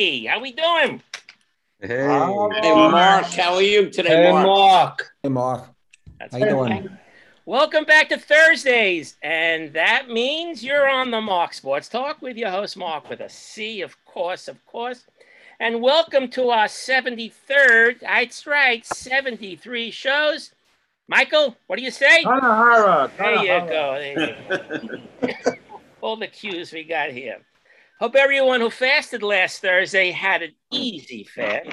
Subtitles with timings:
[0.00, 0.26] everybody.
[0.26, 1.02] How we doing?
[1.80, 1.88] Hey.
[2.62, 4.46] Hey, Mark, how are you today, Hey, Mark?
[4.46, 5.12] Mark.
[5.22, 5.68] Hey, Mark.
[6.18, 6.82] That's How you doing?
[6.82, 6.94] perfect.
[7.46, 12.50] Welcome back to Thursdays, and that means you're on the Mark Sports Talk with your
[12.50, 15.04] host Mark with a C, of course, of course.
[15.58, 20.52] And welcome to our 73rd, that's right, 73 shows.
[21.08, 22.24] Michael, what do you say?
[22.24, 23.10] Kanahara.
[23.18, 23.94] There you go.
[23.98, 24.96] There
[25.28, 25.52] you go.
[26.00, 27.38] All the cues we got here.
[28.00, 31.68] Hope everyone who fasted last Thursday had an easy fast,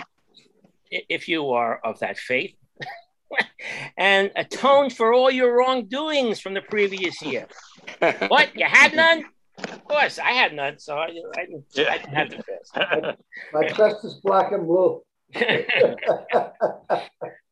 [0.92, 2.54] if you are of that faith,
[3.98, 7.48] and atoned for all your wrongdoings from the previous year.
[8.28, 8.50] What?
[8.58, 9.24] You had none?
[9.58, 13.20] Of course, I had none, so I, I, didn't, I didn't have to fast.
[13.54, 15.02] My crest is black and blue.
[15.34, 15.66] All right,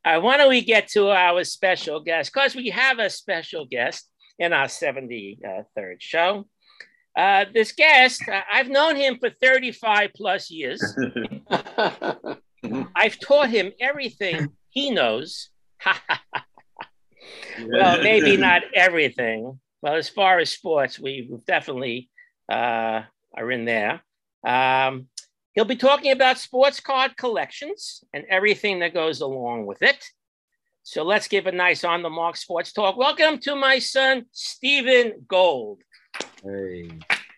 [0.05, 2.33] uh, why don't we get to our special guest?
[2.33, 6.45] Because we have a special guest in our 73rd show.
[7.15, 10.83] Uh, this guest, uh, I've known him for 35 plus years.
[12.95, 15.49] I've taught him everything he knows.
[17.57, 19.59] well, maybe not everything.
[19.81, 22.09] Well, as far as sports, we- definitely
[22.51, 23.03] uh,
[23.37, 24.01] are in there.
[24.45, 25.07] Um,
[25.53, 30.03] he'll be talking about sports card collections and everything that goes along with it.
[30.83, 32.97] So let's give a nice on the mark sports talk.
[32.97, 35.79] Welcome to my son, Stephen Gold.
[36.45, 36.89] Hey.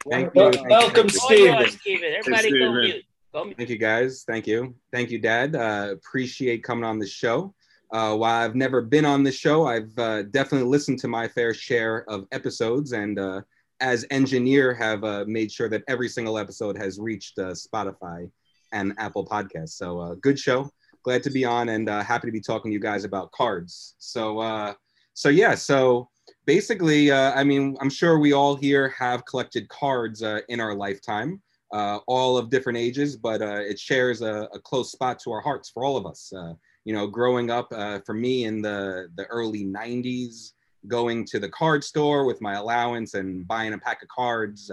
[0.10, 0.52] Thank you.
[0.52, 0.64] You.
[0.70, 1.52] Welcome, Thank you.
[1.54, 2.14] All Stephen.
[2.18, 3.06] Everybody go mute.
[3.34, 3.58] Go mute.
[3.58, 4.24] Thank you, guys.
[4.28, 4.76] Thank you.
[4.92, 5.56] Thank you, Dad.
[5.56, 7.54] Uh, appreciate coming on the show.
[7.92, 11.54] Uh, while I've never been on the show, I've uh, definitely listened to my fair
[11.54, 13.42] share of episodes, and uh,
[13.80, 18.30] as engineer, have uh, made sure that every single episode has reached uh, Spotify
[18.74, 19.78] and Apple Podcasts.
[19.78, 20.70] So, uh, good show.
[21.04, 23.96] Glad to be on, and uh, happy to be talking to you guys about cards.
[24.00, 24.74] So, uh,
[25.14, 25.56] so yeah.
[25.56, 26.10] So
[26.48, 30.74] basically, uh, I mean, I'm sure we all here have collected cards uh, in our
[30.74, 31.42] lifetime
[31.74, 35.42] uh, all of different ages, but uh, it shares a, a close spot to our
[35.42, 36.32] hearts for all of us.
[36.36, 36.54] Uh,
[36.86, 40.54] you know, growing up uh, for me in the, the early 90s,
[40.88, 44.72] going to the card store with my allowance and buying a pack of cards,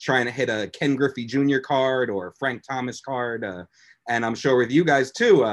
[0.00, 1.58] trying to hit a Ken Griffey Jr.
[1.58, 3.46] card or Frank Thomas card.
[4.08, 5.44] And I'm sure with you guys too,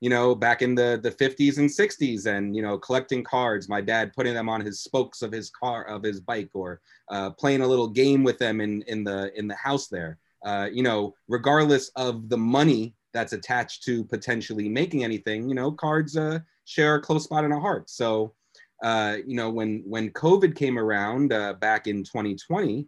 [0.00, 3.80] you know, back in the, the 50s and 60s and, you know, collecting cards, my
[3.80, 7.62] dad putting them on his spokes of his car, of his bike or uh, playing
[7.62, 11.14] a little game with them in, in, the, in the house there uh, you know,
[11.28, 16.96] regardless of the money that's attached to potentially making anything, you know, cards uh, share
[16.96, 17.94] a close spot in our hearts.
[17.94, 18.34] So,
[18.82, 22.86] uh, you know, when when COVID came around uh, back in 2020,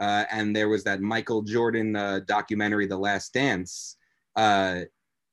[0.00, 3.96] uh, and there was that Michael Jordan uh, documentary, The Last Dance,
[4.36, 4.82] uh,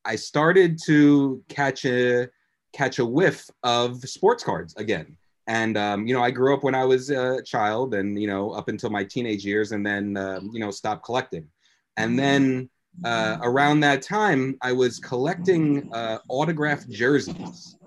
[0.05, 2.29] I started to catch a
[2.73, 5.17] catch a whiff of sports cards again.
[5.47, 8.51] And um, you know, I grew up when I was a child, and you know,
[8.51, 11.47] up until my teenage years, and then um, you know, stopped collecting.
[11.97, 12.69] And then
[13.03, 17.77] uh, around that time, I was collecting uh, autographed jerseys.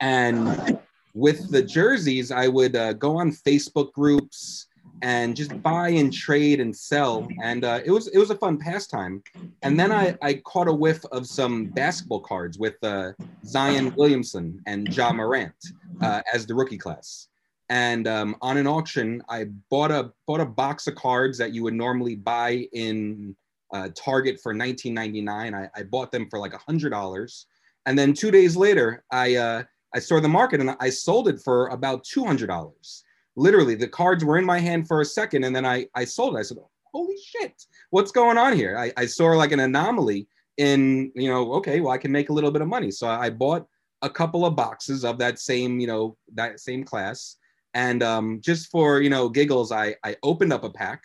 [0.00, 0.78] And
[1.14, 4.66] with the jerseys, I would uh, go on Facebook groups
[5.02, 7.28] and just buy and trade and sell.
[7.42, 9.22] And uh, it was it was a fun pastime.
[9.62, 13.12] And then I, I caught a whiff of some basketball cards with uh,
[13.44, 15.54] Zion Williamson and Ja Morant
[16.00, 17.28] uh, as the rookie class.
[17.68, 21.62] And um, on an auction, I bought a bought a box of cards that you
[21.64, 23.34] would normally buy in
[23.72, 25.54] uh, Target for 19.99.
[25.54, 27.46] I, I bought them for like hundred dollars,
[27.84, 29.62] and then two days later, I uh,
[29.94, 33.02] I saw the market and I sold it for about two hundred dollars.
[33.36, 36.36] Literally, the cards were in my hand for a second, and then I I sold
[36.36, 36.40] it.
[36.40, 36.58] I said,
[36.92, 41.52] "Holy shit, what's going on here?" I, I saw like an anomaly in you know,
[41.54, 43.66] okay, well I can make a little bit of money, so I bought
[44.02, 47.36] a couple of boxes of that same you know that same class
[47.74, 51.04] and um, just for you know giggles I, I opened up a pack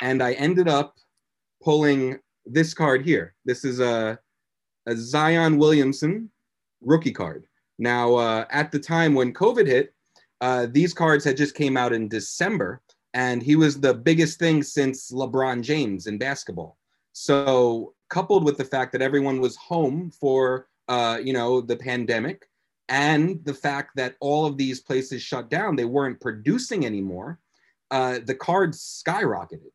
[0.00, 0.94] and i ended up
[1.62, 4.18] pulling this card here this is a,
[4.86, 6.30] a zion williamson
[6.80, 7.44] rookie card
[7.78, 9.94] now uh, at the time when covid hit
[10.40, 12.80] uh, these cards had just came out in december
[13.14, 16.76] and he was the biggest thing since lebron james in basketball
[17.12, 22.48] so coupled with the fact that everyone was home for uh, you know the pandemic
[22.88, 27.38] and the fact that all of these places shut down, they weren't producing anymore,
[27.90, 29.70] uh, the cards skyrocketed.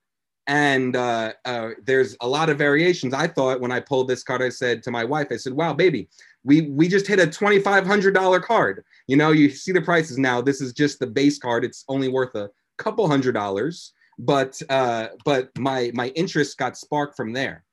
[0.48, 3.14] And uh, uh, there's a lot of variations.
[3.14, 5.74] I thought when I pulled this card, I said to my wife, I said, wow,
[5.74, 6.10] baby,
[6.44, 8.84] we, we just hit a $2,500 card.
[9.08, 10.42] You know, you see the prices now.
[10.42, 11.64] This is just the base card.
[11.64, 13.94] It's only worth a couple hundred dollars.
[14.20, 17.64] But uh, but my my interest got sparked from there,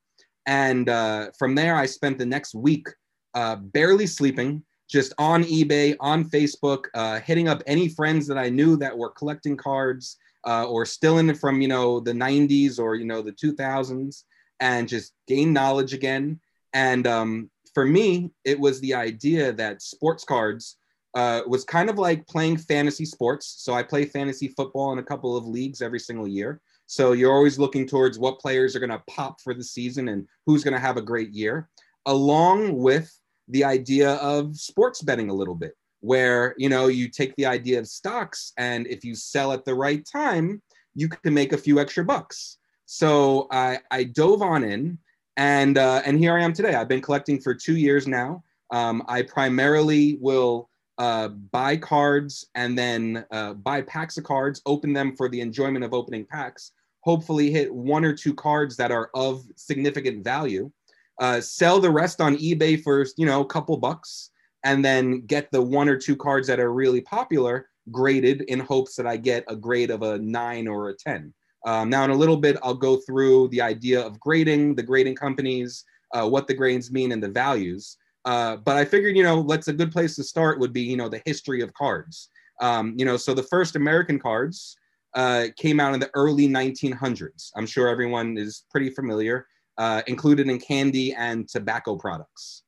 [0.46, 2.86] and uh, from there I spent the next week
[3.34, 8.48] uh, barely sleeping, just on eBay, on Facebook, uh, hitting up any friends that I
[8.48, 12.78] knew that were collecting cards uh, or still in it from you know the 90s
[12.78, 14.24] or you know the 2000s,
[14.60, 16.40] and just gain knowledge again.
[16.72, 20.76] And um, for me, it was the idea that sports cards
[21.14, 23.56] uh, was kind of like playing fantasy sports.
[23.58, 26.60] So I play fantasy football in a couple of leagues every single year.
[26.86, 30.26] So you're always looking towards what players are going to pop for the season and
[30.46, 31.68] who's going to have a great year,
[32.06, 33.16] along with
[33.48, 37.78] the idea of sports betting a little bit, where you know you take the idea
[37.78, 40.60] of stocks and if you sell at the right time,
[40.94, 42.58] you can make a few extra bucks.
[42.86, 44.98] So I, I dove on in,
[45.40, 46.74] and uh, and here I am today.
[46.74, 48.44] I've been collecting for two years now.
[48.70, 54.92] Um, I primarily will uh, buy cards and then uh, buy packs of cards, open
[54.92, 56.72] them for the enjoyment of opening packs.
[57.00, 60.70] Hopefully, hit one or two cards that are of significant value.
[61.18, 64.32] Uh, sell the rest on eBay for you know a couple bucks,
[64.64, 68.94] and then get the one or two cards that are really popular graded in hopes
[68.94, 71.32] that I get a grade of a nine or a ten.
[71.66, 75.16] Um, now, in a little bit, I'll go through the idea of grading, the grading
[75.16, 77.96] companies, uh, what the grades mean, and the values.
[78.24, 80.96] Uh, but I figured, you know, let's a good place to start would be, you
[80.96, 82.28] know, the history of cards.
[82.60, 84.76] Um, you know, so the first American cards
[85.14, 87.50] uh, came out in the early 1900s.
[87.56, 89.46] I'm sure everyone is pretty familiar,
[89.78, 92.64] uh, included in candy and tobacco products.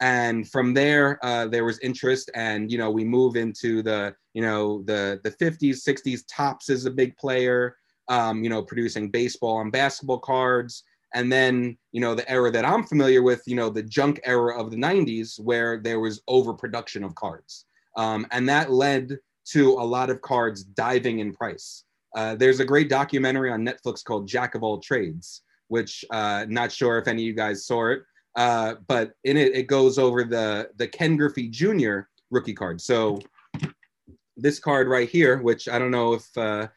[0.00, 4.40] And from there, uh, there was interest, and you know, we move into the, you
[4.40, 6.22] know, the the 50s, 60s.
[6.26, 7.76] Topps is a big player
[8.10, 10.84] um, you know, producing baseball and basketball cards.
[11.14, 14.60] And then, you know, the era that I'm familiar with, you know, the junk era
[14.60, 17.64] of the 90s, where there was overproduction of cards.
[17.96, 21.84] Um, and that led to a lot of cards diving in price.
[22.14, 26.72] Uh, there's a great documentary on Netflix called Jack of All Trades, which uh, not
[26.72, 28.02] sure if any of you guys saw it,
[28.36, 32.00] uh, but in it it goes over the the Ken Griffey Jr.
[32.30, 32.80] rookie card.
[32.80, 33.20] So
[34.36, 36.68] this card right here, which I don't know if uh,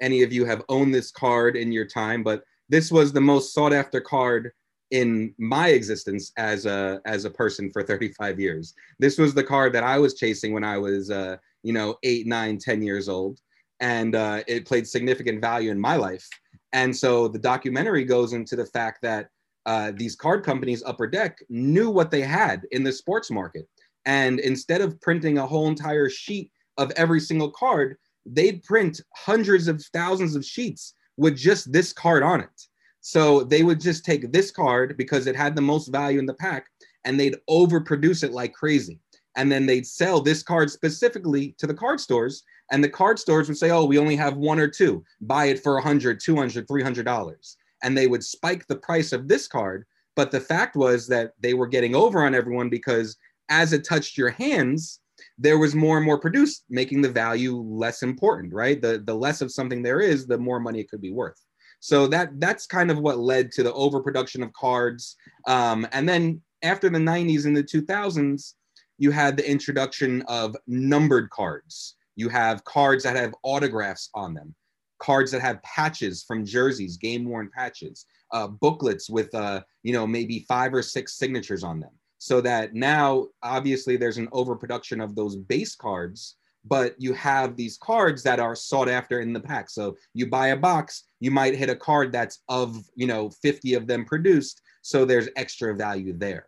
[0.00, 3.52] any of you have owned this card in your time, but this was the most
[3.52, 4.52] sought after card
[4.92, 8.74] in my existence as a as a person for 35 years.
[8.98, 12.26] This was the card that I was chasing when I was uh, you know eight,
[12.26, 13.40] nine, ten years old,
[13.80, 16.28] and uh, it played significant value in my life.
[16.74, 19.28] And so the documentary goes into the fact that
[19.66, 23.66] uh, these card companies, Upper Deck, knew what they had in the sports market,
[24.04, 27.96] and instead of printing a whole entire sheet of every single card,
[28.26, 32.62] they'd print hundreds of thousands of sheets with just this card on it.
[33.00, 36.34] So they would just take this card because it had the most value in the
[36.34, 36.66] pack
[37.04, 39.00] and they'd overproduce it like crazy.
[39.36, 42.44] And then they'd sell this card specifically to the card stores.
[42.70, 45.04] And the card stores would say, oh, we only have one or two.
[45.22, 47.56] Buy it for 100, 200, 300 dollars.
[47.82, 49.84] And they would spike the price of this card.
[50.14, 53.16] But the fact was that they were getting over on everyone because
[53.48, 55.00] as it touched your hands,
[55.38, 58.80] there was more and more produced, making the value less important, right?
[58.80, 61.40] The the less of something there is, the more money it could be worth.
[61.80, 65.16] So that that's kind of what led to the overproduction of cards.
[65.46, 68.54] Um, and then after the 90s and the 2000s,
[68.98, 71.96] you had the introduction of numbered cards.
[72.14, 74.54] You have cards that have autographs on them,
[75.00, 80.06] cards that have patches from jerseys, game worn patches, uh, booklets with uh, you know
[80.06, 81.90] maybe five or six signatures on them
[82.22, 87.76] so that now obviously there's an overproduction of those base cards but you have these
[87.78, 89.68] cards that are sought after in the pack.
[89.68, 93.74] So you buy a box you might hit a card that's of you know 50
[93.74, 96.46] of them produced so there's extra value there.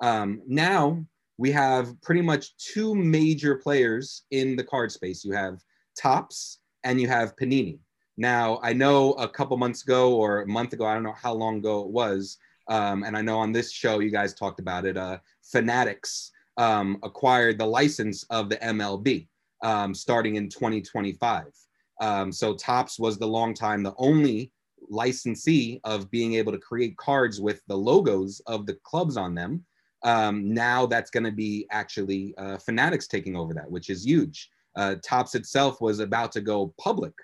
[0.00, 1.04] Um, now
[1.38, 5.24] we have pretty much two major players in the card space.
[5.24, 5.58] You have
[6.00, 7.80] Topps and you have panini.
[8.16, 11.34] Now i know a couple months ago or a month ago i don't know how
[11.34, 14.84] long ago it was um, and I know on this show you guys talked about
[14.84, 14.96] it.
[14.96, 19.28] Uh, Fanatics um, acquired the license of the MLB
[19.62, 21.46] um, starting in 2025.
[22.00, 24.52] Um, so Topps was the long time the only
[24.88, 29.64] licensee of being able to create cards with the logos of the clubs on them.
[30.02, 34.50] Um, now that's going to be actually uh, Fanatics taking over that, which is huge.
[34.76, 37.14] Uh, Topps itself was about to go public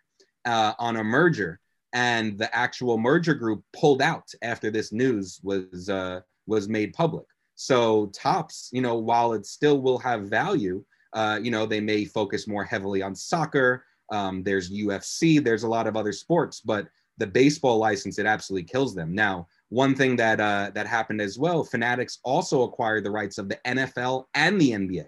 [0.47, 1.61] uh, on a merger
[1.93, 7.27] and the actual merger group pulled out after this news was uh, was made public.
[7.55, 12.05] So Topps, you know, while it still will have value, uh, you know, they may
[12.05, 13.85] focus more heavily on soccer.
[14.11, 18.65] Um, there's UFC, there's a lot of other sports, but the baseball license it absolutely
[18.65, 19.15] kills them.
[19.15, 23.49] Now, one thing that uh, that happened as well, Fanatics also acquired the rights of
[23.49, 25.07] the NFL and the NBA.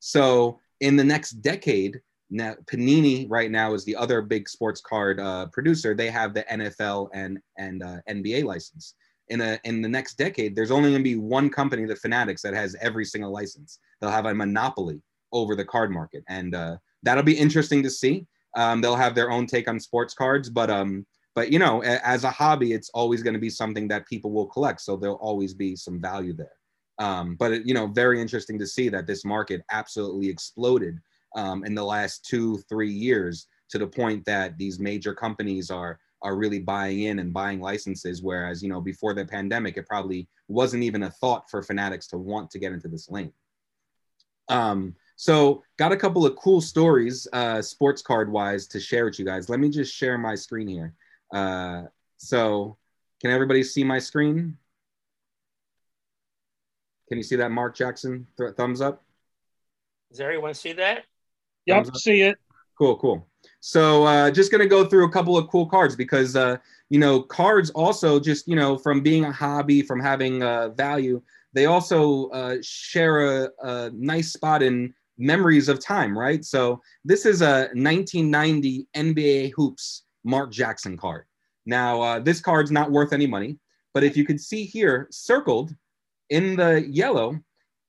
[0.00, 2.00] So in the next decade,
[2.32, 5.94] now Panini right now is the other big sports card uh, producer.
[5.94, 8.94] They have the NFL and and uh, NBA license.
[9.28, 12.42] In a in the next decade, there's only going to be one company, the Fanatics,
[12.42, 13.78] that has every single license.
[14.00, 15.00] They'll have a monopoly
[15.32, 18.26] over the card market, and uh, that'll be interesting to see.
[18.56, 22.06] Um, they'll have their own take on sports cards, but um, but you know, a-
[22.06, 24.80] as a hobby, it's always going to be something that people will collect.
[24.80, 26.56] So there'll always be some value there.
[26.98, 30.98] Um, but it, you know, very interesting to see that this market absolutely exploded
[31.36, 35.98] um, in the last two, three years to the point that these major companies are
[36.22, 38.22] are really buying in and buying licenses.
[38.22, 42.18] Whereas, you know, before the pandemic, it probably wasn't even a thought for fanatics to
[42.18, 43.32] want to get into this lane.
[44.48, 49.18] Um, so got a couple of cool stories, uh, sports card wise to share with
[49.18, 49.48] you guys.
[49.48, 50.94] Let me just share my screen here.
[51.32, 51.84] Uh,
[52.18, 52.76] so
[53.20, 54.56] can everybody see my screen?
[57.08, 59.02] Can you see that Mark Jackson Th- thumbs up?
[60.10, 61.04] Does everyone see that?
[61.66, 62.36] Yep, see it.
[62.78, 63.28] Cool, cool.
[63.60, 66.56] So uh, just gonna go through a couple of cool cards because uh,
[66.90, 71.22] you know cards also just you know from being a hobby, from having uh, value,
[71.52, 76.44] they also uh, share a, a nice spot in memories of time, right?
[76.44, 81.24] So this is a 1990 NBA hoops Mark Jackson card.
[81.66, 83.58] Now uh, this card's not worth any money,
[83.94, 85.74] but if you could see here, circled
[86.30, 87.38] in the yellow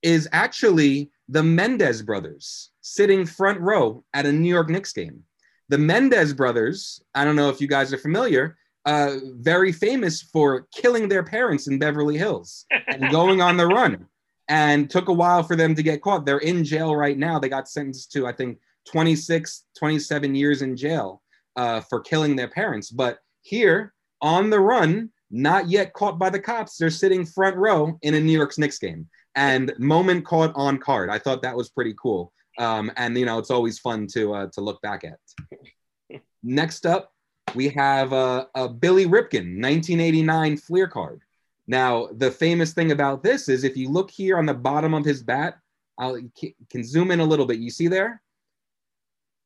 [0.01, 5.23] is actually the Menendez brothers sitting front row at a New York Knicks game.
[5.69, 10.67] The Menendez brothers, I don't know if you guys are familiar, uh, very famous for
[10.75, 14.05] killing their parents in Beverly Hills and going on the run.
[14.49, 16.25] And took a while for them to get caught.
[16.25, 17.39] They're in jail right now.
[17.39, 18.59] They got sentenced to, I think,
[18.91, 21.21] 26, 27 years in jail
[21.55, 22.91] uh, for killing their parents.
[22.91, 27.97] But here on the run, not yet caught by the cops, they're sitting front row
[28.01, 31.09] in a New York Knicks game and moment caught on card.
[31.09, 32.33] I thought that was pretty cool.
[32.57, 36.21] Um, and you know, it's always fun to uh, to look back at.
[36.43, 37.13] Next up,
[37.55, 41.21] we have a, a Billy Ripken 1989 Fleer card.
[41.67, 45.05] Now, the famous thing about this is if you look here on the bottom of
[45.05, 45.57] his bat,
[45.97, 46.25] I
[46.69, 47.59] can zoom in a little bit.
[47.59, 48.21] You see there?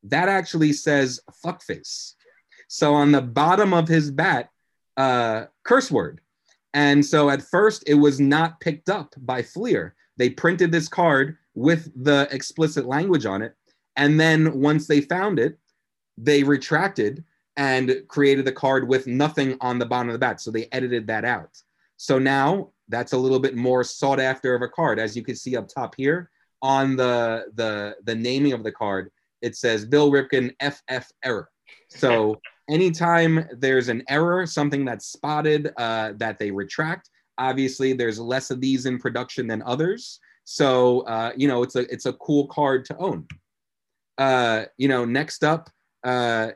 [0.04, 2.14] That actually says fuckface.
[2.68, 4.50] So on the bottom of his bat,
[4.96, 6.22] uh, curse word.
[6.74, 9.96] And so at first it was not picked up by Fleer.
[10.18, 13.56] They printed this card with the explicit language on it.
[13.96, 15.58] And then once they found it,
[16.16, 17.24] they retracted
[17.58, 20.40] and created the card with nothing on the bottom of the bat.
[20.40, 21.50] So they edited that out.
[21.98, 25.00] So now that's a little bit more sought after of a card.
[25.00, 26.30] As you can see up top here
[26.62, 29.10] on the the the naming of the card,
[29.42, 31.50] it says Bill Ripken FF error.
[31.90, 37.10] So anytime there's an error, something that's spotted uh, that they retract,
[37.40, 40.20] obviously there's less of these in production than others.
[40.50, 43.28] So uh, you know it's a it's a cool card to own.
[44.18, 45.70] Uh, you know, next up,
[46.06, 46.52] uh,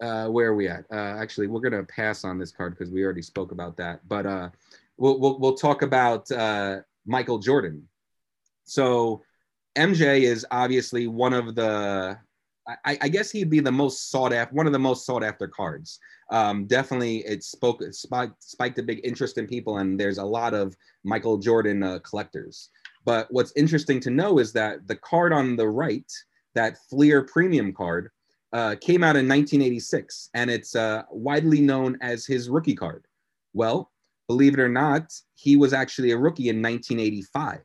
[0.00, 0.84] uh, where are we at?
[0.88, 4.06] Uh, actually, we're gonna pass on this card because we already spoke about that.
[4.06, 4.50] But uh,
[4.98, 7.88] we'll, we'll we'll talk about uh, Michael Jordan.
[8.62, 9.24] So
[9.76, 12.16] MJ is obviously one of the
[12.84, 15.46] I, I, guess he'd be the most sought after, one of the most sought after
[15.46, 16.00] cards.
[16.30, 20.52] Um, definitely, it spoke spiked, spiked a big interest in people, and there's a lot
[20.52, 22.70] of Michael Jordan uh, collectors.
[23.04, 26.10] But what's interesting to know is that the card on the right,
[26.54, 28.10] that Fleer Premium card,
[28.52, 33.04] uh, came out in 1986, and it's uh, widely known as his rookie card.
[33.52, 33.92] Well,
[34.26, 37.60] believe it or not, he was actually a rookie in 1985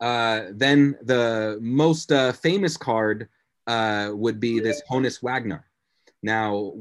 [0.00, 3.28] Uh, then the most uh, famous card
[3.68, 5.64] uh, would be this Honus Wagner.
[6.24, 6.72] Now,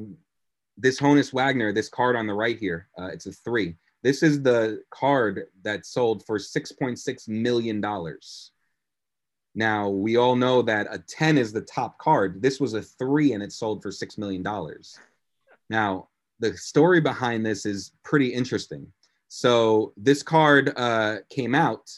[0.77, 3.75] this Honus Wagner, this card on the right here, uh, it's a three.
[4.03, 7.83] This is the card that sold for $6.6 million.
[9.53, 12.41] Now, we all know that a 10 is the top card.
[12.41, 14.43] This was a three and it sold for $6 million.
[15.69, 16.07] Now,
[16.39, 18.87] the story behind this is pretty interesting.
[19.27, 21.89] So, this card uh, came out,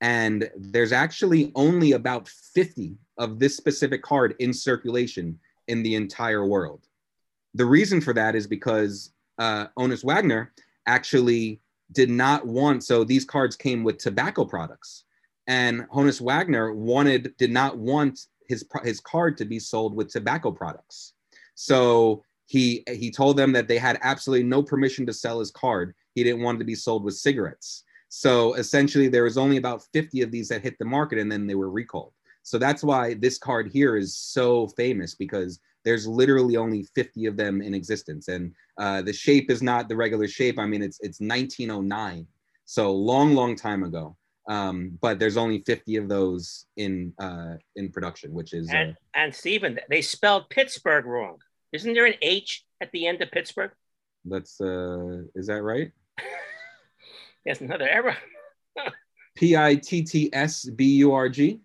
[0.00, 6.46] and there's actually only about 50 of this specific card in circulation in the entire
[6.46, 6.87] world.
[7.58, 10.52] The reason for that is because uh, Honus Wagner
[10.86, 11.60] actually
[11.90, 15.04] did not want, so these cards came with tobacco products.
[15.48, 20.52] And Honus Wagner wanted, did not want his, his card to be sold with tobacco
[20.52, 21.14] products.
[21.56, 25.96] So he, he told them that they had absolutely no permission to sell his card.
[26.14, 27.82] He didn't want it to be sold with cigarettes.
[28.08, 31.48] So essentially, there was only about 50 of these that hit the market and then
[31.48, 32.12] they were recalled.
[32.44, 37.36] So that's why this card here is so famous because there's literally only 50 of
[37.36, 38.28] them in existence.
[38.28, 40.58] And uh, the shape is not the regular shape.
[40.58, 42.26] I mean, it's, it's 1909.
[42.64, 44.16] So long, long time ago.
[44.48, 48.70] Um, but there's only 50 of those in uh, in production, which is.
[48.70, 51.36] And, uh, and Stephen, they spelled Pittsburgh wrong.
[51.72, 53.72] Isn't there an H at the end of Pittsburgh?
[54.24, 55.92] That's uh, is that right?
[57.44, 58.16] There's another error.
[59.36, 61.60] P I T T S B U R G.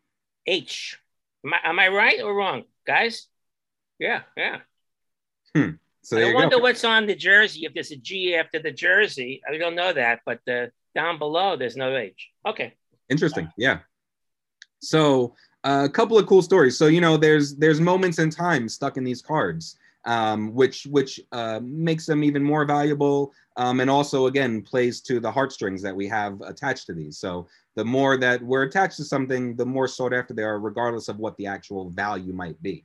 [0.46, 1.00] H.
[1.46, 3.27] Am I, am I right or wrong, guys?
[4.00, 4.60] Yeah, yeah.
[5.56, 5.72] Hmm.
[6.01, 6.64] So I wonder go.
[6.64, 7.66] what's on the jersey.
[7.66, 11.56] If there's a G after the jersey, I don't know that, but the, down below
[11.56, 12.29] there's no H.
[12.46, 12.74] Okay.
[13.10, 13.50] Interesting.
[13.58, 13.79] Yeah.
[14.82, 16.77] So uh, a couple of cool stories.
[16.77, 21.22] So you know, there's there's moments in time stuck in these cards, um, which which
[21.32, 25.96] uh, makes them even more valuable, um, and also again plays to the heartstrings that
[25.96, 27.18] we have attached to these.
[27.18, 31.08] So the more that we're attached to something, the more sought after they are, regardless
[31.08, 32.84] of what the actual value might be.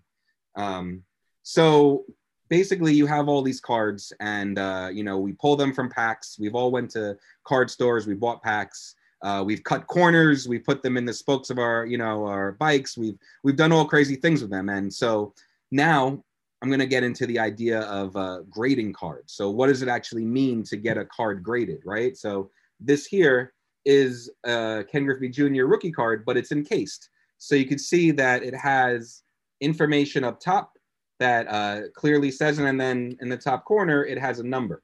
[0.56, 1.02] Um,
[1.42, 2.04] so
[2.48, 6.38] basically, you have all these cards, and uh, you know we pull them from packs.
[6.38, 8.06] We've all went to card stores.
[8.06, 8.94] We bought packs.
[9.22, 10.46] Uh, we've cut corners.
[10.46, 12.96] We put them in the spokes of our, you know, our bikes.
[12.96, 15.34] We've we've done all crazy things with them, and so
[15.70, 16.22] now
[16.62, 19.32] I'm going to get into the idea of uh, grading cards.
[19.32, 22.16] So what does it actually mean to get a card graded, right?
[22.16, 23.52] So this here
[23.84, 25.64] is a Ken Griffey Jr.
[25.64, 27.10] rookie card, but it's encased.
[27.38, 29.22] So you can see that it has
[29.60, 30.72] information up top
[31.18, 34.82] that uh, clearly says, it, and then in the top corner, it has a number.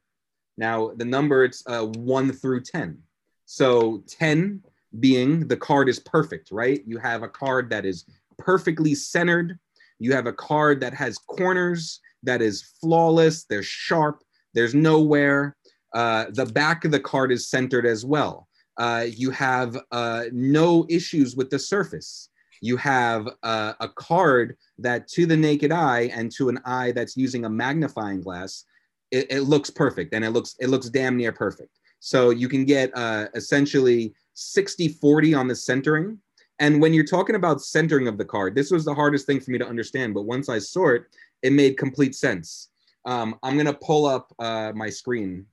[0.57, 2.99] Now, the number, it's uh, 1 through 10.
[3.47, 4.63] So 10
[5.01, 6.83] being the card is perfect, right?
[6.87, 8.05] You have a card that is
[8.39, 9.59] perfectly centered.
[9.99, 14.23] You have a card that has corners, that is flawless, they're sharp,
[14.55, 15.57] there's nowhere.
[15.93, 18.49] Uh, the back of the card is centered as well.
[18.77, 22.31] Uh, you have uh, no issues with the surface.
[22.65, 27.15] You have uh, a card that, to the naked eye and to an eye that's
[27.15, 28.65] using a magnifying glass,
[29.11, 31.79] it, it looks perfect and it looks it looks damn near perfect.
[32.01, 36.19] So you can get uh, essentially 60 40 on the centering.
[36.59, 39.51] And when you're talking about centering of the card, this was the hardest thing for
[39.51, 40.15] me to understand.
[40.15, 41.03] But once I saw it,
[41.43, 42.71] it made complete sense.
[43.05, 45.45] Um, I'm going to pull up uh, my screen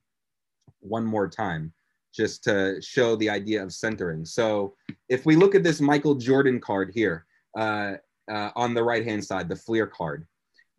[0.80, 1.74] one more time
[2.14, 4.26] just to show the idea of centering.
[4.26, 4.76] So
[5.10, 7.26] if we look at this Michael Jordan card here
[7.58, 7.94] uh,
[8.30, 10.28] uh, on the right hand side, the Fleer card,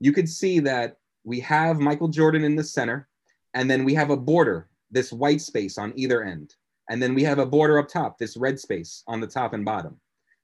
[0.00, 3.08] you could see that we have Michael Jordan in the center,
[3.54, 6.54] and then we have a border, this white space on either end.
[6.90, 9.64] And then we have a border up top, this red space on the top and
[9.64, 10.00] bottom.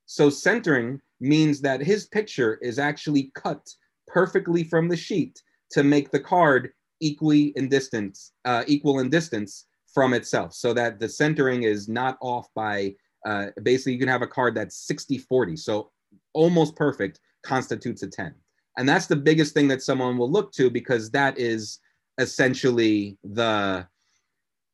[0.07, 3.69] So centering means that his picture is actually cut
[4.07, 6.71] perfectly from the sheet to make the card
[7.01, 9.67] equally in distance, uh, equal in distance
[9.99, 10.55] from itself.
[10.55, 12.95] So that the centering is not off by
[13.27, 15.91] uh, basically you can have a card that's 60 40 so
[16.35, 18.33] almost perfect constitutes a 10
[18.77, 21.81] and that's the biggest thing that someone will look to because that is
[22.19, 23.85] essentially the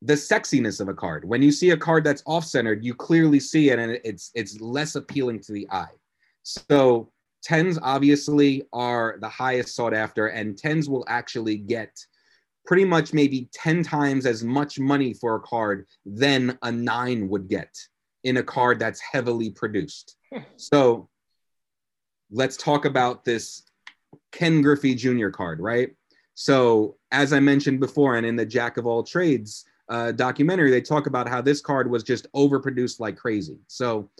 [0.02, 1.24] the sexiness of a card.
[1.24, 4.60] When you see a card that's off centered you clearly see it and it's it's
[4.60, 5.96] less appealing to the eye.
[6.42, 7.10] So
[7.42, 11.96] tens obviously are the highest sought after and tens will actually get
[12.64, 17.48] pretty much maybe 10 times as much money for a card than a nine would
[17.48, 17.76] get
[18.24, 20.16] in a card that's heavily produced.
[20.32, 20.40] Hmm.
[20.56, 21.08] So
[22.30, 23.64] let's talk about this
[24.32, 25.28] Ken Griffey Jr.
[25.28, 25.90] card, right?
[26.34, 30.80] So, as I mentioned before, and in the Jack of all trades uh, documentary, they
[30.80, 33.58] talk about how this card was just overproduced like crazy.
[33.68, 34.10] So,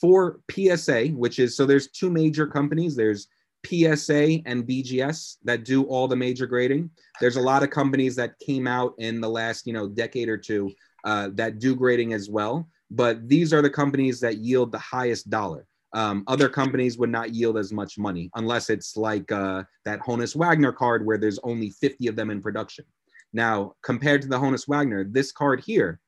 [0.00, 3.28] for PSA, which is so there's two major companies there's
[3.66, 6.90] PSA and BGS that do all the major grading.
[7.20, 10.36] There's a lot of companies that came out in the last, you know, decade or
[10.36, 10.72] two
[11.04, 12.68] uh, that do grading as well.
[12.90, 15.66] But these are the companies that yield the highest dollar.
[15.92, 20.34] Um, other companies would not yield as much money unless it's like uh, that Honus
[20.34, 22.84] Wagner card where there's only 50 of them in production.
[23.32, 26.00] Now, compared to the Honus Wagner, this card here,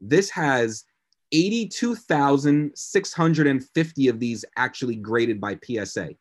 [0.00, 0.84] this has
[1.32, 6.14] 82,650 of these actually graded by PSA.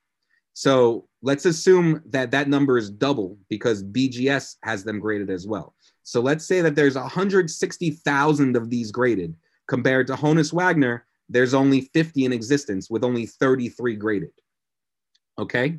[0.57, 5.75] So let's assume that that number is double because BGS has them graded as well.
[6.01, 9.35] So let's say that there's 160,000 of these graded
[9.67, 14.31] compared to Honus Wagner, there's only 50 in existence with only 33 graded.
[15.37, 15.77] Okay.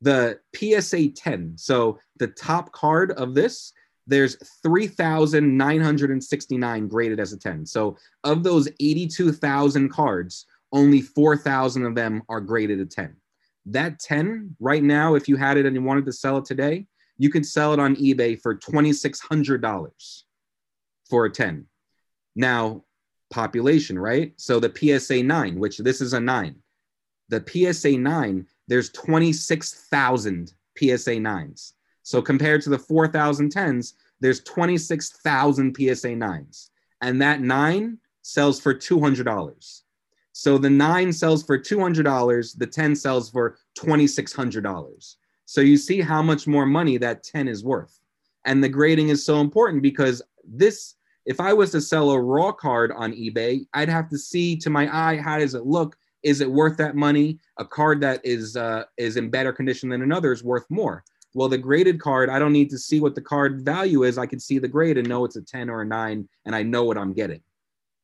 [0.00, 3.72] The PSA 10, so the top card of this,
[4.06, 7.66] there's 3,969 graded as a 10.
[7.66, 13.16] So of those 82,000 cards, only 4,000 of them are graded a 10.
[13.66, 16.86] That 10 right now, if you had it and you wanted to sell it today,
[17.18, 20.22] you could sell it on eBay for $2,600
[21.08, 21.66] for a 10.
[22.34, 22.84] Now,
[23.30, 24.32] population, right?
[24.36, 26.56] So the PSA 9, which this is a 9,
[27.28, 31.72] the PSA 9, there's 26,000 PSA 9s.
[32.02, 36.70] So compared to the 4,010s, there's 26,000 PSA 9s.
[37.00, 39.82] And that 9 sells for $200.
[40.40, 45.16] So the 9 sells for $200, the 10 sells for $2,600.
[45.44, 48.00] So you see how much more money that 10 is worth.
[48.46, 50.94] And the grading is so important because this
[51.26, 54.70] if I was to sell a raw card on eBay, I'd have to see to
[54.70, 55.94] my eye how does it look?
[56.22, 57.38] Is it worth that money?
[57.58, 61.04] A card that is uh, is in better condition than another is worth more.
[61.34, 64.16] Well, the graded card, I don't need to see what the card value is.
[64.16, 66.62] I can see the grade and know it's a 10 or a 9, and I
[66.62, 67.42] know what I'm getting.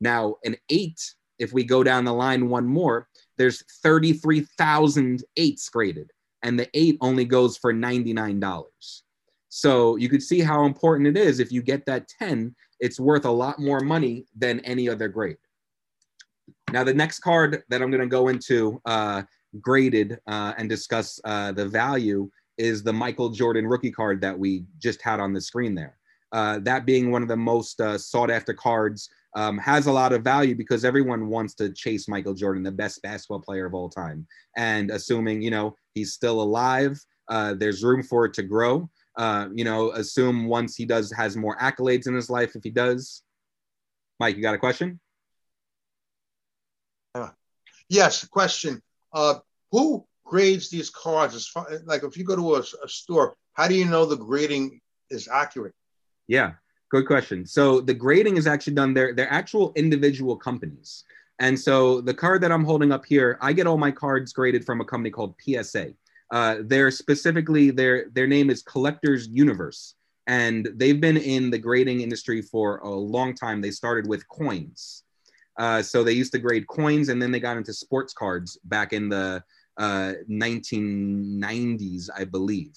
[0.03, 6.11] Now, an 8, if we go down the line one more, there's 33,000 eights graded,
[6.43, 8.65] and the 8 only goes for $99.
[9.49, 13.25] So you could see how important it is if you get that 10 it's worth
[13.25, 15.39] a lot more money than any other grade.
[16.73, 19.23] Now, the next card that I'm going to go into uh,
[19.61, 24.65] graded uh, and discuss uh, the value is the Michael Jordan rookie card that we
[24.79, 25.97] just had on the screen there.
[26.33, 30.15] Uh, that being one of the most uh, sought after cards um, has a lot
[30.15, 33.91] of value because everyone wants to chase Michael Jordan, the best basketball player of all
[33.91, 34.27] time.
[34.57, 38.89] And assuming, you know, he's still alive, uh, there's room for it to grow.
[39.17, 42.71] Uh, you know, assume once he does has more accolades in his life, if he
[42.71, 43.23] does.
[44.19, 44.99] Mike, you got a question?
[47.15, 47.29] Uh,
[47.91, 48.83] yes, question.
[49.13, 49.35] Uh,
[49.71, 51.35] who grades these cards?
[51.35, 54.17] As far, like, if you go to a, a store, how do you know the
[54.17, 55.75] grading is accurate?
[56.27, 56.55] Yeah,
[56.91, 57.47] good question.
[57.47, 58.95] So the grading is actually done.
[58.95, 61.05] They're they're actual individual companies.
[61.39, 64.65] And so the card that I'm holding up here, I get all my cards graded
[64.65, 65.93] from a company called PSA.
[66.31, 69.95] Uh, they're specifically their their name is Collectors Universe,
[70.27, 73.61] and they've been in the grading industry for a long time.
[73.61, 75.05] They started with coins,
[75.59, 78.93] uh, so they used to grade coins, and then they got into sports cards back
[78.93, 79.43] in the
[79.77, 82.75] uh, 1990s, I believe.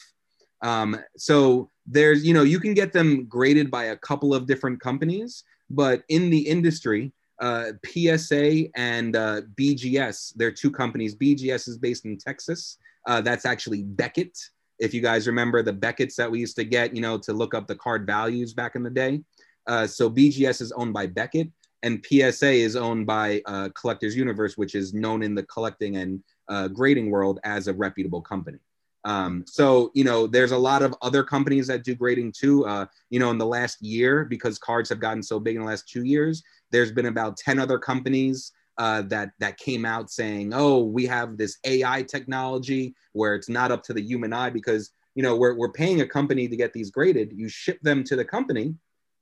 [0.61, 4.79] Um, so there's you know you can get them graded by a couple of different
[4.79, 7.11] companies, but in the industry.
[7.41, 11.15] Uh, PSA and uh, BGS, they're two companies.
[11.15, 14.37] BGS is based in Texas, uh, that's actually Beckett.
[14.77, 17.53] If you guys remember the Beckett's that we used to get, you know, to look
[17.53, 19.21] up the card values back in the day.
[19.67, 21.49] Uh, so BGS is owned by Beckett,
[21.83, 26.23] and PSA is owned by uh, Collectors Universe, which is known in the collecting and
[26.47, 28.59] uh, grading world as a reputable company.
[29.05, 32.65] Um, so you know, there's a lot of other companies that do grading too.
[32.65, 35.67] Uh, you know, in the last year, because cards have gotten so big in the
[35.67, 40.53] last two years, there's been about ten other companies uh, that that came out saying,
[40.53, 44.91] "Oh, we have this AI technology where it's not up to the human eye because
[45.15, 47.31] you know we're we're paying a company to get these graded.
[47.33, 48.75] You ship them to the company,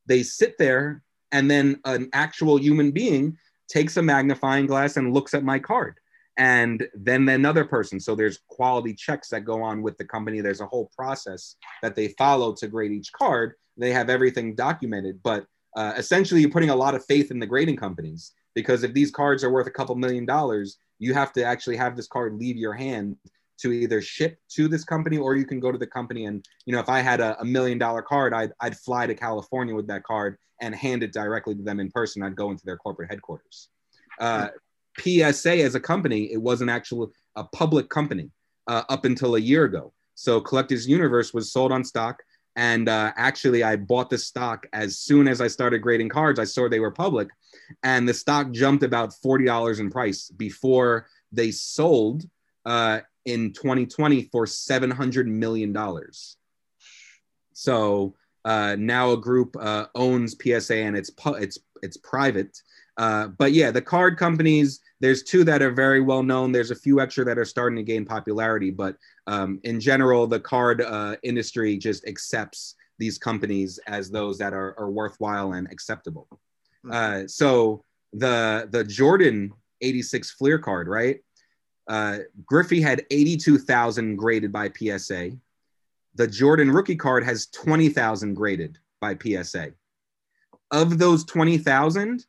[0.06, 3.38] they sit there, and then an actual human being
[3.68, 6.00] takes a magnifying glass and looks at my card."
[6.38, 8.00] And then another person.
[8.00, 10.39] So there's quality checks that go on with the company.
[10.39, 13.54] There's a whole process that they follow to grade each card.
[13.76, 15.45] They have everything documented, but
[15.76, 19.12] uh, essentially you're putting a lot of faith in the grading companies because if these
[19.12, 22.58] cards are worth a couple million dollars, you have to actually have this card leave
[22.58, 23.15] your hand
[23.60, 26.73] to either ship to this company or you can go to the company and you
[26.73, 29.88] know if i had a, a, million dollar card I'd, I'd fly to california with
[29.88, 33.10] that card and hand it directly to them in person i'd go into their corporate
[33.10, 33.69] headquarters
[34.19, 34.50] uh,
[35.00, 38.30] psa as a company it wasn't actually a public company
[38.68, 42.22] uh, up until a year ago so collectors universe was sold on stock
[42.56, 46.44] and uh, actually i bought the stock as soon as i started grading cards i
[46.44, 47.30] saw they were public
[47.84, 52.24] and the stock jumped about $40 in price before they sold
[52.66, 55.76] uh, in 2020 for $700 million.
[57.54, 62.58] So uh, now a group uh, owns PSA and it's pu- it's it's private.
[62.98, 64.82] Uh, but yeah, the card companies.
[65.00, 66.52] There's two that are very well known.
[66.52, 68.96] There's a few extra that are starting to gain popularity, but
[69.28, 74.74] um, in general, the card uh, industry just accepts these companies as those that are,
[74.80, 76.28] are worthwhile and acceptable.
[76.92, 77.84] Uh, so
[78.14, 81.20] the the Jordan 86 Fleer card, right?
[81.88, 85.32] Uh, Griffey had 82,000 graded by PSA.
[86.16, 89.74] The Jordan rookie card has 20,000 graded by PSA.
[90.72, 92.26] Of those 20,000,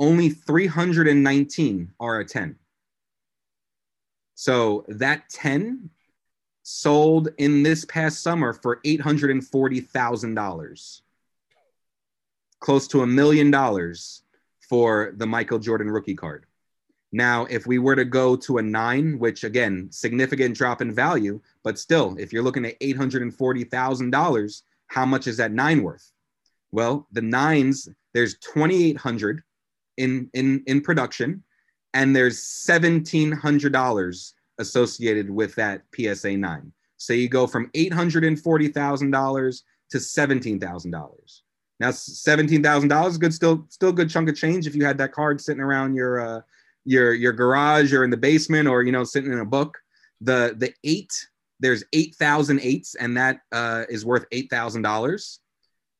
[0.00, 2.56] only 319 are a 10.
[4.34, 5.90] So that 10
[6.62, 11.00] sold in this past summer for $840,000.
[12.60, 14.22] Close to a million dollars
[14.68, 16.46] for the Michael Jordan rookie card.
[17.12, 21.40] Now, if we were to go to a nine, which again, significant drop in value,
[21.62, 26.10] but still, if you're looking at $840,000, how much is that nine worth?
[26.72, 29.42] Well, the nines, there's 2,800
[30.00, 31.42] in, in, in production,
[31.94, 36.72] and there's $1,700 associated with that PSA 9.
[36.96, 41.40] So you go from $840,000 to $17,000.
[41.80, 45.40] Now $17,000 is good still still good chunk of change if you had that card
[45.40, 46.40] sitting around your uh,
[46.84, 49.78] your your garage or in the basement or you know sitting in a book.
[50.20, 51.10] The the 8
[51.60, 55.38] there's 8,000 eights and that uh, is worth $8,000.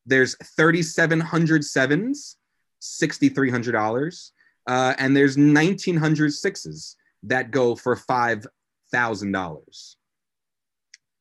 [0.07, 2.37] There's 3,700 sevens,
[2.81, 4.31] $6,300.
[4.67, 9.95] Uh, and there's 1,900 sixes that go for $5,000.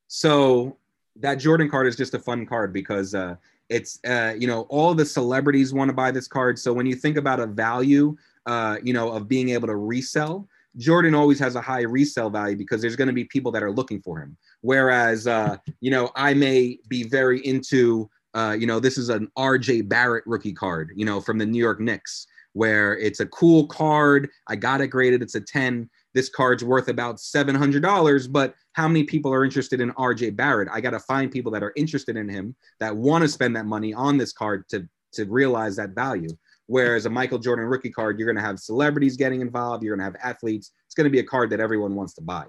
[0.09, 0.77] So
[1.17, 3.37] that Jordan card is just a fun card because uh,
[3.69, 6.59] it's, uh, you know, all the celebrities want to buy this card.
[6.59, 10.49] So when you think about a value, uh, you know, of being able to resell,
[10.77, 13.73] Jordan always has a high resale value because there's going to be people that are
[13.73, 14.37] looking for him.
[14.61, 19.29] Whereas, uh, you know, I may be very into, uh, you know, this is an
[19.37, 23.67] RJ Barrett rookie card, you know, from the New York Knicks, where it's a cool
[23.67, 24.29] card.
[24.47, 25.23] I got it graded.
[25.23, 29.93] It's a 10 this card's worth about $700 but how many people are interested in
[29.93, 30.69] rj barrett?
[30.73, 33.67] I got to find people that are interested in him that want to spend that
[33.67, 36.31] money on this card to to realize that value.
[36.67, 40.13] Whereas a michael jordan rookie card you're going to have celebrities getting involved you're going
[40.13, 40.73] to have athletes.
[40.87, 42.47] It's going to be a card that everyone wants to buy.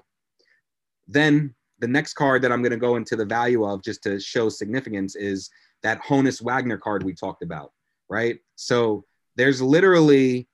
[1.08, 4.20] Then the next card that i'm going to go into the value of just to
[4.20, 5.50] show significance is
[5.84, 7.72] that honus wagner card we talked about
[8.10, 10.48] right so there's literally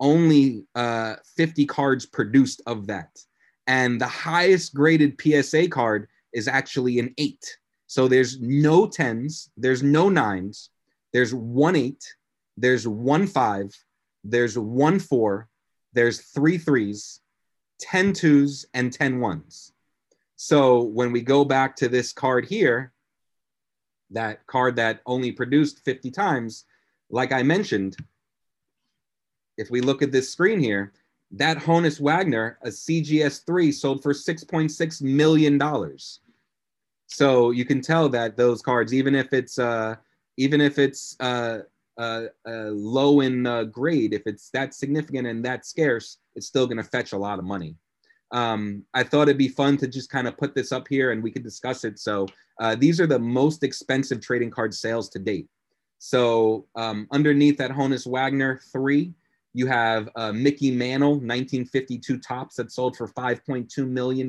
[0.00, 3.18] only uh, 50 cards produced of that.
[3.66, 7.56] And the highest graded PSA card is actually an eight.
[7.86, 10.70] So there's no tens, there's no nines,
[11.12, 12.04] there's one eight,
[12.56, 13.70] there's one five,
[14.24, 15.48] there's one four,
[15.92, 17.20] there's three threes,
[17.80, 19.72] 10 twos, and 10 ones.
[20.36, 22.92] So when we go back to this card here,
[24.14, 26.64] that card that only produced 50 times,
[27.10, 27.96] like I mentioned,
[29.56, 30.92] if we look at this screen here,
[31.32, 35.98] that Honus Wagner, a CGS3, sold for $6.6 million.
[37.06, 39.96] So you can tell that those cards, even if it's uh,
[40.36, 41.60] even if it's uh,
[41.96, 46.66] uh, uh, low in uh, grade, if it's that significant and that scarce, it's still
[46.66, 47.76] going to fetch a lot of money.
[48.32, 51.22] Um, I thought it'd be fun to just kind of put this up here and
[51.22, 51.98] we could discuss it.
[51.98, 52.26] So
[52.60, 55.48] uh, these are the most expensive trading card sales to date.
[55.98, 59.14] So um, underneath that Honus Wagner three,
[59.54, 64.28] you have uh, Mickey Mantle, 1952 Topps that sold for $5.2 million.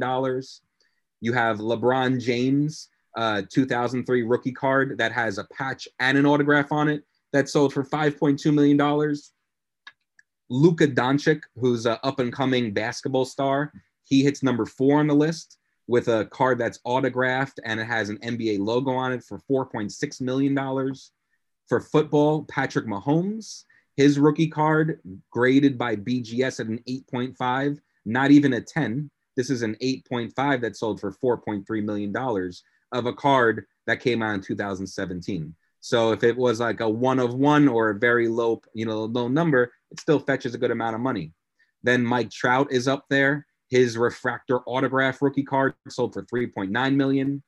[1.21, 6.71] You have LeBron James, uh, 2003 rookie card that has a patch and an autograph
[6.71, 7.03] on it
[7.33, 9.15] that sold for $5.2 million.
[10.49, 13.71] Luka Doncic, who's an up and coming basketball star,
[14.03, 18.09] he hits number four on the list with a card that's autographed and it has
[18.09, 20.93] an NBA logo on it for $4.6 million.
[21.67, 23.63] For football, Patrick Mahomes,
[23.95, 24.99] his rookie card
[25.31, 29.09] graded by BGS at an 8.5, not even a 10.
[29.35, 32.15] This is an 8.5 that sold for $4.3 million
[32.91, 35.55] of a card that came out in 2017.
[35.79, 39.05] So if it was like a one of one or a very low, you know,
[39.05, 41.33] low number, it still fetches a good amount of money.
[41.83, 43.45] Then Mike Trout is up there.
[43.69, 47.43] His refractor autograph rookie card sold for 3.9 million.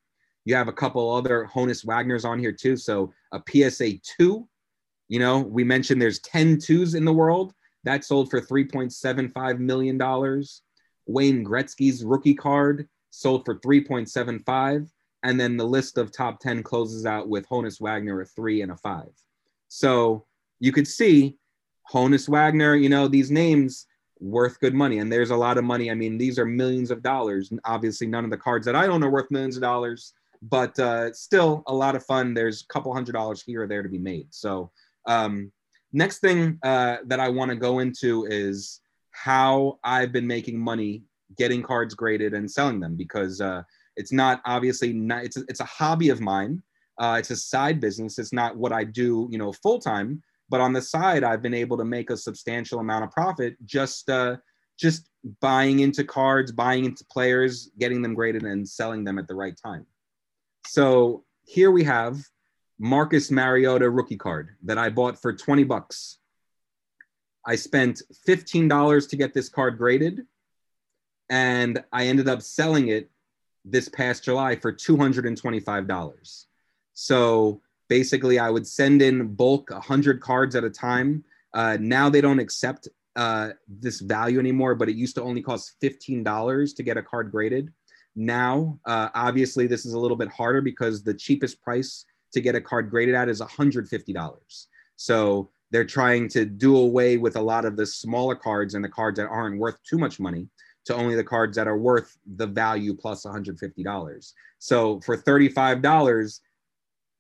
[0.46, 2.78] You have a couple other Honus Wagners on here too.
[2.78, 4.48] So a PSA 2
[5.08, 7.54] you know, we mentioned there's 10 twos in the world.
[7.84, 9.98] That sold for $3.75 million.
[11.06, 14.90] Wayne Gretzky's rookie card sold for 3.75.
[15.24, 18.72] And then the list of top 10 closes out with Honus Wagner a three and
[18.72, 19.10] a five.
[19.70, 20.26] So
[20.60, 21.38] you could see
[21.92, 23.88] Honus Wagner, you know, these names,
[24.20, 25.00] worth good money.
[25.00, 25.92] And there's a lot of money.
[25.92, 27.52] I mean, these are millions of dollars.
[27.52, 30.78] And obviously, none of the cards that I own are worth millions of dollars, but
[30.80, 32.34] uh, still a lot of fun.
[32.34, 34.28] There's a couple hundred dollars here or there to be made.
[34.32, 34.72] So,
[35.06, 35.52] um,
[35.94, 41.04] next thing uh, that I want to go into is how I've been making money
[41.38, 43.64] getting cards graded and selling them because uh,
[43.96, 46.62] it's not obviously not, it's a, it's a hobby of mine.
[47.00, 48.18] Uh, it's a side business.
[48.18, 50.22] It's not what I do, you know, full time.
[50.50, 54.10] But on the side, I've been able to make a substantial amount of profit just
[54.10, 54.38] uh,
[54.78, 55.10] just
[55.42, 59.56] buying into cards, buying into players, getting them graded, and selling them at the right
[59.62, 59.86] time.
[60.68, 62.18] So here we have
[62.80, 66.20] Marcus Mariota rookie card that I bought for 20 bucks.
[67.46, 70.22] I spent $15 to get this card graded,
[71.30, 73.10] and I ended up selling it
[73.66, 76.46] this past July for $225.
[76.94, 81.24] So basically, I would send in bulk 100 cards at a time.
[81.54, 85.76] Uh, now they don't accept uh, this value anymore, but it used to only cost
[85.82, 87.72] $15 to get a card graded.
[88.16, 92.56] Now, uh, obviously, this is a little bit harder because the cheapest price to get
[92.56, 94.68] a card graded at is $150.
[94.96, 98.90] So they're trying to do away with a lot of the smaller cards and the
[98.90, 100.48] cards that aren't worth too much money
[100.86, 104.34] to only the cards that are worth the value plus $150.
[104.60, 106.40] So for $35,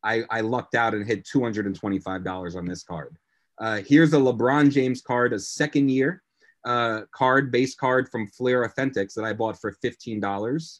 [0.07, 3.17] I, I lucked out and hit $225 on this card.
[3.59, 6.23] Uh, here's a LeBron James card, a second year
[6.65, 10.79] uh, card, base card from Fleer Authentix that I bought for $15,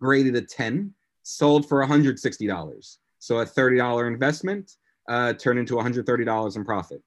[0.00, 2.96] graded a 10, sold for $160.
[3.18, 4.72] So a $30 investment
[5.08, 7.02] uh, turned into $130 in profit.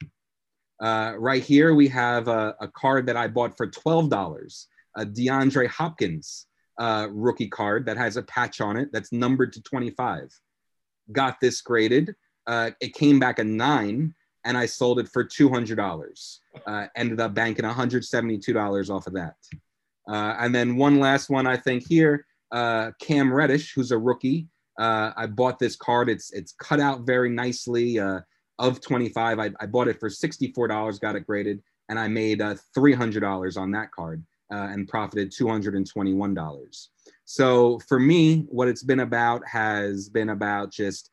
[0.82, 4.66] Uh, right here, we have a, a, card that I bought for $12,
[4.98, 6.48] a DeAndre Hopkins
[6.78, 10.30] uh, rookie card that has a patch on it that's numbered to 25.
[11.12, 12.16] Got this graded.
[12.48, 14.14] Uh, it came back a nine,
[14.46, 16.40] and I sold it for $200.
[16.66, 19.36] Uh, ended up banking $172 off of that.
[20.08, 24.48] Uh, and then one last one, I think here, Cam Reddish, who's a rookie.
[24.80, 26.10] Uh, I bought this card.
[26.10, 28.00] It's it's cut out very nicely.
[28.00, 28.22] Uh,
[28.60, 32.56] of 25, I, I bought it for $64, got it graded, and I made uh,
[32.78, 36.88] $300 on that card uh, and profited $221.
[37.26, 41.10] So for me, what it's been about has been about just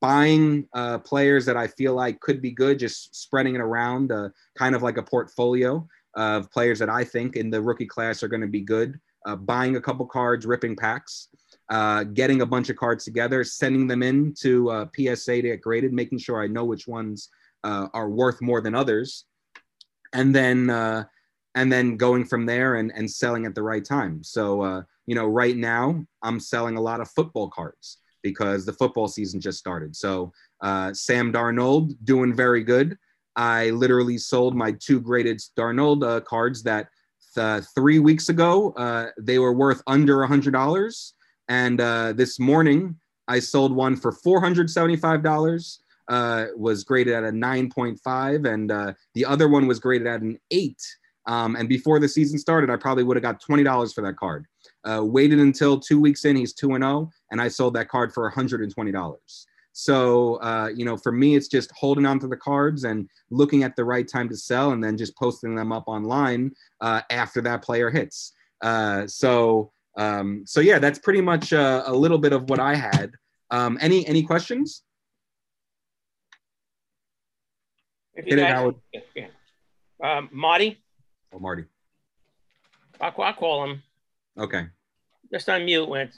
[0.00, 4.30] buying uh, players that I feel like could be good, just spreading it around, uh,
[4.56, 8.28] kind of like a portfolio of players that I think in the rookie class are
[8.28, 8.98] going to be good.
[9.26, 11.28] Uh, buying a couple cards, ripping packs,
[11.68, 15.60] uh, getting a bunch of cards together, sending them in to uh, PSA to get
[15.60, 17.28] graded, making sure I know which ones
[17.64, 19.26] uh, are worth more than others,
[20.14, 21.04] and then uh,
[21.54, 24.24] and then going from there and, and selling at the right time.
[24.24, 28.72] So uh, you know, right now I'm selling a lot of football cards because the
[28.72, 29.96] football season just started.
[29.96, 32.96] So uh, Sam Darnold doing very good.
[33.36, 36.88] I literally sold my two graded Darnold cards that
[37.74, 41.14] three weeks ago they were worth under a hundred dollars
[41.50, 42.94] and uh, this morning,
[43.26, 45.78] I sold one for $475.
[46.08, 50.38] Uh, was graded at a 9.5, and uh, the other one was graded at an
[50.52, 50.76] 8.
[51.26, 54.46] Um, and before the season started, I probably would have got $20 for that card.
[54.84, 58.12] Uh, waited until two weeks in, he's 2 and 0, and I sold that card
[58.12, 59.46] for $120.
[59.72, 63.62] So, uh, you know, for me, it's just holding on to the cards and looking
[63.62, 67.40] at the right time to sell and then just posting them up online uh, after
[67.42, 68.32] that player hits.
[68.62, 72.74] Uh, so, um, so yeah, that's pretty much uh, a little bit of what I
[72.74, 73.12] had.
[73.50, 74.82] Um, any any questions?
[78.14, 78.76] Hit it, Howard.
[79.14, 79.26] Yeah.
[80.02, 80.82] Um, Marty.
[81.32, 81.64] Oh, Marty.
[83.00, 83.82] I'll, I'll call him.
[84.38, 84.66] Okay.
[85.32, 86.10] Just unmute when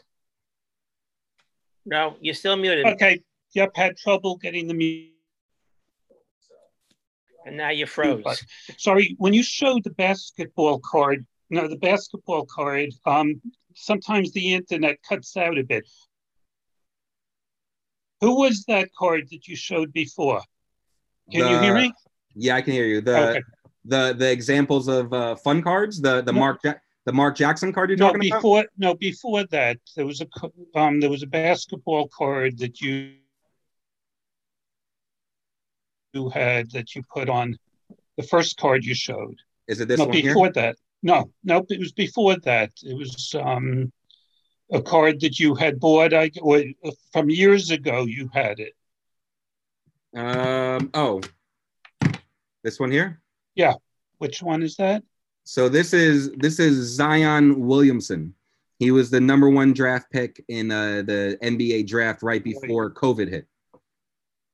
[1.85, 2.87] No, you're still muted.
[2.87, 3.23] Okay.
[3.55, 5.11] Yep, had trouble getting the mute.
[7.45, 8.45] And now you froze.
[8.79, 13.41] Sorry, when you showed the basketball card, no, the basketball card, um,
[13.75, 15.85] sometimes the internet cuts out a bit.
[18.21, 20.41] Who was that card that you showed before?
[21.33, 21.93] Can the, you hear me?
[22.35, 23.01] Yeah, I can hear you.
[23.01, 23.43] The okay.
[23.85, 26.39] the the examples of uh, fun cards, the the no.
[26.39, 26.75] Mark ja-
[27.05, 28.71] the Mark Jackson card you're no, talking before, about?
[28.79, 33.15] No, before that, there was a um there was a basketball card that you
[36.13, 37.57] you had that you put on
[38.17, 39.37] the first card you showed.
[39.67, 40.53] Is it this no, one before here?
[40.55, 40.77] that.
[41.03, 42.71] No, no, It was before that.
[42.83, 43.93] It was um,
[44.71, 46.15] a card that you had bought.
[46.15, 46.63] I or
[47.13, 48.05] from years ago.
[48.05, 48.75] You had it.
[50.15, 50.91] Um.
[50.95, 51.21] Oh,
[52.63, 53.21] this one here.
[53.55, 53.75] Yeah.
[54.19, 55.03] Which one is that?
[55.45, 58.35] So this is this is Zion Williamson.
[58.79, 63.29] He was the number one draft pick in uh, the NBA draft right before COVID
[63.29, 63.47] hit,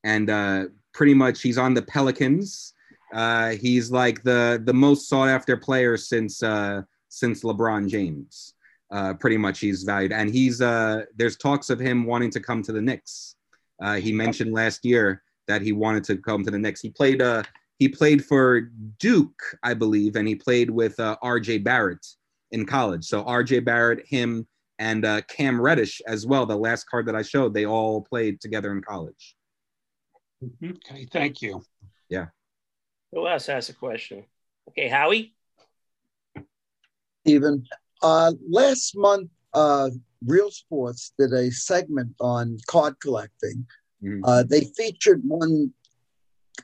[0.03, 2.73] and uh, pretty much he's on the Pelicans
[3.13, 8.53] Uh, he's like the the most sought after player since uh, since LeBron James.
[8.91, 12.63] Uh, pretty much, he's valued, and he's uh, there's talks of him wanting to come
[12.63, 13.35] to the Knicks.
[13.81, 16.81] Uh, he mentioned last year that he wanted to come to the Knicks.
[16.81, 17.43] He played uh,
[17.79, 18.69] he played for
[18.99, 21.59] Duke, I believe, and he played with uh, R.J.
[21.59, 22.05] Barrett
[22.51, 23.05] in college.
[23.05, 23.61] So R.J.
[23.61, 24.45] Barrett, him,
[24.79, 26.45] and uh, Cam Reddish as well.
[26.45, 29.35] The last card that I showed, they all played together in college.
[30.63, 31.61] Okay, thank you.
[32.09, 32.27] Yeah.
[33.13, 34.25] Who else has a question?
[34.69, 35.33] Okay, Howie.
[37.25, 37.65] Stephen,
[38.01, 39.89] uh, last month, uh,
[40.25, 43.65] Real Sports did a segment on card collecting.
[44.03, 44.21] Mhm.
[44.23, 45.73] Uh, they featured one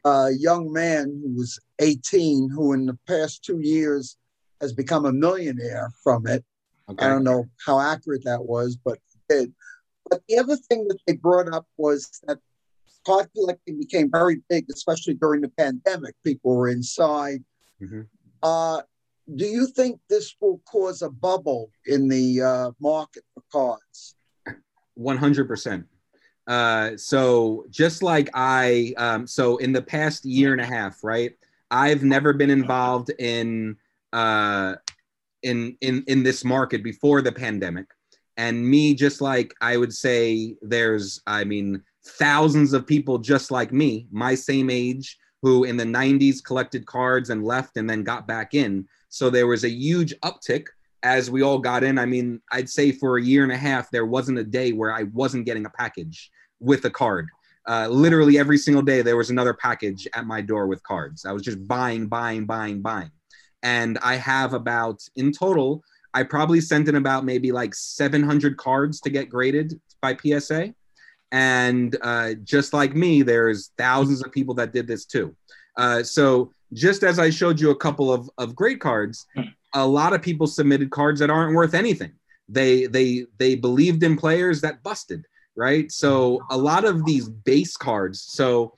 [0.03, 4.17] uh, young man who was 18, who in the past two years
[4.61, 6.43] has become a millionaire from it.
[6.89, 7.05] Okay.
[7.05, 9.53] I don't know how accurate that was, but did.
[10.09, 12.39] But the other thing that they brought up was that
[13.05, 16.15] card collecting became very big, especially during the pandemic.
[16.23, 17.43] People were inside.
[17.81, 18.07] Mhm.
[18.43, 18.81] Uh,
[19.33, 24.15] do you think this will cause a bubble in the uh, market for cards?
[24.97, 25.85] 100%.
[26.47, 31.33] Uh, so just like I, um, so in the past year and a half, right?
[31.71, 33.77] I've never been involved in,
[34.13, 34.75] uh,
[35.43, 37.87] in, in, in this market before the pandemic.
[38.37, 43.71] And me, just like I would say, there's, I mean, thousands of people just like
[43.71, 48.27] me, my same age, who in the 90s collected cards and left and then got
[48.27, 48.87] back in.
[49.09, 50.65] So there was a huge uptick
[51.03, 51.99] as we all got in.
[51.99, 54.91] I mean, I'd say for a year and a half, there wasn't a day where
[54.91, 57.27] I wasn't getting a package with a card.
[57.67, 61.25] Uh, literally every single day, there was another package at my door with cards.
[61.25, 63.11] I was just buying, buying, buying, buying.
[63.63, 65.83] And I have about, in total,
[66.13, 70.73] I probably sent in about maybe like 700 cards to get graded by PSA.
[71.31, 75.35] And uh, just like me, there's thousands of people that did this too.
[75.75, 79.25] Uh, so just as I showed you a couple of, of great cards,
[79.73, 82.13] a lot of people submitted cards that aren't worth anything.
[82.47, 85.25] They they they believed in players that busted,
[85.55, 85.91] right?
[85.91, 88.21] So a lot of these base cards.
[88.21, 88.77] So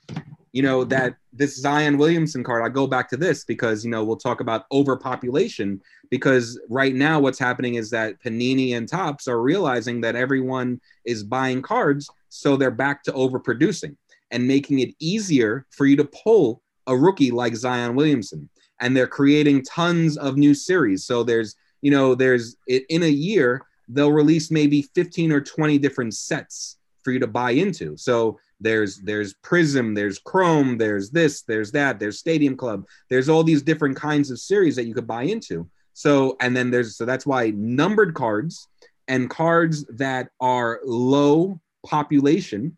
[0.54, 2.64] you know that this Zion Williamson card.
[2.64, 7.20] I go back to this because you know we'll talk about overpopulation because right now
[7.20, 12.56] what's happening is that Panini and Topps are realizing that everyone is buying cards, so
[12.56, 13.96] they're back to overproducing
[14.32, 18.50] and making it easier for you to pull a rookie like Zion Williamson.
[18.80, 21.06] And they're creating tons of new series.
[21.06, 26.14] So there's, you know, there's in a year, they'll release maybe 15 or 20 different
[26.14, 27.96] sets for you to buy into.
[27.98, 33.44] So there's there's Prism, there's Chrome, there's this, there's that, there's Stadium Club, there's all
[33.44, 35.70] these different kinds of series that you could buy into.
[35.94, 38.68] So and then there's so that's why numbered cards
[39.08, 42.78] and cards that are low population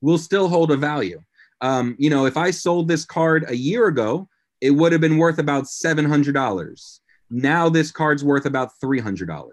[0.00, 1.20] will still hold a value.
[1.60, 4.28] Um, you know, if I sold this card a year ago,
[4.60, 7.00] it would have been worth about $700.
[7.30, 9.50] Now this card's worth about $300.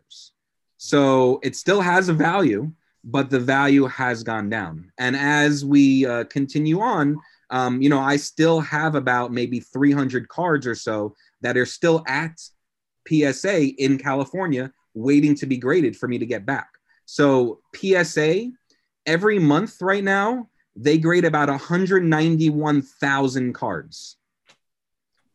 [0.83, 2.71] So it still has a value,
[3.03, 4.91] but the value has gone down.
[4.97, 7.19] And as we uh, continue on,
[7.51, 12.03] um, you know, I still have about maybe 300 cards or so that are still
[12.07, 12.41] at
[13.07, 16.69] PSA in California waiting to be graded for me to get back.
[17.05, 18.47] So PSA
[19.05, 24.17] every month right now, they grade about 191,000 cards.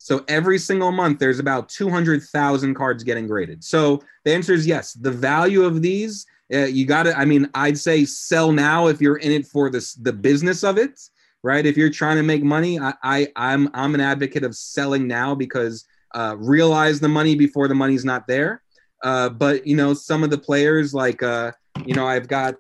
[0.07, 3.65] So every single month, there's about 200,000 cards getting graded.
[3.65, 4.93] So the answer is yes.
[4.93, 9.01] The value of these, uh, you got to, I mean, I'd say sell now if
[9.01, 11.01] you're in it for this, the business of it,
[11.43, 11.67] right?
[11.67, 15.35] If you're trying to make money, I, I I'm, I'm an advocate of selling now
[15.35, 15.85] because
[16.15, 18.63] uh, realize the money before the money's not there.
[19.03, 21.51] Uh, but, you know, some of the players like, uh,
[21.85, 22.55] you know, I've got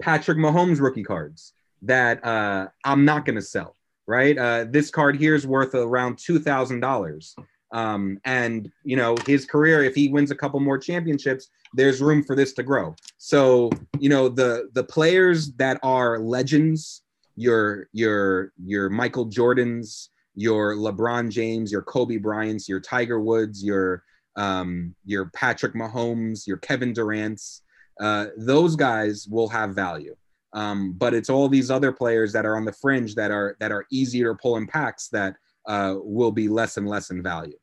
[0.00, 3.76] Patrick Mahomes rookie cards that uh, I'm not going to sell
[4.12, 4.36] right?
[4.36, 7.34] Uh, this card here is worth around two thousand dollars.
[7.72, 12.22] Um, and you know his career, if he wins a couple more championships, there's room
[12.22, 12.94] for this to grow.
[13.16, 17.02] So you know the the players that are legends,
[17.36, 24.04] your your your Michael Jordans, your LeBron James, your Kobe Bryant's, your Tiger Woods, your
[24.36, 27.62] um, your Patrick Mahomes, your Kevin Durant's,
[28.00, 30.14] uh, those guys will have value.
[30.54, 33.72] Um, but it's all these other players that are on the fringe that are that
[33.72, 35.36] are easier to pull in packs that
[35.66, 37.56] uh, will be less and less in value.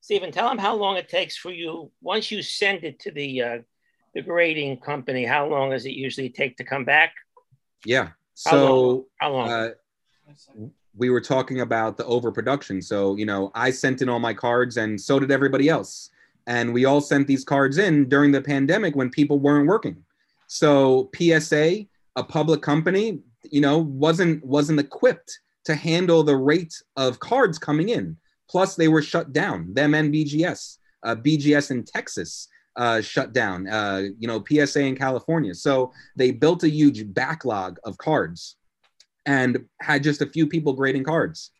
[0.00, 3.42] Stephen, tell them how long it takes for you once you send it to the
[3.42, 3.58] uh,
[4.14, 5.24] the grading company.
[5.24, 7.12] How long does it usually take to come back?
[7.84, 8.10] Yeah.
[8.44, 9.04] How So long?
[9.20, 9.50] How long?
[9.50, 9.70] uh,
[10.96, 12.80] we were talking about the overproduction.
[12.80, 16.10] So, you know, I sent in all my cards and so did everybody else.
[16.46, 20.02] And we all sent these cards in during the pandemic when people weren't working.
[20.46, 21.86] So PSA,
[22.16, 23.20] a public company,
[23.50, 28.16] you know, wasn't wasn't equipped to handle the rate of cards coming in.
[28.48, 29.74] Plus, they were shut down.
[29.74, 33.68] Them and BGS, uh, BGS in Texas uh, shut down.
[33.68, 35.54] Uh, you know, PSA in California.
[35.54, 38.56] So they built a huge backlog of cards,
[39.26, 41.50] and had just a few people grading cards.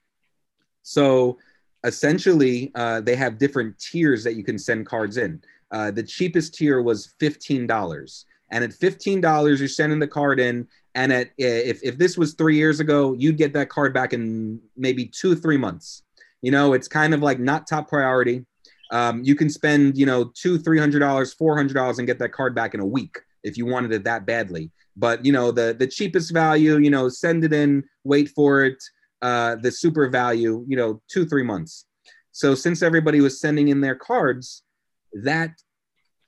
[0.83, 1.39] So
[1.85, 5.43] essentially, uh, they have different tiers that you can send cards in.
[5.73, 10.41] Uh, the cheapest tier was fifteen dollars, and at fifteen dollars, you're sending the card
[10.41, 10.69] in.
[10.95, 14.61] And at if if this was three years ago, you'd get that card back in
[14.77, 16.03] maybe two three months.
[16.43, 18.45] You know, it's kind of like not top priority.
[18.93, 22.19] Um, you can spend you know two three hundred dollars, four hundred dollars, and get
[22.21, 24.71] that card back in a week if you wanted it that badly.
[24.97, 28.83] But you know, the the cheapest value, you know, send it in, wait for it.
[29.23, 31.87] Uh, the super value, you know, two three months.
[32.33, 34.63] So since everybody was sending in their cards,
[35.25, 35.51] that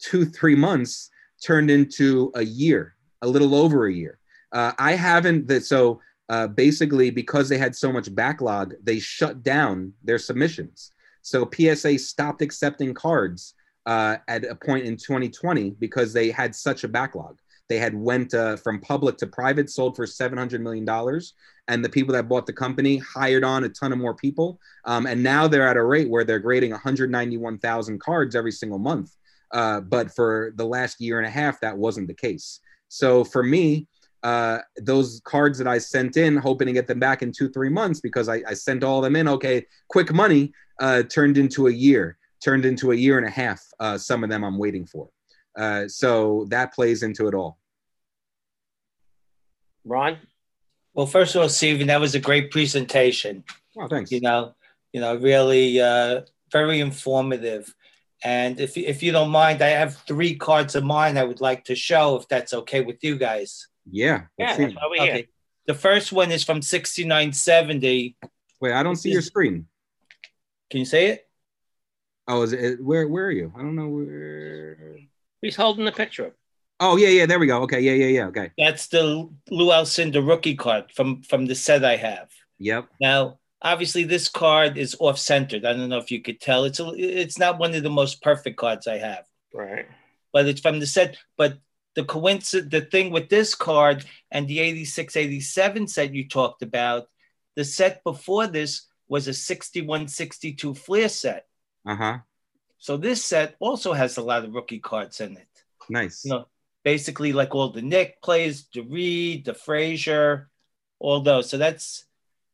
[0.01, 1.11] two three months
[1.43, 4.19] turned into a year, a little over a year.
[4.53, 9.43] Uh, I haven't that so uh, basically because they had so much backlog, they shut
[9.43, 10.93] down their submissions.
[11.23, 13.55] So PSA stopped accepting cards
[13.87, 17.39] uh, at a point in 2020 because they had such a backlog.
[17.69, 21.35] They had went uh, from public to private, sold for 700 million dollars,
[21.69, 24.59] and the people that bought the company hired on a ton of more people.
[24.87, 29.15] Um, and now they're at a rate where they're grading 191,000 cards every single month.
[29.53, 32.61] Uh, but for the last year and a half, that wasn't the case.
[32.89, 33.87] So for me,
[34.23, 37.69] uh, those cards that I sent in, hoping to get them back in two, three
[37.69, 39.29] months because I, I sent all of them in.
[39.29, 43.63] Okay, quick money uh, turned into a year, turned into a year and a half.
[43.79, 45.09] Uh, some of them I'm waiting for.
[45.57, 47.59] Uh, so that plays into it all.
[49.85, 50.19] Ron?
[50.95, 53.45] Well, first of all, Stephen, that was a great presentation.
[53.79, 54.11] Oh, thanks.
[54.11, 54.55] You know,
[54.93, 57.73] you know, really uh, very informative.
[58.25, 61.65] And if if you don't mind, I have three cards of mine I would like
[61.65, 63.69] to show, if that's okay with you guys.
[63.91, 64.23] Yeah.
[64.37, 64.65] Yeah, let's see.
[64.65, 65.15] that's why we're here.
[65.15, 65.29] Okay.
[65.67, 68.17] The first one is from 6970.
[68.61, 69.67] Wait, I don't see your screen.
[70.71, 71.29] Can you say it?
[72.27, 73.07] Oh, is it where?
[73.07, 73.53] Where are you?
[73.57, 74.99] I don't know where.
[75.41, 76.33] He's holding the picture up.
[76.81, 77.27] Oh yeah, yeah.
[77.27, 77.63] There we go.
[77.63, 78.27] Okay, yeah, yeah, yeah.
[78.27, 78.51] Okay.
[78.59, 82.31] That's the Lou Alcindor rookie card from from the set I have.
[82.59, 82.89] Yep.
[83.01, 85.65] Now, obviously, this card is off centered.
[85.65, 86.65] I don't know if you could tell.
[86.65, 89.87] It's a, it's not one of the most perfect cards I have, Right.
[90.33, 91.17] but it's from the set.
[91.37, 91.59] But
[91.95, 97.09] the coincidence, the thing with this card and the 86 87 set you talked about,
[97.57, 101.47] the set before this was a 61 62 Fleer set.
[101.87, 102.19] Uh huh.
[102.79, 105.49] So this set also has a lot of rookie cards in it.
[105.89, 106.25] Nice.
[106.25, 106.49] You know,
[106.85, 110.49] basically like all the Knick plays, the Reed, the Frazier,
[111.01, 111.51] all those.
[111.51, 112.05] So that's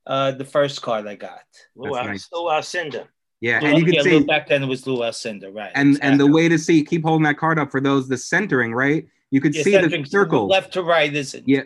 [0.06, 1.40] uh, the first card I got.
[1.76, 2.28] Lou, That's Al- nice.
[2.32, 3.06] Lou Alcindor.
[3.40, 5.72] Yeah, Lou- and you can yeah, see, Lou- back then it was Lou Alcindor, right?
[5.74, 8.72] and and the way to see, keep holding that card up for those the centering,
[8.72, 9.06] right?
[9.30, 11.44] You could Yeah, see the circle left to right is it?
[11.46, 11.62] Yeah,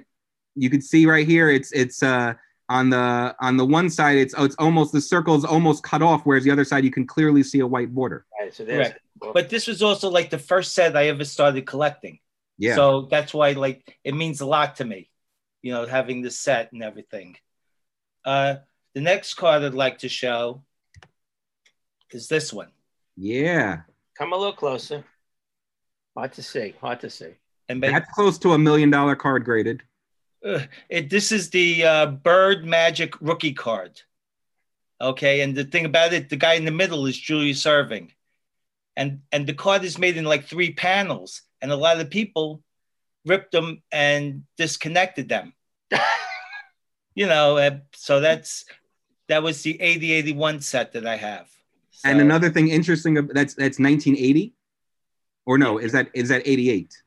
[0.55, 1.51] you could see right here.
[1.51, 2.35] It's it's uh
[2.69, 4.17] on the on the one side.
[4.17, 7.07] It's oh, it's almost the circle's almost cut off, whereas the other side you can
[7.07, 8.27] clearly see a white border.
[8.41, 8.53] Right.
[8.55, 9.01] So there's Correct.
[9.35, 12.21] But this was also like the first set I ever started collecting.
[12.57, 12.75] Yeah.
[12.75, 15.11] So that's why like it means a lot to me,
[15.63, 17.37] you know, having the set and everything.
[18.29, 18.57] Uh
[18.95, 20.63] the next card I'd like to show
[22.11, 22.71] is this one.
[23.17, 23.83] yeah,
[24.19, 25.05] come a little closer.
[26.17, 26.75] Hard to see.
[26.81, 27.33] Hard to see.
[27.69, 29.83] And ba- that's close to a million dollar card graded.
[30.45, 34.01] uh, it, this is the uh, Bird Magic rookie card.
[35.01, 38.11] Okay, and the thing about it, the guy in the middle is Julius Erving,
[38.97, 42.63] and and the card is made in like three panels, and a lot of people
[43.25, 45.53] ripped them and disconnected them.
[47.19, 48.65] You know, uh, so that's
[49.27, 51.49] that was the 80 81 set that I have.
[52.05, 54.55] And another thing interesting that's that's 1980,
[55.45, 55.79] or no?
[55.79, 57.03] Is that is that 88?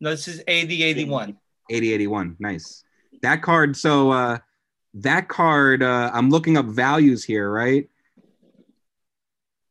[0.00, 1.38] no, this is 80 81.
[1.70, 2.82] 80 81 nice
[3.20, 4.38] that card so uh
[4.94, 7.90] that card uh i'm looking up values here right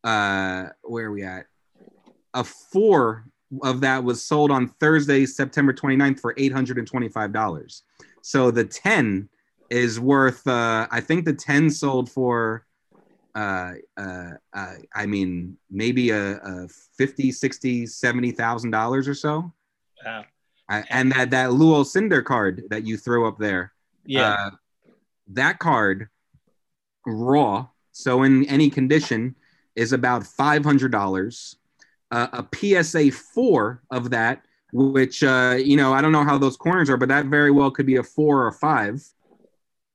[0.04, 1.48] uh where are we at
[2.36, 3.26] a four
[3.64, 7.82] of that was sold on thursday september 29th for $825
[8.22, 9.28] so the 10
[9.70, 12.66] is worth uh i think the 10 sold for
[13.36, 19.54] uh, uh, uh, I mean, maybe a, a 50, 60, 70,000 dollars or so.
[20.04, 20.26] Wow.
[20.68, 23.74] I, and that that Lou Alcindor card that you throw up there,
[24.08, 24.30] Yeah.
[24.30, 24.50] uh,
[25.34, 26.10] that card,
[27.06, 29.36] raw, so in any condition,
[29.76, 31.58] is about five hundred dollars.
[32.10, 32.46] Uh, a
[32.84, 36.98] PSA four of that, which uh, you know, I don't know how those corners are,
[36.98, 39.04] but that very well could be a four or a five.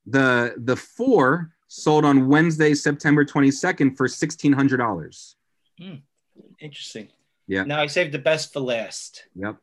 [0.07, 5.37] The the four sold on Wednesday, September twenty second, for sixteen hundred dollars.
[6.61, 7.09] Interesting.
[7.47, 7.65] Yeah.
[7.65, 9.25] Now I saved the best for last.
[9.35, 9.57] Yep.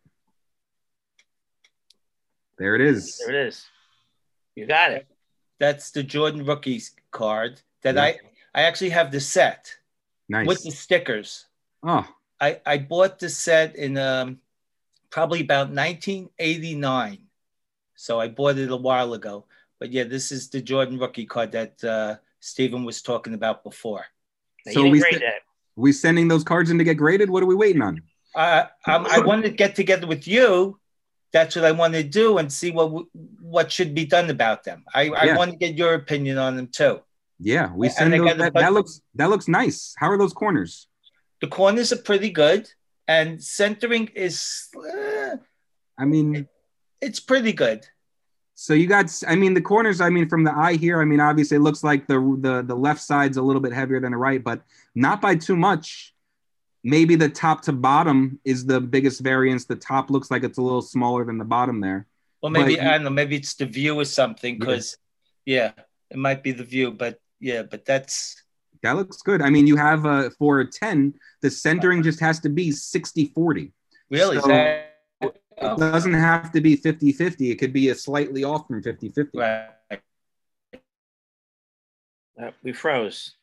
[2.58, 3.18] There it is.
[3.26, 3.66] There it is.
[4.56, 5.08] You got it.
[5.60, 8.20] That's the Jordan rookies card that I
[8.54, 9.76] I actually have the set
[10.28, 10.48] Nice.
[10.48, 11.46] with the stickers.
[11.84, 12.08] oh,
[12.42, 14.40] I, I bought the set in um,
[15.10, 17.20] probably about 1989.
[17.96, 19.46] So I bought it a while ago.
[19.80, 24.06] But yeah, this is the Jordan rookie card that uh, Stephen was talking about before.
[24.66, 25.42] So you didn't we grade said- that.
[25.76, 27.30] we sending those cards in to get graded?
[27.30, 28.02] What are we waiting on?
[28.36, 30.80] I, um, I wanted to get together with you.
[31.32, 33.08] That's what I want to do and see what w-
[33.42, 34.84] what should be done about them.
[34.94, 37.02] I, I want to get your opinion on them too.
[37.40, 38.38] Yeah, we send those.
[38.38, 39.94] That, that looks that looks nice.
[39.98, 40.88] How are those corners?
[41.42, 42.70] The corners are pretty good,
[43.08, 45.38] and centering is uh,
[45.98, 46.48] I mean,
[47.02, 47.88] it's pretty good.
[48.62, 49.10] So you got.
[49.26, 50.01] I mean, the corners.
[50.01, 51.01] I mean, from the eye here.
[51.01, 54.01] I mean, obviously, it looks like the the the left side's a little bit heavier
[54.01, 56.14] than the right, but not by too much.
[56.84, 59.64] Maybe the top to bottom is the biggest variance.
[59.64, 62.05] The top looks like it's a little smaller than the bottom there.
[62.43, 63.10] Well, maybe But- I don't know.
[63.10, 64.60] Maybe it's the view or something.
[64.60, 64.97] Because
[65.45, 65.72] yeah.
[66.12, 68.43] it might be the view, but yeah, but that's
[68.84, 69.41] That looks good.
[69.41, 73.32] I mean, you have uh, for a 10, the centering just has to be 60
[73.34, 73.72] 40.
[74.10, 74.89] really So- that
[75.62, 77.51] It doesn't have to be 50 50.
[77.51, 79.38] It could be a slightly off from 50 50.
[79.38, 79.70] right.
[82.41, 83.36] Uh, we froze.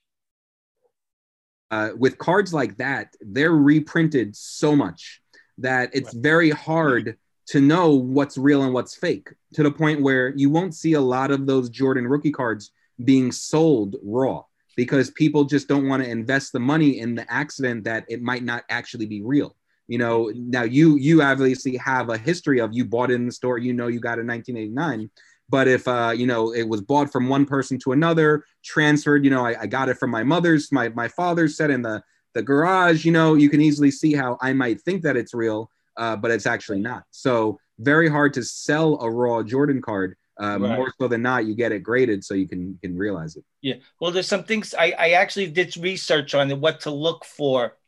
[1.70, 5.20] uh, with cards like that, they're reprinted so much
[5.58, 7.16] that it's very hard
[7.48, 11.00] to know what's real and what's fake to the point where you won't see a
[11.00, 12.72] lot of those Jordan rookie cards
[13.04, 14.42] being sold raw
[14.76, 18.44] because people just don't want to invest the money in the accident that it might
[18.44, 19.56] not actually be real.
[19.89, 23.32] You know, now you you obviously have a history of you bought it in the
[23.32, 25.11] store, you know you got in 1989.
[25.49, 29.30] But if uh, you know it was bought from one person to another, transferred, you
[29.30, 32.03] know, I, I got it from my mother's, my my father's set in the
[32.34, 33.05] the garage.
[33.05, 36.30] You know, you can easily see how I might think that it's real, uh, but
[36.30, 37.05] it's actually not.
[37.11, 40.16] So very hard to sell a raw Jordan card.
[40.39, 40.76] Uh, Right.
[40.76, 43.45] More so than not, you get it graded so you can can realize it.
[43.62, 43.76] Yeah.
[44.01, 47.78] Well, there's some things I, I actually did research on what to look for.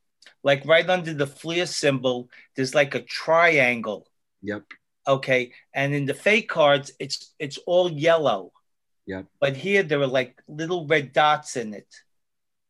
[0.48, 2.16] Like right under the Fleer symbol,
[2.54, 4.02] there's like a triangle.
[4.50, 4.62] Yep.
[5.06, 5.42] Okay.
[5.74, 8.40] And in the fake cards, it's it's all yellow.
[9.12, 9.24] Yep.
[9.42, 11.90] But here there are like little red dots in it.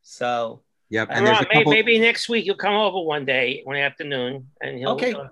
[0.02, 1.08] So Yep.
[1.10, 1.72] And And there's a maybe, couple.
[1.76, 4.96] maybe next week you'll come over one day, one afternoon, and he'll.
[4.96, 5.12] Okay.
[5.14, 5.28] uh,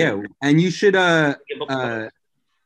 [0.00, 1.34] Yeah, and you should uh
[1.68, 2.08] uh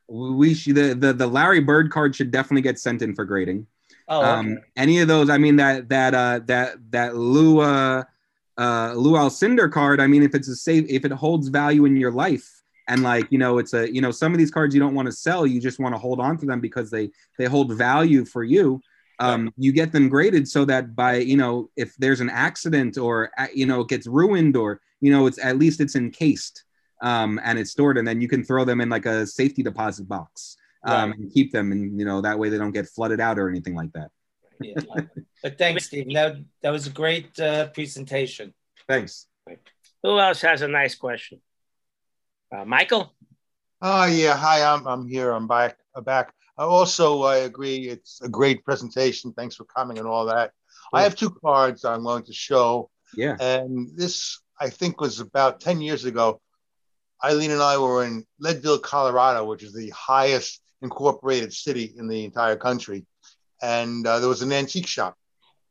[0.08, 3.66] we should the, the the Larry Bird card should definitely get sent in for grading.
[4.08, 4.30] oh okay.
[4.30, 4.46] um
[4.84, 7.58] any of those i mean that that uh that that lou
[8.58, 11.96] uh uh Cinder card i mean if it's a safe if it holds value in
[11.96, 14.80] your life and like you know it's a you know some of these cards you
[14.80, 17.46] don't want to sell you just want to hold on to them because they they
[17.46, 18.80] hold value for you
[19.18, 23.30] um you get them graded so that by you know if there's an accident or
[23.38, 26.64] uh, you know it gets ruined or you know it's at least it's encased
[27.02, 30.08] um and it's stored and then you can throw them in like a safety deposit
[30.08, 33.38] box um, and keep them and you know that way they don't get flooded out
[33.38, 34.10] or anything like that
[34.60, 34.74] yeah.
[35.42, 36.12] But thanks, Steve.
[36.12, 38.54] That that was a great uh, presentation.
[38.88, 39.26] thanks
[40.02, 41.40] Who else has a nice question?
[42.54, 43.14] Uh, Michael?
[43.82, 45.30] Oh yeah, hi, I'm I'm here.
[45.30, 45.78] I'm back.
[45.94, 46.32] I'm back.
[46.58, 47.88] I also I agree.
[47.88, 49.32] It's a great presentation.
[49.32, 50.52] Thanks for coming and all that.
[50.92, 55.60] I have two cards I'm going to show, yeah and this I think was about
[55.60, 56.40] ten years ago.
[57.24, 62.24] Eileen and I were in Leadville, Colorado, which is the highest incorporated city in the
[62.24, 63.06] entire country,
[63.62, 65.16] and uh, there was an antique shop,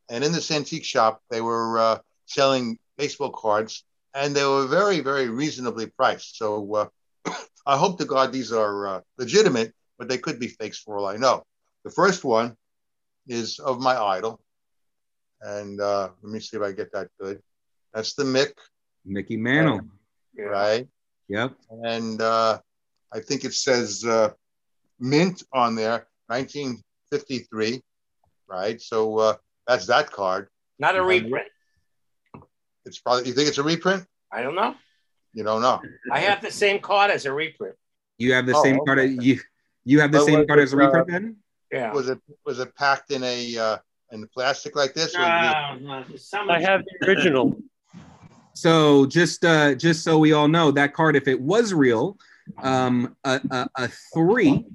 [0.09, 3.83] and in this antique shop they were uh, selling baseball cards,
[4.13, 6.37] and they were very very reasonably priced.
[6.37, 6.75] So.
[6.75, 6.87] Uh,
[7.65, 11.07] I hope to God these are uh, legitimate, but they could be fakes for all
[11.07, 11.43] I know.
[11.83, 12.55] The first one
[13.27, 14.39] is of my idol.
[15.41, 17.41] And uh, let me see if I get that good.
[17.93, 18.53] That's the Mick,
[19.05, 19.81] mickey mantle
[20.37, 20.87] right?
[21.27, 22.59] yep And uh,
[23.11, 24.31] I think it says uh,
[24.99, 26.07] mint on there,
[27.11, 27.81] 1953,
[28.47, 28.81] right?
[28.81, 29.35] So uh,
[29.67, 30.47] that's that card.
[30.79, 31.03] Not a Yeah.
[31.05, 31.47] reprint.
[32.85, 34.05] It's probably, you think it's a reprint?
[34.31, 34.75] I don't know.
[35.33, 35.81] You don't know.
[36.11, 37.75] I have the same card as a reprint.
[38.17, 39.17] you have the Oh, same card okay.
[39.19, 39.39] you
[39.83, 41.35] you have the But same card it, as a reprint then
[41.71, 41.91] Yeah.
[41.93, 43.77] Was it was it packed in a uh,
[44.11, 45.13] in plastic like this?
[45.15, 47.57] or- No, no, some I have the original.
[48.53, 52.17] so just uh just so we all know that card if it was real
[52.63, 54.65] um a, a, a three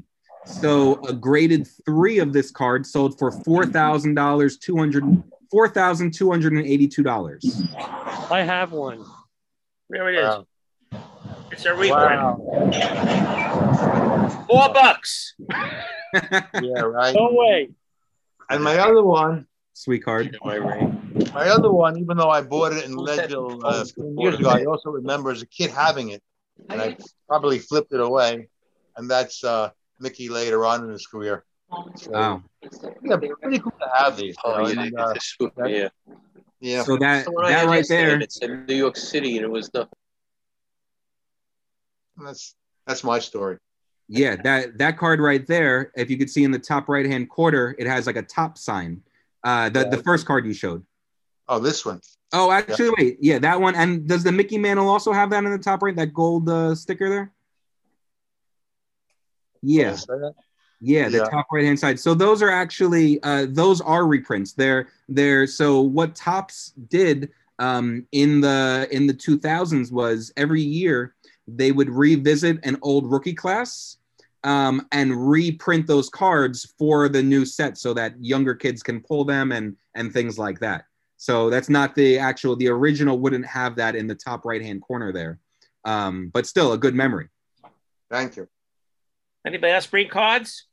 [0.45, 5.05] so a graded three of this card sold for four thousand dollars two hundred
[5.51, 7.63] four thousand two hundred and eighty two dollars
[8.31, 9.05] I have one.
[9.89, 10.25] There it is.
[10.25, 10.47] Wow.
[11.51, 12.21] It's a reprint.
[14.47, 15.35] Four bucks.
[16.13, 17.15] Yeah, right.
[17.15, 17.71] No way.
[18.51, 22.97] And my other one, sweet card my other one, even though I bought it in
[22.97, 23.85] Leadville uh,
[24.19, 26.23] years ago, I also remember as a kid having it,
[26.69, 26.97] and I
[27.29, 28.49] probably flipped it away.
[28.97, 29.71] And that's uh,
[30.01, 31.45] Mickey later on in his career.
[31.95, 32.43] So, Wow.
[33.05, 34.35] yeah, pretty cool to have these.
[34.45, 35.89] you Oh, know, yeah, and, uh, this one, that- yeah.
[36.61, 36.83] yeah.
[36.83, 38.15] So that The one I that right there.
[38.15, 39.89] and It said New York City, and it was the
[42.23, 42.55] That's
[42.87, 43.59] that's my story.
[44.09, 45.93] Yeah, that that card right there.
[45.97, 48.59] If you could see in the top right hand corner, it has like a top
[48.59, 49.03] sign.
[49.45, 50.85] Uh, the the first card you showed.
[51.49, 52.01] Oh, this one.
[52.33, 53.19] Oh, actually, wait.
[53.21, 53.75] Yeah, that one.
[53.75, 55.97] And does the Mickey Mantle also have that in the top right?
[55.97, 57.33] That gold uh, sticker there.
[59.63, 59.93] Yeah.
[59.93, 60.45] Is that it?
[60.81, 61.25] Yeah, the Yeah.
[61.25, 62.01] top right hand side.
[62.01, 64.53] So those are actually uh, those are reprints.
[64.53, 71.15] They're they're so what Topps did um, in the in the 2000s was every year
[71.47, 73.99] they would revisit an old rookie class
[74.45, 79.25] um, and reprint those cards for the new set so that younger kids can pull
[79.25, 80.85] them and and things like that.
[81.19, 84.81] So that's not the actual the original wouldn't have that in the top right hand
[84.81, 85.39] corner there,
[85.85, 87.29] um, but still a good memory.
[88.11, 88.49] Thank you.
[89.47, 90.67] Anybody else bring cards?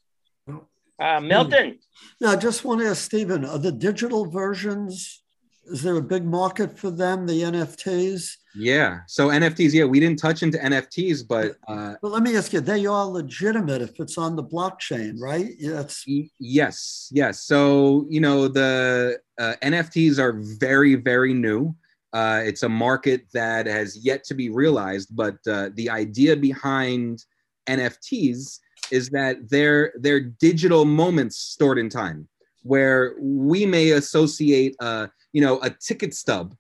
[1.00, 1.78] Uh, Milton.
[2.20, 5.24] Yeah, I just want to ask Stephen, are the digital versions,
[5.68, 8.32] is there a big market for them, the NFTs?
[8.56, 9.02] Yeah.
[9.08, 12.62] So NFTs, yeah, we didn't touch into NFTs, but uh, But let me ask you,
[12.62, 15.52] they are legitimate if it's on the blockchain, right?
[15.60, 16.04] Yeah, That's
[16.40, 17.44] yes, yes.
[17.44, 21.76] So you know the uh, NFTs are very, very new.
[22.14, 27.24] Uh, it's a market that has yet to be realized, but uh, the idea behind
[27.68, 28.60] NFTs
[28.92, 32.28] is that they're they're digital moments stored in time,
[32.64, 36.56] where we may associate, uh, you know, a ticket stub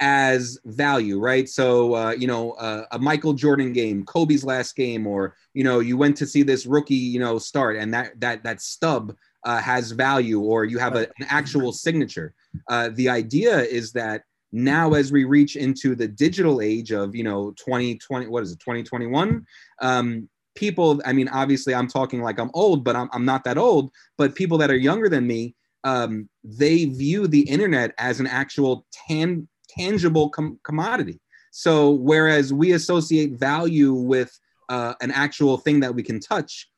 [0.00, 1.48] as value, right?
[1.48, 5.80] So, uh, you know, uh, a Michael Jordan game, Kobe's last game, or you know,
[5.80, 9.60] you went to see this rookie, you know, start, and that that that stub uh,
[9.60, 12.34] has value, or you have a, an actual signature.
[12.68, 17.22] Uh, the idea is that now, as we reach into the digital age of, you
[17.22, 19.46] know, 2020, what is it, 2021?
[19.80, 23.58] Um, people, I mean, obviously, I'm talking like I'm old, but I'm, I'm not that
[23.58, 23.90] old.
[24.18, 28.86] But people that are younger than me, um, they view the internet as an actual
[28.92, 31.20] tan- tangible com- commodity.
[31.50, 34.38] So whereas we associate value with
[34.68, 36.68] uh, an actual thing that we can touch,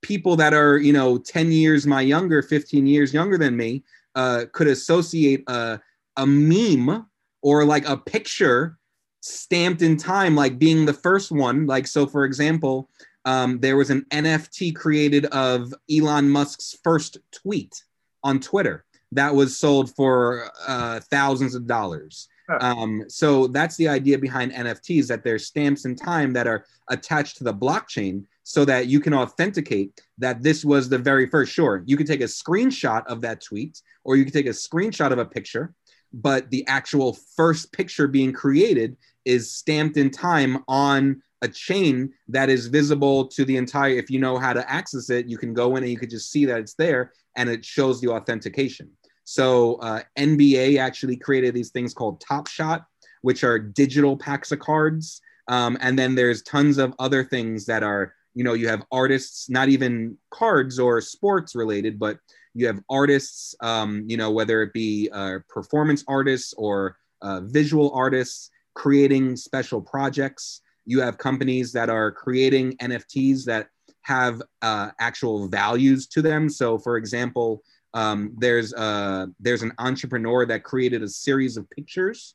[0.00, 3.84] people that are you know 10 years my younger, 15 years younger than me,
[4.14, 5.80] uh, could associate a,
[6.16, 7.06] a meme
[7.42, 8.78] or like a picture
[9.22, 11.66] stamped in time, like being the first one.
[11.66, 12.90] Like so, for example,
[13.24, 17.82] um, there was an NFT created of Elon Musk's first tweet
[18.22, 22.28] on Twitter that was sold for uh, thousands of dollars.
[22.60, 27.38] Um, so that's the idea behind NFTs that they're stamps in time that are attached
[27.38, 31.52] to the blockchain so that you can authenticate that this was the very first.
[31.52, 35.12] Sure, you can take a screenshot of that tweet or you can take a screenshot
[35.12, 35.72] of a picture,
[36.12, 42.48] but the actual first picture being created is stamped in time on a chain that
[42.48, 45.76] is visible to the entire if you know how to access it you can go
[45.76, 48.90] in and you could just see that it's there and it shows the authentication.
[49.24, 52.84] So uh, nba actually created these things called top shot
[53.22, 55.20] which are digital packs of cards.
[55.48, 59.50] Um, and then there's tons of other things that are you know you have artists
[59.50, 62.18] not even cards or sports related but
[62.54, 67.90] you have artists um, you know whether it be uh, performance artists or uh, visual
[67.94, 70.62] artists creating special projects.
[70.84, 73.68] You have companies that are creating nfts that
[74.02, 76.48] have uh, actual values to them.
[76.48, 77.62] So for example
[77.94, 82.34] um, there's uh, there's an entrepreneur that created a series of pictures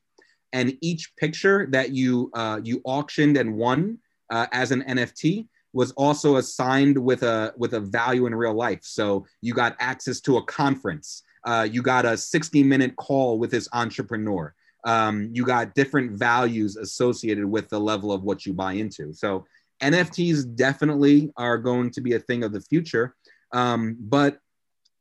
[0.54, 3.98] and each picture that you uh, you auctioned and won
[4.30, 5.48] uh, as an nft
[5.78, 10.20] was also assigned with a with a value in real life so you got access
[10.20, 14.54] to a conference uh, you got a 60 minute call with this entrepreneur
[14.88, 19.14] um, you got different values associated with the level of what you buy into.
[19.14, 19.46] So
[19.82, 23.14] NFTs definitely are going to be a thing of the future,
[23.52, 24.40] um, but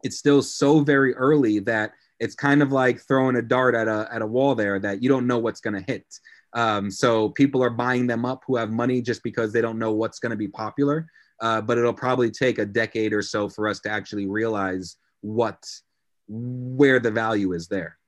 [0.02, 4.08] it's still so very early that it's kind of like throwing a dart at a
[4.10, 6.04] at a wall there that you don't know what's going to hit.
[6.56, 9.92] Um, so people are buying them up who have money just because they don't know
[9.92, 11.06] what's going to be popular.
[11.40, 15.62] Uh, but it'll probably take a decade or so for us to actually realize what
[16.28, 17.98] where the value is there.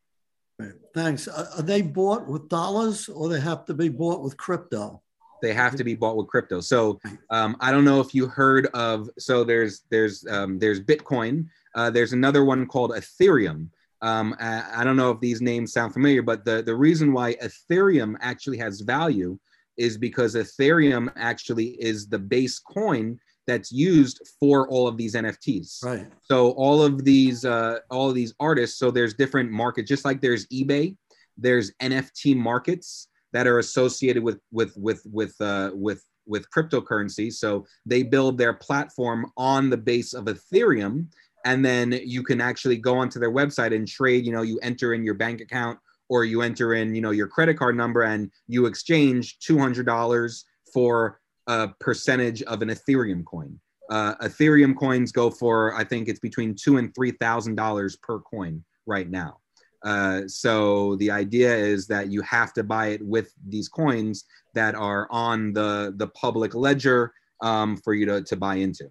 [0.94, 1.28] Thanks.
[1.28, 5.02] Are are they bought with dollars or they have to be bought with crypto?
[5.42, 6.60] they have to be bought with crypto.
[6.60, 9.08] So um, I don't know if you heard of.
[9.18, 11.46] So there's there's um, there's Bitcoin.
[11.74, 13.68] Uh, there's another one called Ethereum.
[14.02, 17.34] Um, I, I don't know if these names sound familiar, but the the reason why
[17.34, 19.38] Ethereum actually has value
[19.76, 25.82] is because Ethereum actually is the base coin that's used for all of these NFTs.
[25.82, 26.06] Right.
[26.20, 28.78] So all of these uh, all of these artists.
[28.78, 30.96] So there's different markets, just like there's eBay.
[31.36, 37.32] There's NFT markets that are associated with with with with uh, with with cryptocurrency.
[37.32, 41.06] So they build their platform on the base of Ethereum,
[41.44, 44.26] and then you can actually go onto their website and trade.
[44.26, 45.78] You know, you enter in your bank account
[46.08, 49.86] or you enter in, you know, your credit card number, and you exchange two hundred
[49.86, 53.58] dollars for a percentage of an Ethereum coin.
[53.90, 58.20] Uh, Ethereum coins go for, I think it's between two and three thousand dollars per
[58.20, 59.38] coin right now.
[59.84, 64.24] Uh, so the idea is that you have to buy it with these coins
[64.54, 67.12] that are on the the public ledger
[67.42, 68.90] um, for you to, to buy into.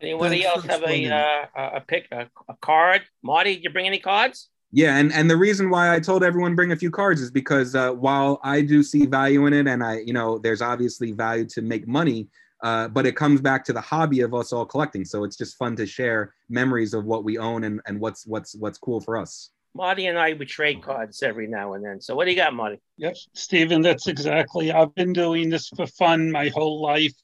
[0.00, 3.02] Anybody Thanks else have a uh, a a pick a, a card?
[3.22, 4.48] Marty, did you bring any cards?
[4.72, 7.74] Yeah, and and the reason why I told everyone bring a few cards is because
[7.74, 11.44] uh, while I do see value in it, and I you know there's obviously value
[11.50, 12.28] to make money,
[12.62, 15.04] uh, but it comes back to the hobby of us all collecting.
[15.04, 18.54] So it's just fun to share memories of what we own and and what's what's
[18.56, 19.50] what's cool for us.
[19.74, 22.00] Marty and I would trade cards every now and then.
[22.00, 22.78] So what do you got, Marty?
[22.98, 24.72] Yep, Stephen, that's exactly.
[24.72, 27.14] I've been doing this for fun my whole life,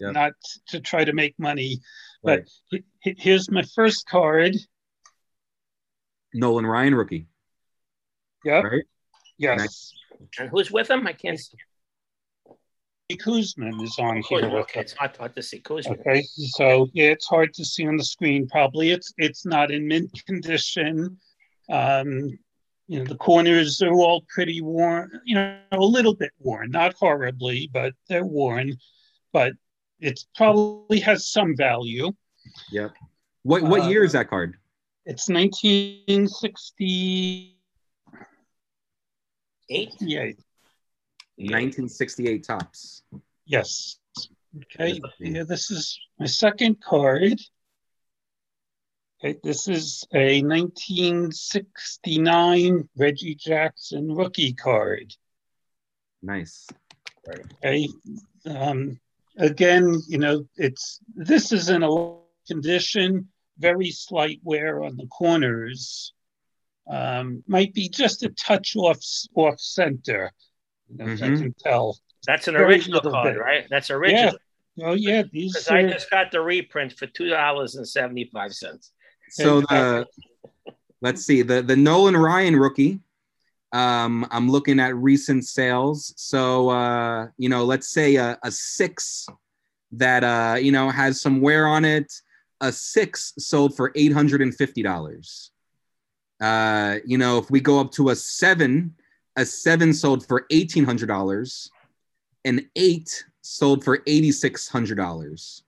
[0.00, 0.12] Yep.
[0.12, 0.32] not
[0.68, 1.78] to try to make money.
[2.22, 2.40] Right.
[2.44, 4.56] But he- he- here's my first card.
[6.34, 7.26] Nolan Ryan rookie,
[8.44, 8.64] Yep.
[8.64, 8.84] right?
[9.38, 9.58] Yes.
[9.58, 9.92] Nice.
[10.38, 11.06] And who's with him?
[11.06, 11.56] I can't see.
[13.12, 14.40] Koosman is on here.
[14.40, 14.52] Koosman.
[14.52, 15.60] with Okay, it's hard, hard to see.
[15.60, 16.00] Koosman.
[16.00, 18.48] Okay, so yeah, it's hard to see on the screen.
[18.48, 21.16] Probably it's it's not in mint condition.
[21.70, 22.36] Um,
[22.88, 25.20] you know, the corners are all pretty worn.
[25.24, 28.74] You know, a little bit worn, not horribly, but they're worn.
[29.32, 29.52] But
[30.00, 32.12] it probably has some value.
[32.72, 32.92] Yep.
[33.42, 34.56] What what Uh, year is that card?
[35.04, 37.52] It's 1968.
[39.68, 39.92] Eight.
[41.38, 43.02] 1968 Topps.
[43.44, 43.98] Yes.
[44.56, 44.98] Okay.
[45.20, 47.38] Yeah, this is my second card.
[49.24, 55.14] Okay, this is a 1969 Reggie Jackson rookie card.
[56.22, 56.66] Nice.
[57.28, 57.88] Okay.
[58.46, 59.00] Um,
[59.36, 62.16] again, you know, it's this is in a
[62.46, 63.28] condition,
[63.58, 66.12] very slight wear on the corners.
[66.88, 68.98] Um, might be just a touch off
[69.34, 70.32] off center.
[70.88, 71.98] You know, if I can tell.
[72.26, 73.40] That's an Very original card, bit.
[73.40, 73.66] right?
[73.70, 74.36] That's original.
[74.76, 74.86] Yeah.
[74.88, 78.24] Oh yeah, these Because are I just got the reprint for two dollars and seventy
[78.32, 78.92] five cents.
[79.30, 80.06] So the
[81.00, 83.00] let's see the the Nolan Ryan rookie.
[83.72, 86.14] Um, I'm looking at recent sales.
[86.16, 89.26] So uh, you know, let's say a, a six
[89.92, 92.12] that uh, you know has some wear on it.
[92.60, 95.50] A six sold for eight hundred and fifty dollars.
[96.40, 98.94] Uh, you know, if we go up to a seven,
[99.36, 101.70] a seven sold for eighteen hundred dollars.
[102.44, 105.64] An eight sold for eighty six hundred dollars.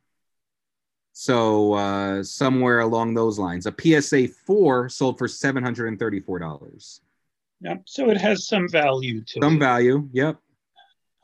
[1.12, 6.38] So uh, somewhere along those lines, a PSA four sold for seven hundred and thirty-four
[6.38, 7.00] dollars.
[7.60, 7.82] Yep.
[7.86, 9.60] So it has some value to Some it.
[9.60, 10.36] value, yep.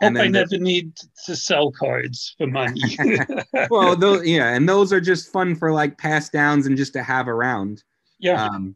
[0.02, 0.92] Hope and I the- never need
[1.26, 2.80] to sell cards for money.
[3.70, 7.02] Well, those, yeah, and those are just fun for like pass downs and just to
[7.02, 7.82] have around.
[8.18, 8.44] yeah.
[8.46, 8.74] Um,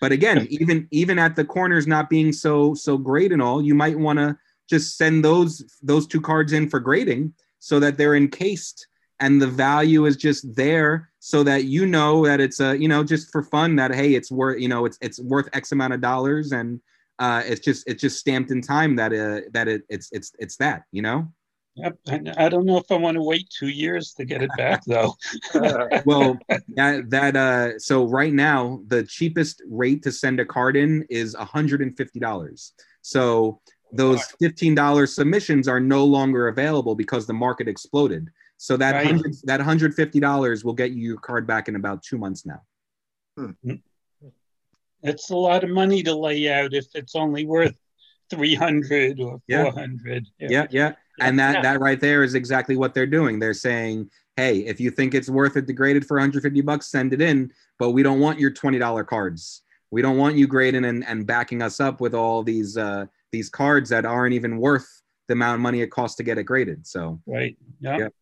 [0.00, 3.74] but again, even even at the corners not being so so great and all, you
[3.74, 4.36] might want to
[4.68, 8.88] just send those those two cards in for grading so that they're encased
[9.20, 13.02] and the value is just there so that you know that it's a you know
[13.02, 16.02] just for fun that hey it's worth you know it's it's worth x amount of
[16.02, 16.78] dollars and
[17.18, 20.56] uh it's just it's just stamped in time that uh that it it's it's it's
[20.56, 21.28] that you know
[21.76, 21.98] Yep.
[22.38, 25.14] I don't know if I want to wait two years to get it back though.
[26.06, 26.38] well
[26.74, 31.34] that that uh so right now the cheapest rate to send a card in is
[31.34, 33.60] $150 so
[33.92, 39.06] those $15 submissions are no longer available because the market exploded so that Right.
[39.06, 42.62] 100 that $150 will get you your card back in about two months now
[45.06, 47.76] It's a lot of money to lay out if it's only worth
[48.30, 49.64] 300 or Yeah.
[49.64, 50.26] 400.
[50.40, 51.62] yeah yeah and that Yeah.
[51.62, 55.30] that right there is exactly what they're doing they're saying hey if you think it's
[55.30, 58.40] worth it to grade it for 150 bucks send it in but we don't want
[58.40, 62.42] your $20 cards we don't want you grading and, and backing us up with all
[62.42, 66.22] these uh these cards that aren't even worth the amount of money it costs to
[66.24, 67.56] get it graded so Right.
[67.80, 67.98] Yep.
[68.00, 68.12] Yep.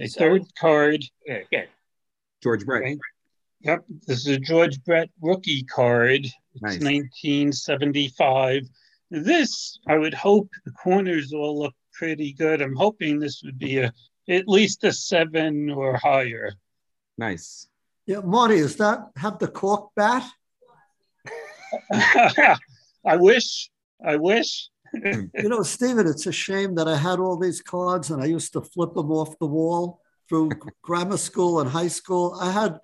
[0.00, 1.02] A So- third card.
[1.26, 1.64] Yeah, yeah.
[2.42, 2.98] george brett Okay.
[3.60, 3.84] Yep.
[4.06, 6.24] This is a George Brett rookie card.
[6.26, 6.80] It's Nice.
[6.80, 8.62] 1975.
[9.10, 12.60] This, I would hope the corners all look pretty good.
[12.60, 13.92] I'm hoping this would be a
[14.28, 16.52] at least a seven or higher.
[17.16, 17.68] nice
[18.06, 20.28] Yeah, Marty, does that have the cork bat?
[21.92, 23.70] I wish.
[24.04, 24.68] I wish.
[25.04, 28.52] You know, Stephen, it's a shame that I had all these cards and I used
[28.54, 30.50] to flip them off the wall through
[30.82, 32.36] grammar school and high school.
[32.40, 32.78] I had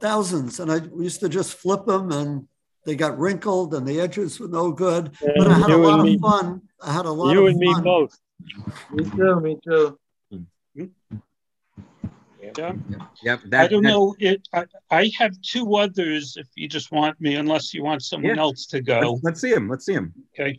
[0.00, 2.46] thousands and I used to just flip them and
[2.86, 5.10] They got wrinkled and the edges were no good.
[5.22, 6.60] Yeah, But I had a lot of me- fun.
[6.82, 7.82] I had a lot You of and me fun.
[7.82, 8.18] both.
[8.92, 9.98] Me too, me too.
[12.56, 12.72] Yeah.
[13.22, 13.40] Yep.
[13.46, 14.14] That, I don't that- know.
[14.18, 14.46] It.
[14.52, 16.36] I, I have two others.
[16.36, 18.42] If you just want me, unless you want someone Yeah.
[18.42, 19.12] else to go.
[19.12, 19.68] Let's, let's see him.
[19.68, 20.12] Let's see him.
[20.38, 20.58] Okay.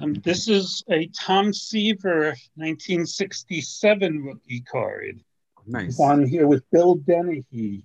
[0.00, 5.20] Um, this is a Tom Seaver 1967 rookie card.
[5.66, 6.00] Nice.
[6.00, 7.84] on here with Bill Denehy.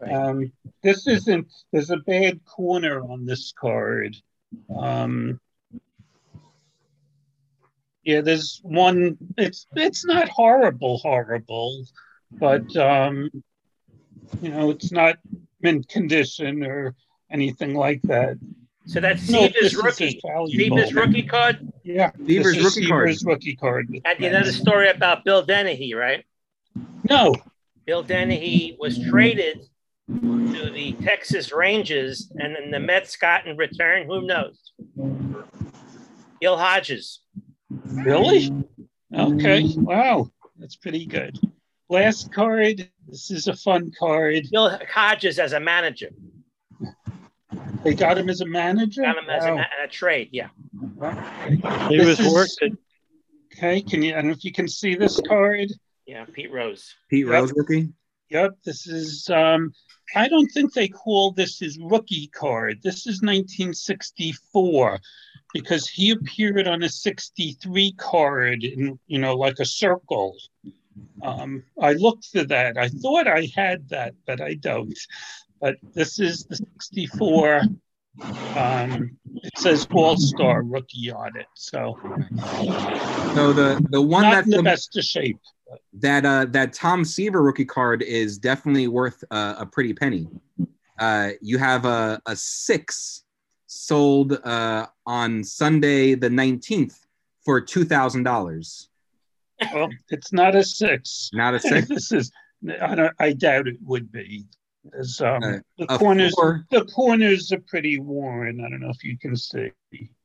[0.00, 0.12] Right.
[0.12, 4.16] Um, this isn't, there's a bad corner on this card.
[4.76, 5.40] Um,
[8.04, 11.84] yeah, there's one, it's, it's not horrible, horrible,
[12.32, 13.30] but, um,
[14.40, 15.16] you know, it's not
[15.60, 16.94] mint condition or
[17.30, 18.38] anything like that.
[18.86, 20.20] So that's No, this Seaver's is rookie.
[20.24, 20.78] valuable.
[20.78, 21.72] Seaver's rookie card.
[21.82, 22.10] Yeah.
[22.26, 23.08] Seaver's this is rookie card.
[23.08, 24.00] Seaver's rookie card.
[24.04, 26.24] And you know the story about Bill Denehy, right?
[27.10, 27.34] No,
[27.84, 29.68] Bill Denehy was traded
[30.08, 34.06] to the Texas Rangers, and then the Mets got in return.
[34.06, 34.72] Who knows?
[36.40, 37.20] Gil Hodges.
[37.70, 38.50] Really?
[39.14, 39.64] Okay.
[39.76, 40.30] Wow.
[40.58, 41.38] That's pretty good.
[41.90, 42.88] Last card.
[43.06, 44.44] This is a fun card.
[44.50, 46.10] Gil Hodges as a manager.
[47.84, 49.02] They got him as a manager.
[49.02, 49.56] Got him as a, Wow.
[49.56, 50.30] ma- a trade.
[50.32, 50.48] Yeah.
[51.00, 51.88] Uh-huh.
[51.88, 52.72] He This was is- worked at
[53.56, 53.80] Okay.
[53.80, 54.12] Can you?
[54.12, 55.68] I don't know if you can see this card.
[56.06, 56.24] Yeah.
[56.32, 56.94] Pete Rose.
[57.10, 57.32] Pete Yep.
[57.32, 57.88] Rose rookie.
[58.30, 58.58] Yep.
[58.64, 59.28] This is.
[59.30, 59.72] Um,
[60.14, 62.80] I don't think they call this his rookie card.
[62.82, 65.00] This is 1964
[65.52, 70.36] because he appeared on a 63 card in, you know, like a circle.
[71.22, 72.78] Um, I looked for that.
[72.78, 74.98] I thought I had that, but I don't.
[75.60, 77.62] But this is the 64.
[78.56, 81.46] Um, it says All Star rookie on it.
[81.54, 81.98] So
[83.34, 85.38] So the the one not that's in the the, best of shape.
[85.94, 90.26] that uh that Tom Seaver rookie card is definitely worth uh, a pretty penny.
[90.98, 93.24] Uh, you have a a six
[93.66, 97.06] sold uh on Sunday the nineteenth
[97.44, 98.88] for two thousand dollars.
[99.72, 101.30] Well, it's not a six.
[101.32, 101.88] Not a six.
[101.88, 102.32] this is.
[102.80, 103.12] I don't.
[103.20, 104.46] I doubt it would be.
[104.98, 106.34] As, um, Uh, the a corners.
[106.34, 106.64] four.
[106.70, 108.64] The corners are pretty worn.
[108.64, 109.70] I don't know if you can see.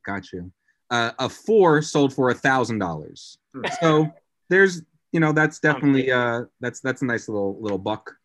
[0.06, 0.52] Got you.
[0.90, 3.38] Uh, a four sold for a thousand dollars.
[3.82, 4.12] So
[4.50, 8.16] there's, you know, that's definitely uh, that's that's a nice little little buck.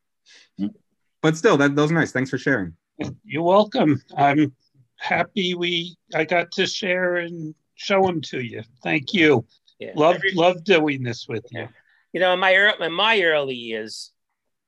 [1.23, 2.13] But still, that those are nice.
[2.13, 2.75] Thanks for sharing.
[3.25, 4.03] You're welcome.
[4.17, 4.55] I'm
[4.97, 5.97] happy we.
[6.15, 8.63] I got to share and show them to you.
[8.83, 9.45] Thank you.
[9.79, 9.93] Yeah.
[9.95, 11.69] Love Every- love doing this with you.
[12.13, 14.13] You know, in my ear- in my early years,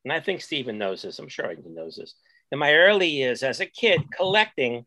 [0.05, 1.18] and I think Stephen knows this.
[1.18, 2.14] I'm sure he knows this.
[2.53, 4.86] In my early years, as a kid collecting,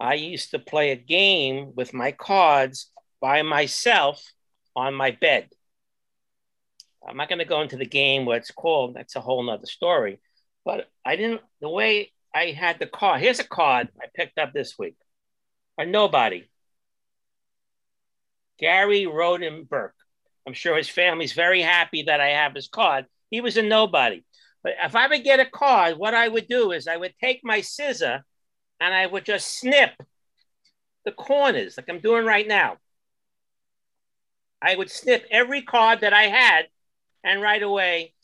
[0.00, 2.90] I used to play a game with my cards
[3.20, 4.22] by myself
[4.76, 5.48] on my bed.
[7.06, 8.94] I'm not going to go into the game what it's called.
[8.94, 10.20] That's a whole nother story.
[10.64, 11.42] But I didn't.
[11.60, 13.20] The way I had the card.
[13.20, 14.96] Here's a card I picked up this week.
[15.78, 16.48] A nobody.
[18.58, 19.94] Gary Roden Burke.
[20.46, 23.06] I'm sure his family's very happy that I have his card.
[23.30, 24.24] He was a nobody.
[24.64, 27.40] But if I would get a card, what I would do is I would take
[27.44, 28.24] my scissor
[28.80, 29.90] and I would just snip
[31.04, 32.78] the corners like I'm doing right now.
[34.62, 36.68] I would snip every card that I had,
[37.22, 38.14] and right away,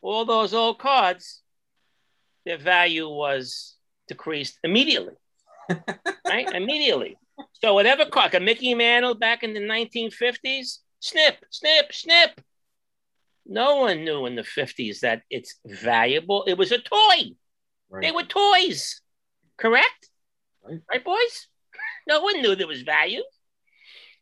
[0.00, 1.40] all those old cards,
[2.44, 3.76] their value was
[4.08, 5.14] decreased immediately.
[6.28, 6.52] right?
[6.52, 7.16] Immediately.
[7.52, 12.40] So whatever card, a Mickey Mantle back in the 1950s, snip, snip, snip.
[13.46, 16.44] No one knew in the 50s that it's valuable.
[16.44, 17.32] It was a toy.
[18.00, 19.00] They were toys.
[19.56, 20.08] Correct?
[20.64, 20.80] Right.
[20.90, 21.48] Right, boys?
[22.08, 23.22] No one knew there was value.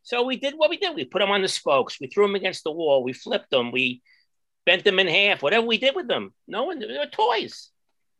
[0.03, 0.95] So we did what we did.
[0.95, 1.99] We put them on the spokes.
[1.99, 3.03] We threw them against the wall.
[3.03, 3.73] We flipped them.
[3.73, 4.03] We
[4.67, 5.43] bent them in half.
[5.43, 6.35] Whatever we did with them.
[6.47, 6.89] No one knew.
[6.89, 7.71] They were toys.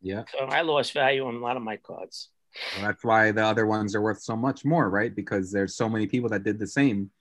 [0.01, 0.23] Yeah.
[0.31, 2.29] So I lost value on a lot of my cards.
[2.75, 5.13] Well, that's why the other ones are worth so much more, right?
[5.13, 7.11] Because there's so many people that did the same,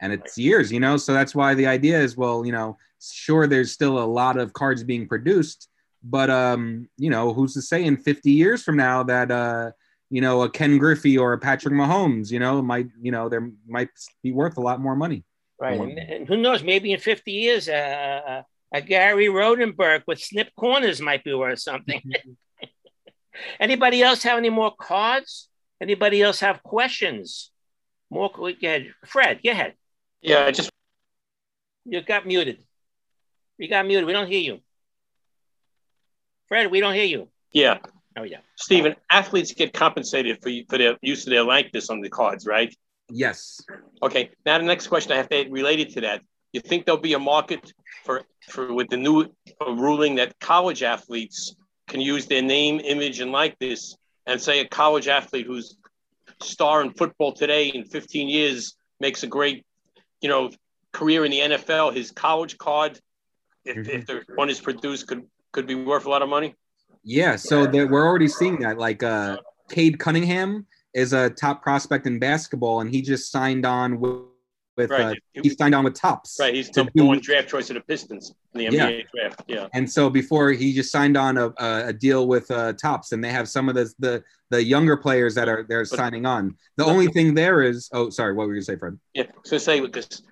[0.00, 0.96] and it's years, you know.
[0.96, 4.52] So that's why the idea is, well, you know, sure, there's still a lot of
[4.52, 5.68] cards being produced,
[6.02, 9.70] but um, you know, who's to say in 50 years from now that uh,
[10.10, 13.50] you know, a Ken Griffey or a Patrick Mahomes, you know, might, you know, there
[13.66, 13.88] might
[14.22, 15.24] be worth a lot more money.
[15.58, 15.80] Right.
[15.80, 16.62] And, and who knows?
[16.62, 18.42] Maybe in 50 years, uh,
[18.72, 22.00] a Gary Rodenberg with snip corners might be worth something.
[23.60, 25.48] Anybody else have any more cards?
[25.80, 27.50] Anybody else have questions?
[28.10, 28.92] More, go ahead.
[29.04, 29.74] Fred, go ahead.
[30.26, 30.70] Yeah, I just
[31.84, 32.58] You got muted.
[33.58, 34.06] You got muted.
[34.06, 34.60] We don't hear you.
[36.48, 37.28] Fred, we don't hear you.
[37.52, 37.78] yeah,
[38.18, 38.38] Oh, yeah.
[38.56, 38.96] Stephen.
[39.10, 42.74] Athletes get compensated for for their use of their likeness on the cards, right?
[43.10, 43.60] Yes.
[44.02, 44.30] Okay.
[44.44, 46.22] Now the next question I have to related to that.
[46.52, 47.72] You think there'll be a market
[48.04, 49.16] for for with the new
[49.60, 51.54] uh, ruling that college athletes
[51.88, 53.96] can use their name, image, and likeness
[54.26, 55.76] and say a college athlete who's
[56.42, 59.64] star in football today in 15 years makes a great,
[60.20, 60.50] you know,
[60.92, 63.00] career in the NFL, his college card,
[63.64, 66.54] if, if the one is produced, could could be worth a lot of money.
[67.02, 68.78] Yeah, so there, we're already seeing that.
[68.78, 69.38] Like uh,
[69.70, 74.22] Cade Cunningham is a top prospect in basketball, and he just signed on with.
[74.76, 75.18] With uh, Right.
[75.32, 76.36] he signed on with Topps.
[76.38, 78.88] Right, he's number one draft choice of the Pistons in the Yeah.
[78.90, 79.42] NBA draft.
[79.46, 79.68] Yeah.
[79.72, 83.24] And so before he just signed on a, a, a deal with uh, Topps, and
[83.24, 86.56] they have some of the the, the younger players that are they're signing on.
[86.76, 88.98] The only thing there is, oh, sorry, what were you gonna say, Fred?
[89.14, 90.22] Yeah, so say because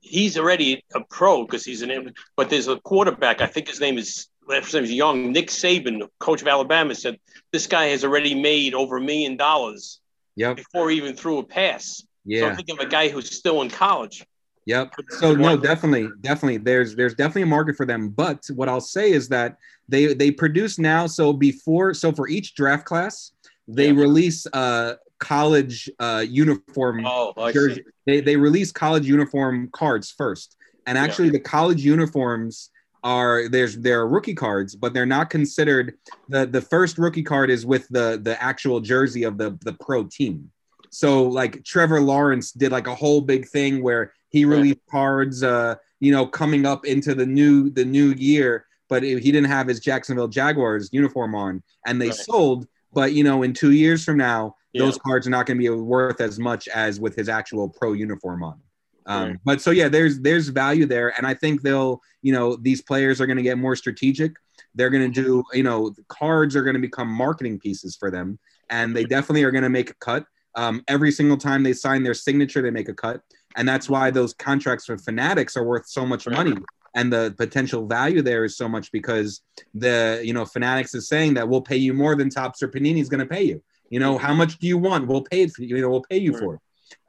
[0.00, 3.40] he's already a pro because he's an but there's a quarterback.
[3.40, 5.30] I think his name is last name is Young.
[5.32, 7.18] Nick Saban, coach of Alabama, said
[7.52, 10.00] this guy has already made over a million dollars
[10.34, 12.02] Yep, before he even threw a pass.
[12.26, 12.46] So yeah.
[12.46, 14.26] I'm thinking of a guy who's still in college.
[14.66, 14.94] Yep.
[15.10, 16.56] So no, definitely, definitely.
[16.56, 18.08] There's there's definitely a market for them.
[18.08, 19.58] But what I'll say is that
[19.88, 21.06] they they produce now.
[21.06, 23.30] So before, so for each draft class,
[23.68, 24.00] they Yeah.
[24.00, 27.76] release uh college uh uniform Oh, I jersey.
[27.76, 27.82] see.
[28.06, 31.04] They they release college uniform cards first, and Yeah.
[31.04, 32.70] actually the college uniforms
[33.04, 35.94] are there's there are rookie cards, but they're not considered.
[36.28, 40.02] the The first rookie card is with the the actual jersey of the the pro
[40.04, 40.50] team.
[40.96, 45.74] So like Trevor Lawrence did like a whole big thing where he released cards, uh,
[46.00, 49.68] you know, coming up into the new the new year, but it- he didn't have
[49.68, 52.14] his Jacksonville Jaguars uniform on, and they Right.
[52.14, 52.66] sold.
[52.94, 54.84] But you know, in two years from now, Yeah.
[54.86, 57.92] those cards are not going to be worth as much as with his actual pro
[57.92, 58.58] uniform on.
[59.04, 59.36] Um, Right.
[59.44, 63.20] But so yeah, there's there's value there, and I think they'll you know these players
[63.20, 64.32] are going to get more strategic.
[64.74, 68.38] They're going to do you know cards are going to become marketing pieces for them,
[68.70, 70.24] and they definitely are going to make a cut.
[70.56, 73.20] Um, every single time they sign their signature, they make a cut,
[73.56, 76.54] and that's why those contracts with Fanatics are worth so much money.
[76.94, 79.42] And the potential value there is so much because
[79.74, 83.00] the you know Fanatics is saying that we'll pay you more than Topps or Panini
[83.00, 83.62] is going to pay you.
[83.90, 85.06] You know how much do you want?
[85.06, 85.76] We'll pay it for you.
[85.76, 86.40] You know we'll pay you Right.
[86.40, 86.60] for it.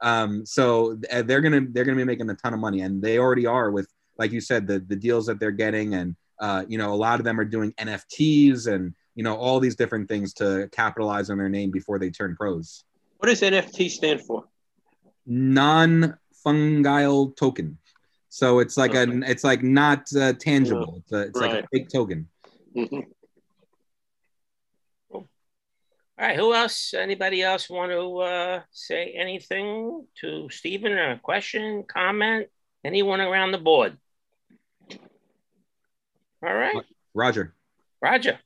[0.02, 3.18] Um, so uh, they're gonna they're gonna be making a ton of money, and they
[3.18, 3.88] already are with
[4.18, 7.18] like you said the the deals that they're getting, and uh, you know a lot
[7.18, 11.38] of them are doing NFTs and you know all these different things to capitalize on
[11.38, 12.84] their name before they turn pros.
[13.18, 14.44] What does NFT stand for?
[15.26, 17.78] Non-fungible token.
[18.28, 19.10] So it's like Okay.
[19.10, 20.98] a it's like not uh, tangible.
[21.02, 21.64] It's, a, it's like a Right.
[21.72, 22.28] fake token.
[22.74, 23.06] Mhm.
[25.10, 25.26] All
[26.26, 26.94] right, who else?
[26.94, 30.98] Anybody else want to uh, say anything to Stephen?
[30.98, 32.48] A question, comment?
[32.84, 33.96] Anyone around the board?
[36.42, 37.54] All right, Roger.
[38.00, 38.38] Roger.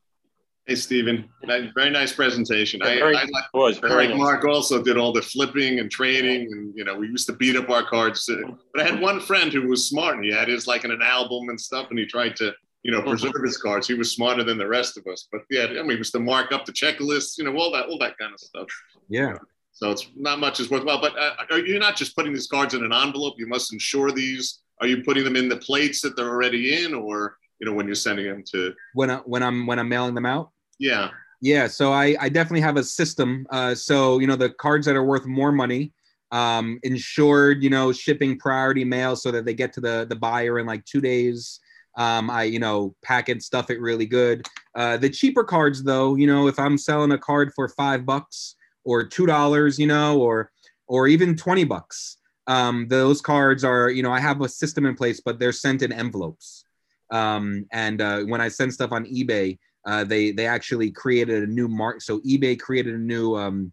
[0.67, 1.29] Hey, Stephen.
[1.45, 2.83] Very nice presentation.
[2.83, 4.19] I, Very- I like, Was very like nice.
[4.19, 7.57] Mark also did all the flipping and trading, and you know we used to beat
[7.57, 8.29] up our cards.
[8.29, 8.37] uh,
[8.73, 10.17] But I had one friend who was smart.
[10.17, 12.53] And he had his like in an album and stuff, and he tried to
[12.85, 13.89] you know preserve his cards.
[13.89, 15.27] He was smarter than the rest of us.
[15.33, 17.87] But yeah, I mean, he was to mark up the checklists, you know, all that,
[17.87, 18.69] all that kind of stuff.
[19.09, 19.35] Yeah.
[19.73, 21.01] So it's not much is worthwhile.
[21.01, 23.35] But uh, are you not just putting these cards in an envelope?
[23.37, 24.61] You must insure these.
[24.81, 27.87] Are you putting them in the plates that they're already in, or you know when
[27.87, 28.75] you're sending them to?
[28.95, 30.51] When I, when I'm when I'm mailing them out.
[30.79, 31.11] Yeah.
[31.41, 33.47] Yeah, so I, I definitely have a system.
[33.51, 35.93] Uh, so you know the cards that are worth more money,
[36.33, 40.59] um, insured, you know, shipping priority mail so that they get to the the buyer
[40.59, 41.61] in like two days.
[41.97, 44.47] Um, I you know pack it, stuff it really good.
[44.75, 48.57] Uh, the cheaper cards though, you know, if I'm selling a card for five bucks
[48.85, 50.51] or two dollars, you know, or
[50.89, 52.19] or even twenty bucks,
[52.49, 55.83] um, those cards are you know I have a system in place, but they're sent
[55.83, 56.65] in envelopes.
[57.13, 61.47] Um, and uh, when I send stuff on eBay, uh, they they actually created a
[61.47, 62.01] new mark.
[62.01, 63.73] So eBay created a new um,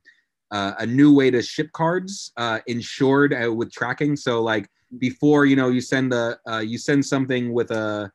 [0.52, 4.16] uh, a new way to ship cards uh, insured uh, with tracking.
[4.16, 8.12] So like before, you know, you send a uh, you send something with a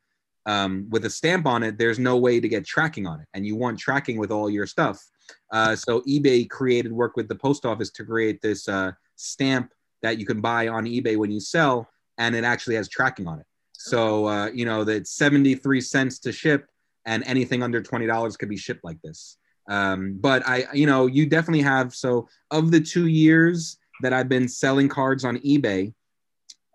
[0.47, 1.79] um, with a stamp on it.
[1.79, 4.67] There's no way to get tracking on it, and you want tracking with all your
[4.67, 5.03] stuff.
[5.53, 8.69] So eBay created work with the post office to create this
[9.17, 9.73] stamp
[10.03, 11.89] that you can buy on eBay when you sell,
[12.19, 13.47] and it actually has tracking on it.
[13.85, 16.67] So uh, you know that 73 cents to ship
[17.05, 19.37] and anything under $20 could be shipped like this.
[19.69, 21.95] Um, but I, you know, you definitely have.
[21.95, 25.93] So of the two years that I've been selling cards on eBay,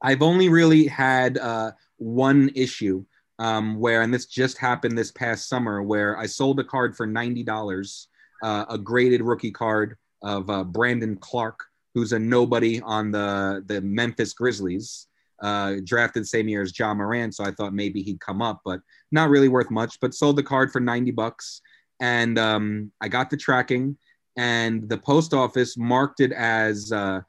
[0.04, 3.04] I've only really had uh, one issue
[3.40, 7.08] um, where, and this just happened this past summer, where I sold a card for
[7.08, 8.06] $90,
[8.44, 11.66] uh, a graded rookie card of uh, Brandon Clarke,
[11.96, 15.08] who's a nobody on the, the Memphis Grizzlies.
[15.42, 18.82] Uh, drafted same year as Ja Morant, so I thought maybe he'd come up, but
[19.12, 20.00] not really worth much.
[20.00, 21.62] But sold the card for 90 bucks,
[22.02, 23.98] and um, I got the tracking,
[24.38, 27.22] and the post office marked it as uh,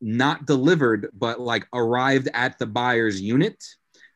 [0.00, 3.62] not delivered, but like arrived at the buyer's unit.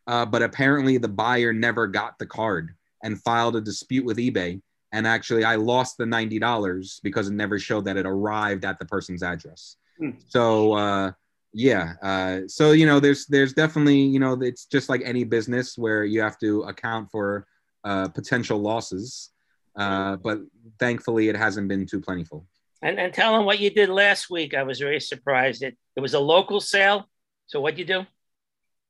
[0.07, 4.61] Uh, but apparently, the buyer never got the card and filed a dispute with eBay.
[4.93, 8.79] and actually I lost the ninety dollars because it never showed that it arrived at
[8.79, 9.77] the person's address.
[9.99, 10.11] Hmm.
[10.29, 11.13] So uh,
[11.55, 15.79] yeah, uh, so you know, there's there's definitely you know it's just like any business
[15.79, 17.47] where you have to account for
[17.85, 19.31] uh, potential losses,
[19.77, 20.41] uh, but
[20.81, 22.45] thankfully it hasn't been too plentiful.
[22.83, 24.53] And, and tell them what you did last week.
[24.53, 25.63] I was very surprised.
[25.63, 27.09] It, it was a local sale.
[27.47, 28.05] So what'd you do?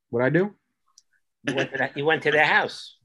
[0.09, 0.55] What I do?
[1.47, 2.97] You went to, that, you went to their house.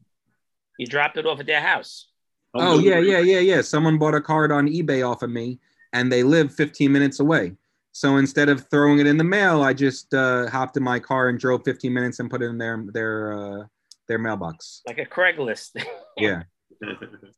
[0.78, 2.08] You dropped it off at their house.
[2.54, 3.60] Oh yeah, yeah, yeah, yeah.
[3.60, 5.60] Someone bought a card on eBay off of me,
[5.92, 7.52] and they live 15 minutes away.
[7.92, 11.28] So instead of throwing it in the mail, I just uh, hopped in my car
[11.28, 13.64] and drove 15 minutes and put it in their their uh,
[14.08, 14.82] their mailbox.
[14.86, 15.70] Like a Craigslist.
[16.16, 16.42] Yeah,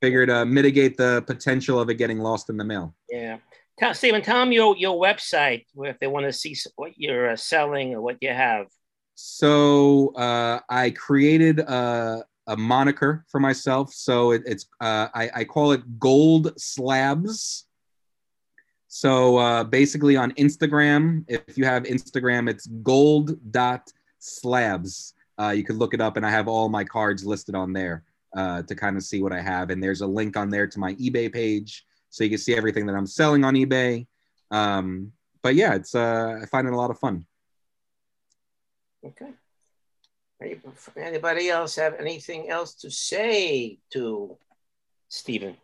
[0.00, 2.94] figured uh, mitigate the potential of it getting lost in the mail.
[3.08, 3.38] yeah.
[3.78, 7.36] Tell Stephen, tell them your, your website if they want to see what you're uh,
[7.36, 8.66] selling or what you have.
[9.14, 13.92] So uh, I created a, a moniker for myself.
[13.92, 17.66] So it, it's uh, I, I call it Gold Slabs.
[18.94, 25.14] So uh, basically on Instagram, if you have Instagram, it's gold dot slabs.
[25.40, 28.05] Uh, you could look it up, and I have all my cards listed on there
[28.36, 29.70] uh, to kind of see what I have.
[29.70, 32.85] And there's a link on there to my eBay page, so you can see everything
[32.85, 34.06] that I'm selling on eBay.
[34.51, 35.10] Um,
[35.40, 37.24] but yeah, it's uh, I find it a lot of fun.
[39.02, 39.31] Okay.
[40.98, 44.36] Anybody else have anything else to say to
[45.09, 45.56] Stephen?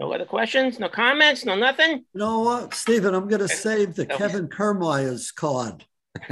[0.00, 0.78] No other questions?
[0.78, 1.44] No comments?
[1.44, 1.90] No nothing?
[1.98, 3.14] You know what, Stephen?
[3.14, 5.84] I'm going to save the Kevin Kermeyer's card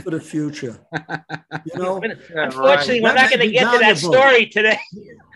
[0.02, 0.80] for the future.
[1.64, 4.78] You know, Unfortunately, we're That not going to be get to that story today.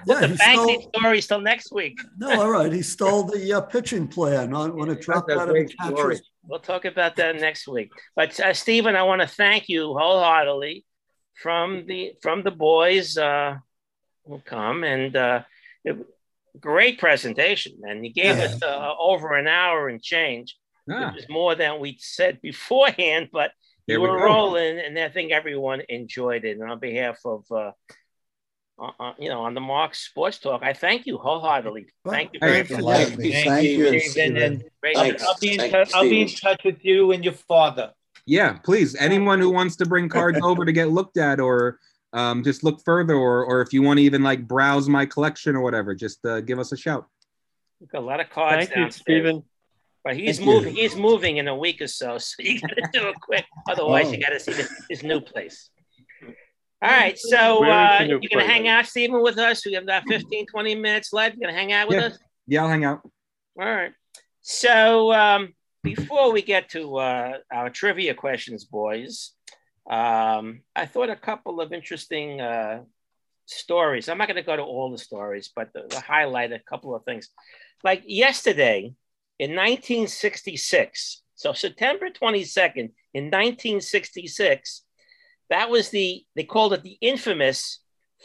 [0.06, 1.98] yeah, the he banking stole, stories till next week.
[2.16, 2.72] no, all right.
[2.72, 5.94] He stole the uh, pitching plan on when it dropped That's out of the story.
[5.94, 6.22] catcher's.
[6.46, 7.90] We'll talk about that next week.
[8.16, 10.84] But uh, Stephen, I want to thank you wholeheartedly
[11.34, 13.56] from the from the boys uh,
[14.26, 15.42] who come and uh,
[15.84, 16.06] it-
[16.60, 17.72] great presentation.
[17.82, 18.44] And you gave Yeah.
[18.44, 20.56] us uh, over an hour and change.
[20.90, 23.52] Ah, Which is more than we said beforehand, but
[23.86, 24.24] There you we were go.
[24.24, 26.58] rolling, and I think everyone enjoyed it.
[26.58, 27.70] And on behalf of, uh,
[28.80, 31.86] uh, uh, you know, on the Mark Sports Talk, I thank you wholeheartedly.
[32.08, 33.08] Thank you very Hey, much.
[33.08, 33.32] Thank you.
[33.32, 34.00] Thank you.
[34.00, 35.22] Stephen, and Great I'll, Thanks.
[35.24, 37.92] I'll be in Thank touch, I'll be in touch with you and your father.
[38.26, 38.96] Yeah, please.
[38.96, 41.78] Anyone who wants to bring cards over to get looked at, or
[42.12, 45.56] um, just look further, or or if you want to even like browse my collection
[45.56, 47.06] or whatever, just uh, give us a shout.
[47.80, 49.02] We've got a lot of cards Thank you, downstairs.
[49.24, 49.42] Stephen.
[50.04, 50.54] But he's Thank you.
[50.56, 50.74] moving.
[50.74, 53.44] He's moving in a week or so, so you got to do it quick.
[53.68, 54.12] Otherwise, Oh.
[54.12, 55.70] you got to see the, his new place.
[56.84, 59.64] All right, so uh, you're gonna hang out, Stephen, with us.
[59.64, 61.36] We have about 15, 20 minutes left.
[61.36, 62.06] You're gonna hang out with Yeah.
[62.06, 62.18] us.
[62.48, 63.02] Yeah, I'll hang out.
[63.56, 63.92] All right.
[64.40, 69.30] So um, before we get to uh, our trivia questions, boys,
[69.90, 72.82] um, I thought a couple of interesting uh,
[73.46, 74.08] stories.
[74.08, 76.94] I'm not going to go to all the stories, but to, to highlight a couple
[76.94, 77.28] of things.
[77.82, 78.94] Like yesterday
[79.38, 84.82] in 1966, so September 22nd in 1966,
[85.50, 87.80] that was the, they called it the infamous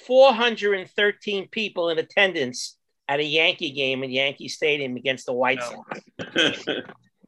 [0.05, 2.77] 413 people in attendance
[3.07, 6.01] at a Yankee game in Yankee Stadium against the White Sox.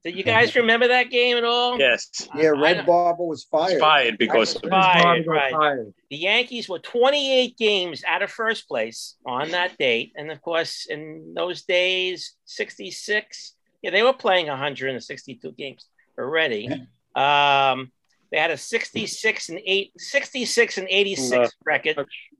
[0.05, 1.77] Do you guys remember that game at all?
[1.77, 2.09] yes.
[2.33, 2.83] Yeah, Red know.
[2.85, 3.79] Barber was fired.
[3.79, 5.51] Fired because of Fired, right.
[5.51, 5.93] Fired.
[6.09, 10.13] The Yankees were 28 games out of first place on that date.
[10.15, 15.85] And of course, in those days, 66, yeah, they were playing 162 games
[16.17, 16.69] already.
[17.15, 17.91] Um,
[18.31, 21.95] they had a 66 and 8, 66 and 86 Uh, record.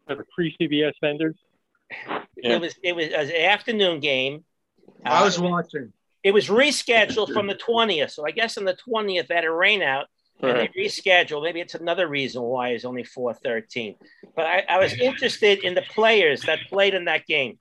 [0.07, 1.35] For the pre-CBS vendors.
[2.37, 2.53] Yeah.
[2.55, 4.45] It was it was an afternoon game.
[5.03, 5.91] I Uh, was watching.
[6.23, 8.11] It was rescheduled from the 20th.
[8.11, 10.07] So I guess on the 20th, they had a rain out
[10.41, 11.43] and they rescheduled.
[11.43, 13.95] Maybe it's another reason why it's only 413.
[14.35, 17.59] But I, I was interested in the players that played in that game.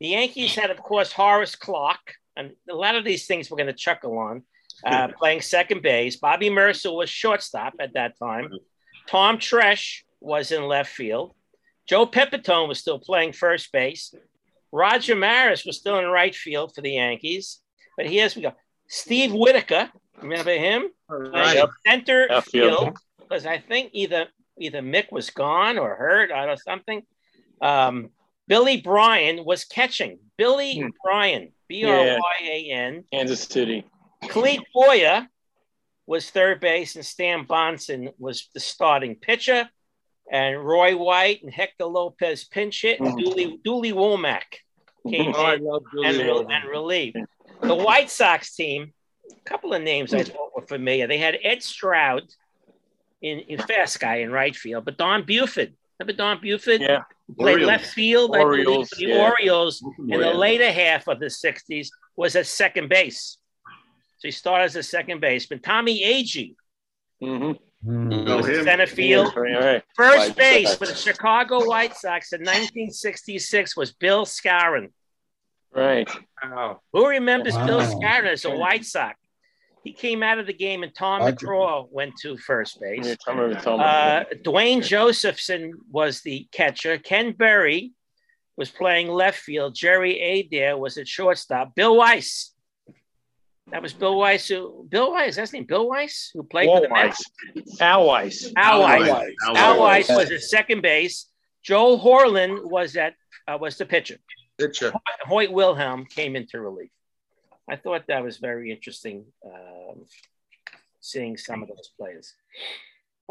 [0.00, 3.66] The Yankees had, of course, Horace Clarke, and a lot of these things we're going
[3.66, 4.42] to chuckle on,
[4.84, 6.16] uh, playing second base.
[6.16, 8.50] Bobby Murcer was shortstop at that time.
[9.06, 11.34] Tom Tresh was in left field.
[11.86, 14.14] Joe Pepitone was still playing first base.
[14.72, 17.60] Roger Maris was still in right field for the Yankees.
[18.00, 18.54] But here's we go.
[18.88, 19.90] Steve Whitaker,
[20.22, 20.88] remember him?
[21.06, 21.32] Right.
[21.32, 22.78] Playing Center Left field.
[22.78, 24.28] field because I think either
[24.58, 27.02] either Mick was gone or hurt or something.
[27.60, 28.08] Um,
[28.48, 30.18] Billy Bryan was catching.
[30.38, 30.88] Billy Hmm.
[31.04, 33.04] Bryan, B R Y A N.
[33.12, 33.84] Kansas City.
[34.30, 35.28] Clete Boyer
[36.06, 39.68] was third base, and Stan Bahnsen was the starting pitcher.
[40.32, 43.20] And Roy White and Hector Lopez pinch hit, and Mhm.
[43.24, 44.44] Dooley, Dooley Womack
[45.06, 46.46] came Oh, I in love and, Julie.
[46.54, 47.16] and relieved.
[47.62, 48.92] The White Sox team,
[49.30, 51.06] a couple of names I thought were familiar.
[51.06, 52.22] They had Ed Stroud
[53.22, 55.74] in, in fast guy in right field, but Don Buford.
[55.98, 56.80] Remember Don Buford?
[56.80, 57.02] Yeah.
[57.38, 57.68] played Orioles.
[57.68, 58.34] left field.
[58.34, 59.22] I Orioles, for the yeah.
[59.30, 63.36] Orioles in the later half of the 60s was at second base.
[64.18, 65.60] So he started as a second baseman.
[65.60, 66.54] Tommy Agee,
[67.22, 68.24] Mm-hmm.
[68.26, 68.64] Go him.
[68.64, 69.32] center field.
[69.36, 69.82] All right.
[69.94, 70.78] First White base Sox.
[70.78, 74.88] for the Chicago White Sox in 1966 was Bill Skowron.
[75.74, 76.08] Right.
[76.42, 76.80] Wow.
[76.92, 78.00] Who remembers Bill Wow.
[78.00, 79.16] Skowron as a White Sox?
[79.84, 81.46] He came out of the game and Tom Roger.
[81.46, 83.06] McCraw went to first base.
[83.06, 83.84] Yeah, tell me, tell me.
[83.84, 86.98] Uh, Duane Josephson was the catcher.
[86.98, 87.92] Ken Berry
[88.56, 89.74] was playing left field.
[89.74, 91.74] Jerry Adair was at shortstop.
[91.74, 92.52] Bill Weiss.
[93.70, 94.48] That was Bill Weiss.
[94.48, 95.64] Who, Bill Weiss, that's his name.
[95.64, 97.24] Bill Weiss, who played for the Mets.
[97.54, 97.80] Weiss.
[97.80, 98.52] Al Weiss.
[98.56, 99.08] Al Weiss.
[99.08, 99.32] Weiss.
[99.46, 100.08] Al Al Weiss.
[100.08, 101.26] Weiss was at second base.
[101.62, 103.14] Joe Horlen was at
[103.48, 104.18] uh, was the pitcher.
[104.60, 104.92] Pitcher.
[105.22, 106.90] Hoyt Wilhelm came into relief.
[107.68, 110.04] I thought that was very interesting, um,
[111.00, 112.34] seeing some of those players.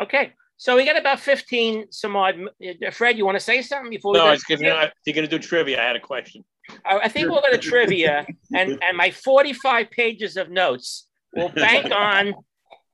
[0.02, 2.40] Okay, so we got about fifteen some odd.
[2.42, 4.32] uh, Fred, you want to say something before we No, go?
[4.32, 6.46] I gonna, if you're going to do trivia, I had a question.
[6.86, 11.50] I I think we'll go to trivia, and and my forty-five pages of notes will
[11.50, 12.34] bank on.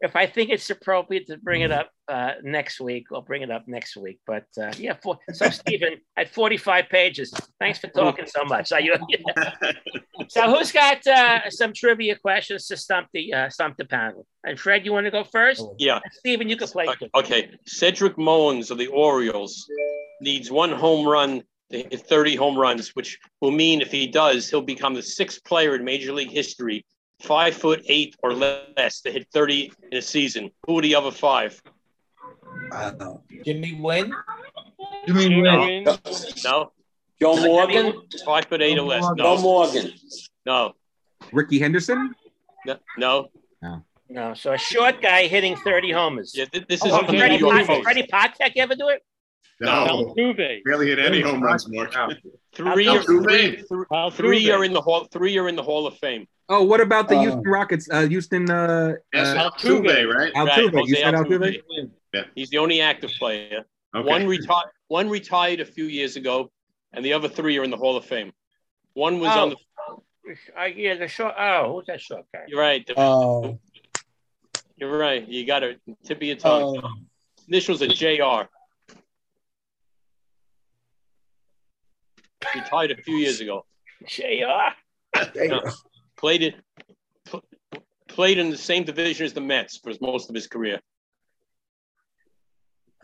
[0.01, 3.51] If I think it's appropriate to bring it up uh, next week, I'll bring it
[3.51, 4.19] up next week.
[4.25, 8.71] But uh, yeah, for, so Stephen, at 45 pages, thanks for talking so much.
[8.71, 8.95] Are you,
[10.27, 14.25] so who's got uh, some trivia questions to stump the uh, stump the panel?
[14.43, 15.65] And Fred, you want to go first?
[15.77, 15.99] Yeah.
[16.11, 16.85] Stephen, you can play.
[16.99, 17.09] too.
[17.15, 17.51] Okay.
[17.65, 19.67] Cedric Mullins of the Orioles
[20.21, 21.41] needs one home run
[21.71, 25.43] to hit 30 home runs, which will mean if he does, he'll become the sixth
[25.43, 26.85] player in Major League history,
[27.23, 30.51] five foot eight or less, to hit 30 in a season.
[30.67, 31.59] Who are the other five?
[32.71, 33.21] Wow.
[33.45, 34.13] Jimmy Wynn,
[35.07, 35.59] You mean No.
[35.59, 35.83] when?
[36.43, 36.71] No.
[37.21, 37.93] Joe Morgan,
[38.25, 39.03] Five foot eight or less.
[39.17, 39.37] Joe No.
[39.41, 39.91] Morgan.
[40.45, 40.73] No.
[41.31, 42.13] Rickey Henderson?
[42.65, 42.77] No.
[42.97, 43.29] No.
[44.07, 46.33] No, so a short guy hitting 30 homers.
[46.37, 48.89] Yeah, th- this is Oh, on the New Freddie, York Pot- Freddie Patek ever do
[48.89, 49.03] it?
[49.59, 50.63] No, Altuve.
[50.63, 51.91] barely hit any home runs, Mark.
[52.53, 53.65] Three, Altuve.
[53.67, 55.05] three, three are in the hall.
[55.05, 56.27] Three are in the Hall of Fame.
[56.47, 57.89] Oh, what about the Uh, Houston Rockets?
[57.91, 60.33] Uh, Houston uh, Yes, uh, Altuve, right?
[60.33, 60.71] Altuve.
[60.73, 61.61] Jose you said Altuve.
[62.13, 62.25] Altuve?
[62.35, 63.65] He's the only active player.
[63.95, 64.07] Okay.
[64.07, 64.69] One retired.
[64.87, 66.51] One retired a few years ago,
[66.93, 68.31] and the other three are in the Hall of Fame.
[68.93, 69.41] One was Oh.
[69.41, 69.55] on the.
[70.59, 71.33] Uh, yeah, the short.
[71.37, 72.41] Oh, who's that short guy?
[72.47, 72.85] You're right.
[72.85, 73.59] the- Oh.
[74.77, 75.27] you're right.
[75.27, 75.79] You got it.
[76.03, 76.81] Tip of your tongue.
[76.83, 76.89] Oh.
[77.47, 78.47] Initials are Jr.
[82.53, 83.65] He retired a few years ago.
[84.07, 84.73] JR.
[85.35, 85.61] No.
[86.25, 86.55] Played it.
[88.07, 90.79] Played in the same division as the Mets for most of his career.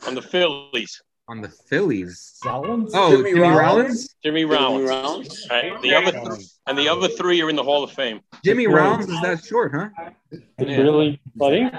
[0.07, 2.39] On the Phillies, On the Phillies.
[2.43, 2.91] Rollins?
[2.95, 3.59] Oh, Jimmy Jimmy, Rollins?
[3.61, 4.15] Rollins?
[4.23, 4.89] Jimmy Jimmy Rollins.
[4.89, 5.47] Rollins.
[5.51, 5.81] Right.
[5.83, 8.21] The other th- and the other three are in the Hall of Fame.
[8.43, 9.89] Jimmy Rollins is that short, huh?
[10.57, 10.77] Yeah.
[10.81, 11.61] Really funny.
[11.61, 11.75] And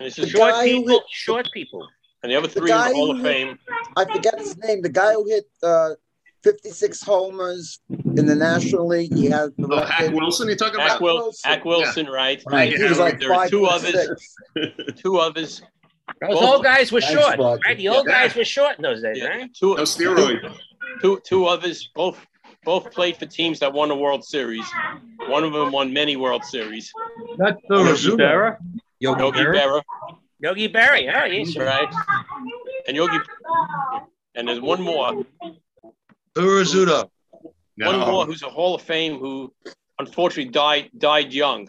[0.00, 0.94] it's just Short guy who people.
[1.00, 1.86] hit- Short people.
[2.22, 3.58] And the other The three in the Hall of hit- Fame.
[3.94, 4.80] I forget his name.
[4.80, 5.90] The guy who hit uh,
[6.46, 9.12] 56 homers in the National League.
[9.12, 10.12] He had the Oh, Hack.
[10.12, 11.02] Wilson, you talking Hack, about?
[11.02, 11.50] Will, Wilson.
[11.50, 12.40] Hack Wilson, right?
[12.46, 14.36] Right, he was like There are five two others.
[15.02, 15.60] Two others.
[16.20, 17.60] Those old guys were Thanks, short, Roger.
[17.66, 17.76] right?
[17.76, 18.12] The old Yeah.
[18.28, 19.50] guys were short in those days, Yeah, right?
[19.54, 20.56] two, No steroid.
[21.02, 21.90] two, two others.
[21.96, 22.24] Both,
[22.64, 24.64] both played for teams that won a World Series.
[25.26, 26.92] One of them won many World Series.
[27.38, 28.10] That's the Rizzuto.
[28.12, 28.58] Rivera.
[29.00, 29.54] Yogi, Yogi Berra?
[29.60, 29.82] Berra,
[30.40, 31.22] Yogi Berra.
[31.24, 31.92] Oh, he's right?
[32.86, 33.18] And Yogi.
[34.36, 35.24] And there's one more.
[36.36, 37.08] Urizuda.
[37.78, 39.52] One more who's a Hall of Fame who
[39.98, 41.68] unfortunately died died young,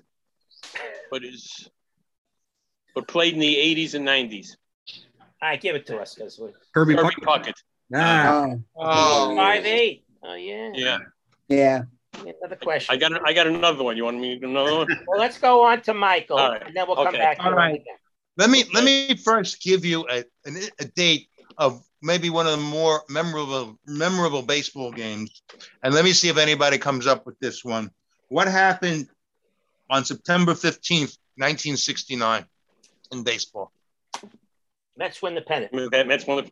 [1.11, 1.69] but is
[2.95, 4.55] but played in the 80s and 90s.
[5.41, 7.23] All right, give it to us, because we're Kirby Kirby Puckett.
[7.23, 7.53] Puckett.
[7.95, 9.35] Ah, Oh, Oh.
[9.35, 10.03] five eight.
[10.23, 10.71] Oh yeah.
[10.73, 10.97] Yeah.
[11.47, 11.81] yeah.
[12.41, 12.93] Another question.
[12.93, 13.95] I got I got another one.
[13.97, 14.87] You want me to another one?
[15.07, 16.63] well, let's go on to Michael, All right.
[16.65, 17.37] and then we'll come back.
[17.37, 17.81] To All it right.
[18.37, 21.27] Let me let me first give you a, an- a date
[21.57, 25.43] of maybe one of the more memorable memorable baseball games,
[25.83, 27.91] and let me see if anybody comes up with this one.
[28.29, 29.07] What happened
[29.89, 32.45] on September fifteenth, nineteen sixty nine,
[33.11, 33.71] in baseball?
[34.97, 35.71] Mets win the pennant.
[35.91, 36.51] That- That's one of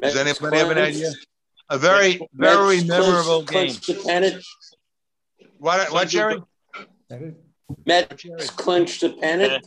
[0.00, 1.10] Does Mets anybody have an idea?
[1.68, 3.96] A very very Mets memorable clinched- game.
[3.96, 4.44] clinched the pennant.
[5.58, 6.42] What what Jerry?
[7.84, 9.66] Mets clinched the pennant.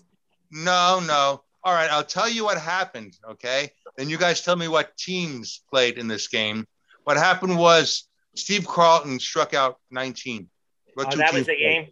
[0.51, 1.43] No, no.
[1.63, 3.17] All right, I'll tell you what happened.
[3.31, 6.65] Okay, then you guys tell me what teams played in this game.
[7.03, 10.49] What happened was Steve Carlton struck out 19.
[10.95, 11.85] What Oh, two that was teams the played?
[11.85, 11.87] game.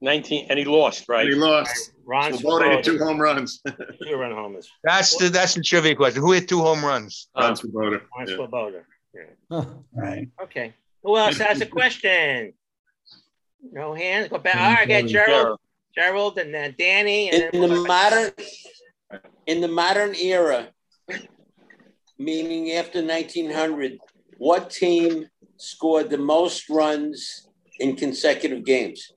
[0.00, 1.24] 19, and he lost, right?
[1.24, 1.92] And he lost.
[2.04, 3.62] Ron Swoboda hit two home runs.
[4.02, 4.68] Two run homers.
[4.82, 6.20] That's the that's the trivia question.
[6.20, 7.28] Who hit two home runs?
[7.36, 8.00] Ron uh, Swoboda.
[8.16, 8.34] Ron Yeah.
[8.34, 8.82] Swoboda.
[9.14, 9.22] Yeah.
[9.48, 9.64] Huh.
[9.94, 10.28] Right.
[10.42, 10.74] Okay.
[11.04, 12.52] Who else has a question?
[13.70, 14.28] No hands.
[14.28, 14.56] Go back.
[14.56, 15.60] All right, I got Gerald,
[15.94, 17.30] Gerald, and then Danny.
[17.30, 18.32] And In then the modern,
[19.46, 20.68] in the modern era,
[22.18, 23.98] meaning after 1900,
[24.38, 27.48] what team scored the most runs
[27.78, 29.12] in consecutive games?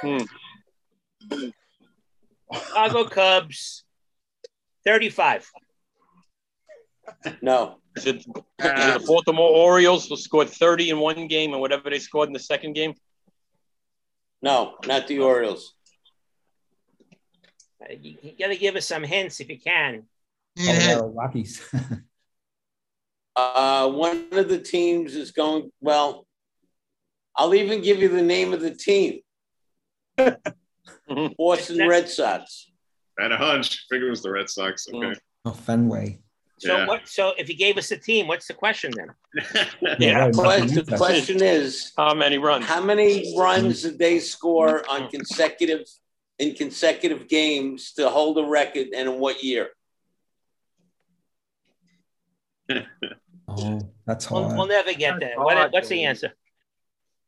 [0.00, 0.22] Hmm.
[2.52, 3.84] Chicago Cubs,
[4.84, 5.48] 35.
[7.42, 7.76] No.
[7.96, 11.90] Is it, is it the Baltimore Orioles who scored 30 in one game and whatever
[11.90, 12.94] they scored in the second game?
[14.42, 15.74] No, not the Orioles.
[17.82, 20.04] Uh, You, you got to give us some hints if you can.
[20.58, 21.62] Colorado Rockies.
[23.36, 26.26] Uh, one of the teams is going, well,
[27.36, 29.20] I'll even give you the name of the team
[31.38, 32.70] Boston Red Sox.
[33.18, 33.72] I had a hunch.
[33.72, 34.86] I Figured it was the Red Sox.
[34.92, 35.18] Okay.
[35.44, 36.18] oh, Fenway.
[36.58, 36.86] So Yeah.
[36.86, 37.08] what?
[37.08, 39.08] So if you gave us a team, what's the question then?
[40.00, 42.66] Yeah, right, Question- the question is How many runs?
[42.66, 45.84] how many runs did they score on consecutive
[46.40, 49.68] in consecutive games to hold a record and in what year?
[53.52, 54.56] Oh, that's We'll, hard.
[54.56, 55.36] we'll never get that.
[55.36, 56.32] What, what's the answer?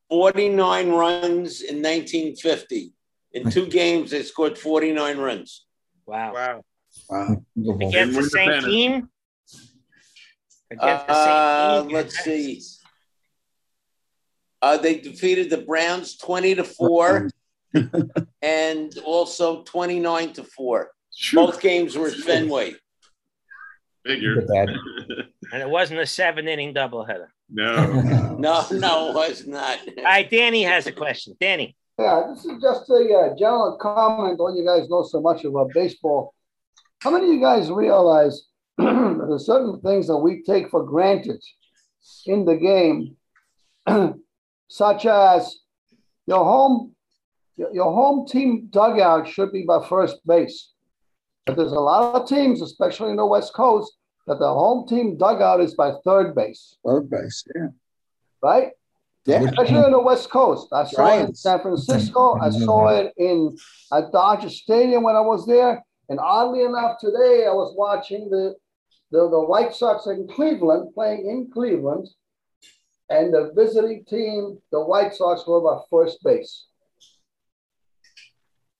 [0.08, 2.92] 49 runs in 1950.
[3.32, 5.64] In two games, they scored 49 runs.
[6.06, 6.32] Wow.
[6.32, 6.62] Wow.
[7.10, 7.42] Wow.
[7.80, 9.08] Against the same team?
[10.70, 11.96] Against the Uh, same team?
[11.96, 12.62] let's see.
[14.62, 17.28] Uh, they defeated the Browns 20 to 4
[18.42, 20.90] and also 29 to 4.
[21.34, 22.74] Both games were at Fenway.
[24.04, 24.36] Figure.
[24.36, 24.68] Look at
[25.52, 27.26] And it wasn't a seven inning doubleheader.
[27.50, 28.36] no.
[28.38, 29.78] No, no, it was not.
[29.98, 31.36] All right, Danny has a question.
[31.38, 31.76] Danny.
[31.98, 35.70] Yeah, this is just a uh, general comment on you guys know so much about
[35.74, 36.34] baseball.
[37.00, 38.46] How many of you guys realize
[38.78, 41.40] that there's certain things that we take for granted
[42.26, 43.16] in the game,
[44.68, 45.58] such as
[46.26, 46.91] your home
[47.56, 50.70] your, home team dugout should be by first base.
[51.46, 53.92] But there's a lot of teams, especially in the West Coast,
[54.26, 57.44] that the home team dugout is by third base, Third base.
[57.54, 57.68] Yeah.
[58.42, 58.68] right?
[59.24, 59.42] Yeah.
[59.42, 60.68] Especially on the West Coast.
[60.72, 62.38] I saw it in San Francisco.
[62.40, 63.56] I saw it in
[63.92, 65.82] at Dodger Stadium when I was there.
[66.08, 68.54] And oddly enough, today I was watching the,
[69.10, 72.08] the, the White Sox in Cleveland playing in Cleveland.
[73.10, 76.66] And the visiting team, the White Sox, were by first base.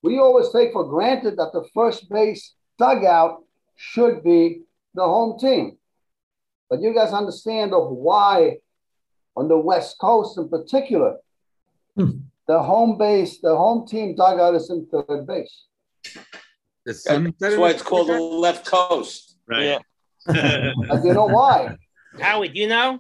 [0.02, 3.44] We always take for granted that the first base dugout
[3.76, 4.62] should be
[4.94, 5.78] the home team.
[6.68, 8.58] But you guys understand of why
[9.36, 11.18] on the West Coast in particular,
[11.96, 12.10] hmm.
[12.46, 15.66] the home base, the home team dugout is in third base.
[16.84, 19.36] The That's why it's called the left coast.
[19.46, 19.80] Right.
[20.26, 21.76] And you know why?
[22.20, 22.98] Howie, do you know?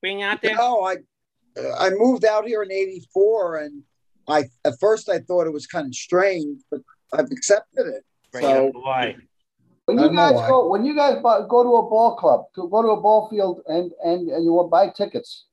[0.00, 0.56] Bring out there?
[0.56, 0.96] No, I
[1.78, 3.82] I moved out here in '84, and
[4.30, 6.80] I at first I thought it was kind of strange, but
[7.12, 8.04] I've accepted it.
[8.32, 9.16] Bring So why?
[9.86, 10.48] When you guys why.
[10.48, 13.28] go, when you guys bu- go to a ball club, to go to a ball
[13.28, 15.46] field, and and and you will buy tickets,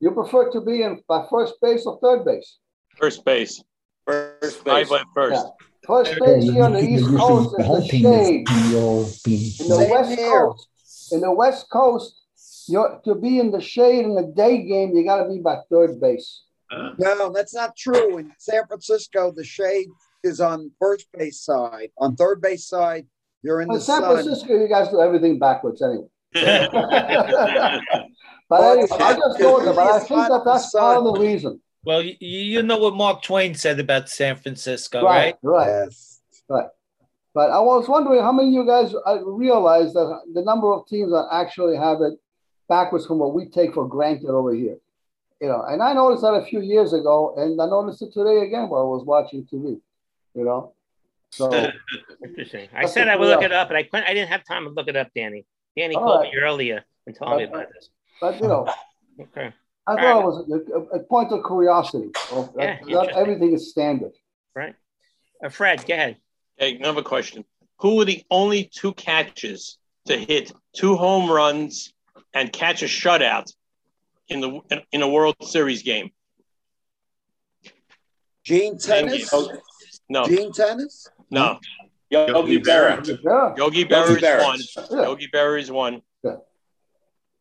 [0.00, 2.58] you prefer to be in by first base or third base?
[2.96, 3.62] First base.
[4.06, 4.88] First base.
[4.88, 5.44] I went first.
[5.44, 5.66] Yeah.
[5.86, 8.48] First base here on the East Coast the is the shade.
[9.60, 10.18] In the West.
[10.18, 10.68] Coast,
[11.12, 12.20] in the West Coast,
[12.68, 15.56] you're to be in the shade in the day game, you got to be by
[15.70, 16.42] third base.
[16.70, 18.18] Uh, no, that's not true.
[18.18, 19.88] In San Francisco, the shade
[20.22, 21.90] is on first base side.
[21.98, 23.06] On third base side,
[23.42, 24.14] you're in In the San sun.
[24.22, 26.06] Francisco, you guys do everything backwards anyway.
[26.32, 27.80] but
[28.48, 31.04] Well, anyway, I just know that, but I think that in the that's part of
[31.04, 31.60] the reason.
[31.84, 35.36] Well, you, you know what Mark Twain said about San Francisco, right?
[35.42, 36.20] Right, right, Yes.
[36.48, 36.68] right.
[37.34, 40.86] But I was wondering how many of you guys uh, realize that the number of
[40.86, 42.14] teams that actually have it
[42.68, 44.76] backwards from what we take for granted over here.
[45.40, 48.40] You know, and I noticed that a few years ago, and I noticed it today
[48.46, 49.80] again while I was watching TV.
[50.34, 50.74] You know,
[51.30, 51.50] so
[52.24, 52.68] Interesting.
[52.74, 54.04] I said I would look real- it up, but I couldn't.
[54.04, 55.46] I didn't have time to look it up, Danny.
[55.76, 56.32] Danny All called right.
[56.32, 57.88] me earlier and told me about this.
[58.20, 58.68] but you know,
[59.20, 59.52] Okay.
[59.86, 60.50] I thought it was
[60.92, 62.10] a, a point of curiosity.
[62.32, 64.12] Of, Yeah, that not everything is standard.
[64.54, 64.74] Right.
[65.44, 66.16] Uh, Fred, go ahead.
[66.60, 67.44] Okay, another question.
[67.80, 71.92] Who were the only two catches to hit two home runs
[72.34, 73.52] and catch a shutout
[74.30, 76.10] in the in, in a World Series game?
[78.44, 79.32] Gene Name Tenace.
[79.32, 79.60] it.
[80.08, 81.08] No, Gene Tenace.
[81.30, 81.58] no.
[82.10, 83.06] Yogi Berra.
[83.22, 83.54] Yeah.
[83.56, 84.88] Yogi Berra is one.
[84.90, 85.02] Yeah.
[85.04, 86.02] Yogi Berra is one.
[86.24, 86.36] Yeah.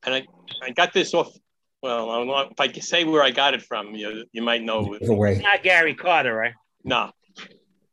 [0.04, 0.28] And I,
[0.62, 1.32] I got this off.
[1.82, 3.96] Well, I don't know if I can say where I got it from.
[3.96, 4.96] You, you might know.
[5.00, 5.32] Give away.
[5.34, 6.54] It's not Gary Carter, right?
[6.84, 7.12] No.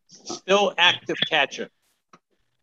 [0.09, 1.71] Still active catcher.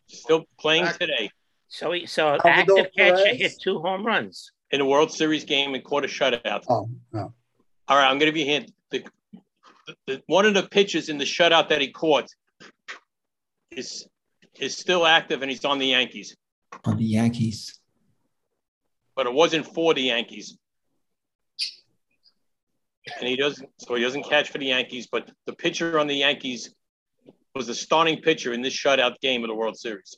[0.05, 1.31] Still playing today
[1.69, 3.37] So he, so Salvador active catcher Perez?
[3.37, 4.51] hit two home runs.
[4.73, 6.63] In a World Series game and caught a shutout.
[6.67, 7.31] Oh, no.
[7.87, 8.73] All right, I'm going to be hint.
[8.89, 9.05] The,
[10.07, 12.27] the, one of the pitches in the shutout that he caught
[13.71, 14.07] is
[14.59, 16.35] is still active and he's on the Yankees.
[16.85, 17.79] on the Yankees.
[19.15, 20.57] but it wasn't for the Yankees.
[23.19, 25.07] And he doesn't, so he doesn't catch for the Yankees.
[25.11, 26.73] But the pitcher on the Yankees
[27.53, 30.17] was the starting pitcher in this shutout game of the World Series.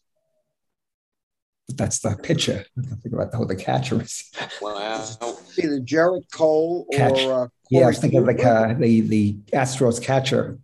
[1.69, 2.63] That's the pitcher.
[2.77, 4.31] I can think about who the catcher is.
[4.61, 5.03] Wow.
[5.57, 7.19] Either Gerrit Cole or Catch.
[7.21, 10.59] uh, Yeah, I Corey was thinking of like uh, the the Astros catcher.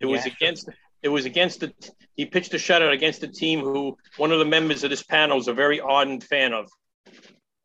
[0.00, 0.68] It was against.
[1.02, 1.72] It was against the.
[2.16, 5.38] He pitched a shutout against the team who one of the members of this panel
[5.38, 6.68] is a very ardent fan of.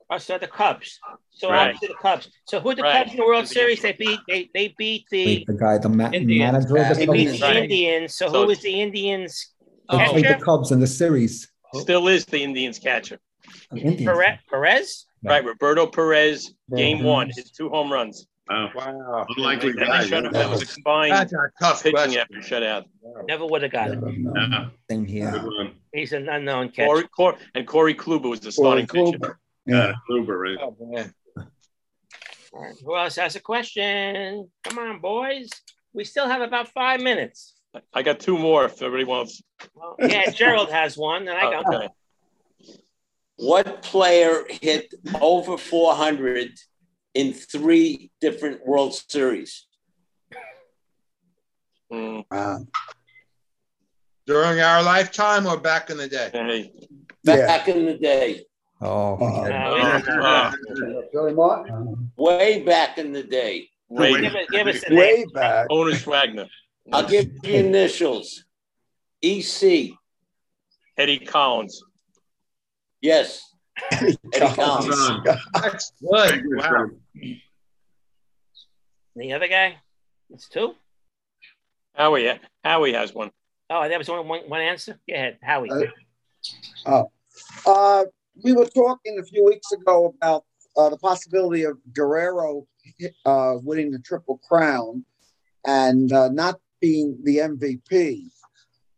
[0.09, 0.99] Oh, so the Cubs.
[1.31, 1.63] So Right.
[1.73, 2.29] obviously the Cubs.
[2.45, 2.97] So who the Right.
[2.99, 3.81] Cubs in the World Series?
[3.81, 4.19] They beat.
[4.27, 5.25] They they beat the.
[5.25, 7.39] Wait, the guy, the ma- manager of the They beat Cubs.
[7.39, 8.15] the Indians.
[8.15, 9.54] So, So- who was the Indians
[9.91, 10.35] They played the?
[10.43, 11.49] Cubs in the series.
[11.75, 13.19] Still is the Indians catcher.
[13.75, 14.03] Indians.
[14.05, 14.39] Perez.
[14.49, 15.05] Perez?
[15.23, 18.27] Right, Roberto Perez, game one, his two home runs.
[18.47, 18.69] Wow.
[18.75, 19.25] Wow.
[19.35, 19.97] Unlikely That guy.
[20.01, 22.21] was, shut- that was a combined That's a tough pitching question.
[22.21, 22.83] after shutout.
[23.27, 23.99] Never would have got it.
[24.03, 25.71] Yeah, Same here.
[25.93, 26.87] He's an unknown catcher.
[26.87, 29.17] Corey, Cor- and Corey Kluber was the Corey starting pitcher.
[29.17, 29.35] Kluber.
[29.65, 30.57] Yeah, Kluber, right?
[30.61, 31.11] Oh, man.
[32.53, 34.47] All right, Who else has a question?
[34.63, 35.49] Come on, boys.
[35.93, 37.54] We still have about five minutes.
[37.93, 39.41] I got two more if everybody wants.
[39.73, 41.89] Well, yeah, Gerald has one, and I got Okay.
[43.37, 46.51] What player hit over 400
[47.13, 49.65] in three different World Series?
[51.91, 52.59] Mm, Uh,
[54.25, 56.29] During our lifetime or back in the day?
[56.33, 56.71] hey.
[57.23, 57.45] Yeah.
[57.45, 58.45] Back in the day,
[58.81, 59.49] Oh, Uh, okay.
[59.49, 60.51] No, we don't know Uh.
[61.13, 62.11] Billy Martin?
[62.17, 63.69] way back in the day.
[63.89, 65.67] Wait, Give, it- give us way back.
[65.69, 66.47] Honus Wagner,
[66.91, 68.43] I'll give you initials.
[69.21, 69.91] EC.
[70.97, 71.81] Eddie Collins.
[73.01, 73.41] Yes.
[73.91, 74.89] Eddie Collins.
[75.09, 75.23] Ron.
[75.53, 76.43] That's good.
[76.55, 76.89] Wow.
[79.15, 79.77] The other guy?
[80.29, 80.75] It's two?
[81.93, 83.31] Howie, Howie has one.
[83.69, 84.99] Oh, that was one, one, one answer?
[85.07, 85.69] Go ahead, Howie.
[86.85, 87.03] Uh,
[87.65, 88.05] Uh,
[88.43, 90.43] we were talking a few weeks ago about
[90.77, 92.67] uh, the possibility of Guerrero
[93.25, 95.05] uh, winning the Triple Crown
[95.65, 98.21] and uh, not being the MVP.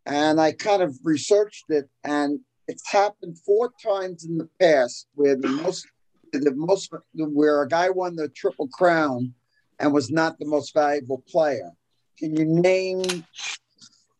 [0.04, 5.36] And I kind of researched it, and it's happened four times in the past where
[5.36, 5.86] the most,
[6.32, 9.32] the most, where a guy won the Triple Crown
[9.78, 11.70] and was not the most valuable player.
[12.18, 13.02] Can you name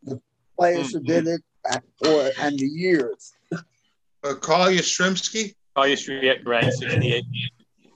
[0.03, 0.19] the
[0.57, 3.35] players who did it uh, or and the years?
[3.53, 5.55] Uh, Carl Yastrzemski?
[5.77, 7.25] Oh, yes, right, right, 68.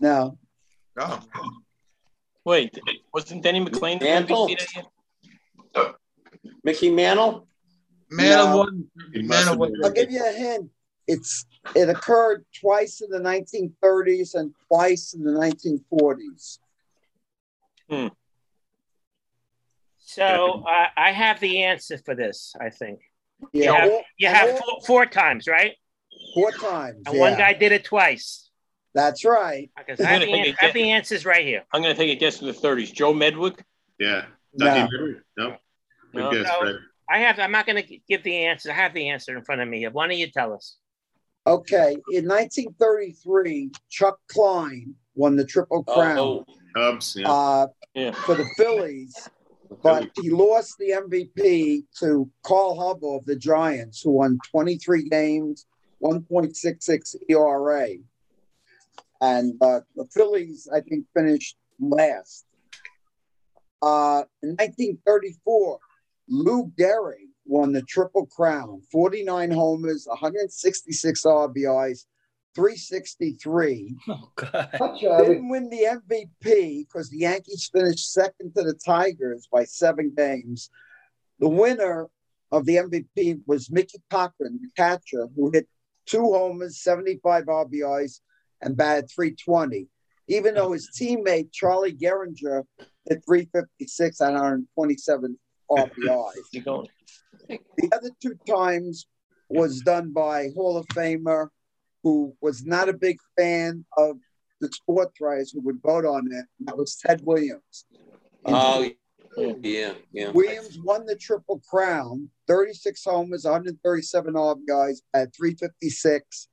[0.01, 0.39] No.
[0.97, 1.19] No.
[2.45, 2.79] Wait,
[3.15, 4.85] wasn't Denny McLain the MVP that year?
[6.65, 7.47] Mickey Mantle?
[8.11, 8.47] Man No.
[8.51, 8.85] of one.
[9.13, 9.73] He must Man of one.
[9.85, 10.71] I'll give you a hint.
[11.07, 11.45] It's
[11.75, 16.59] it occurred twice in the 1930s and twice in the 1940s.
[17.89, 18.09] Hmm.
[19.99, 23.01] So uh, I have the answer for this, I think.
[23.53, 25.73] Yeah, You have, all- you have all four, four times, right?
[26.35, 27.03] four times.
[27.07, 27.21] And yeah.
[27.21, 28.51] one guy did it twice.
[28.95, 29.71] That's right.
[29.77, 31.65] Because I have the, an- I have the answers right here.
[31.73, 32.93] I'm going to take a guess in the 30s.
[32.93, 33.61] Joe Medwick?
[33.99, 34.27] Yeah.
[34.55, 34.67] No.
[34.67, 35.17] Ducky Henry?
[35.37, 35.57] No.
[36.13, 36.31] Good No.
[36.31, 36.61] guess, No.
[36.61, 36.77] Fred.
[37.09, 37.39] I have.
[37.39, 38.71] I'm not going to give the answer.
[38.71, 39.85] I have the answer in front of me.
[39.89, 40.77] Why don't you tell us?
[41.47, 47.29] Okay, in 1933, Chuck Klein won the Triple Crown Oh, Cubs, yeah.
[47.31, 48.13] uh, Yeah.
[48.13, 49.29] for the Phillies,
[49.83, 55.67] but he lost the MVP to Carl Hubbell of the Giants, who won 23 games,
[56.01, 57.89] 1.66 ERA.
[59.21, 62.45] And uh, the Phillies, I think, finished last.
[63.83, 65.79] Uh, in 1934,
[66.29, 72.05] Lou Gehrig won the Triple Crown 49 homers, 166 RBIs,
[72.55, 73.97] 363.
[74.09, 74.71] Oh, God.
[75.25, 80.71] Didn't win the MVP because the Yankees finished second to the Tigers by seven games.
[81.41, 82.09] The winner
[82.53, 85.67] of the MVP was Mickey Cochrane, the catcher, who hit
[86.07, 88.21] two homers, 75 RBIs,
[88.61, 89.89] and batted 320.
[90.33, 92.65] Even though his teammate Charlie Gehringer
[93.09, 95.39] hit 356 on 127
[95.71, 96.33] RBIs.
[96.53, 96.89] You going?
[97.49, 99.07] The other two times
[99.49, 101.49] was done by Hall of Famer
[102.03, 104.17] who was not a big fan of
[104.61, 106.45] the sports writers who would vote on it.
[106.59, 107.87] and That was Ted Williams.
[108.45, 108.91] oh,
[109.63, 110.31] yeah, yeah.
[110.31, 116.49] Williams won the Triple Crown, 36 homers, 137 RBIs at 356.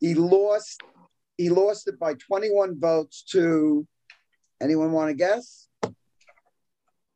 [0.00, 0.80] He lost.
[1.38, 3.86] He lost it by 21 votes to.
[4.60, 5.66] Anyone want to guess?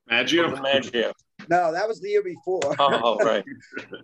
[0.08, 0.50] Maggio?
[0.60, 1.12] Maggio.
[1.48, 2.60] No, that was the year before.
[2.78, 3.44] Oh, oh, right.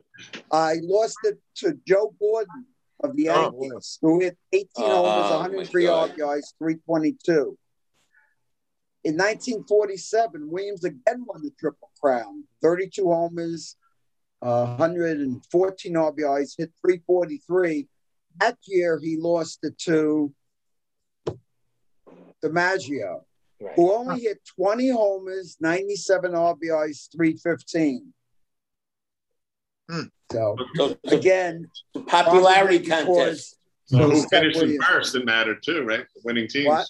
[0.52, 2.66] I lost it to Joe Gordon
[3.02, 3.80] of the Oh.
[4.00, 6.10] Who hit 18 Oh, homers, my 103 God.
[6.10, 7.58] RBIs, 322.
[9.04, 13.76] In 1947, Williams again won the Triple Crown 32 homers,
[14.40, 17.88] uh, 114 RBIs, hit 343.
[18.40, 20.32] That year he lost it to
[22.42, 23.22] DiMaggio,
[23.60, 23.74] Right.
[23.76, 28.12] who only hit 20 homers, 97 RBIs, 315.
[29.88, 30.00] Hmm.
[30.32, 31.70] So, So, again,
[32.06, 33.56] popularity contest.
[33.86, 35.14] So who finished in first?
[35.14, 36.06] It mattered too, right?
[36.14, 36.66] The winning teams.
[36.66, 36.86] What?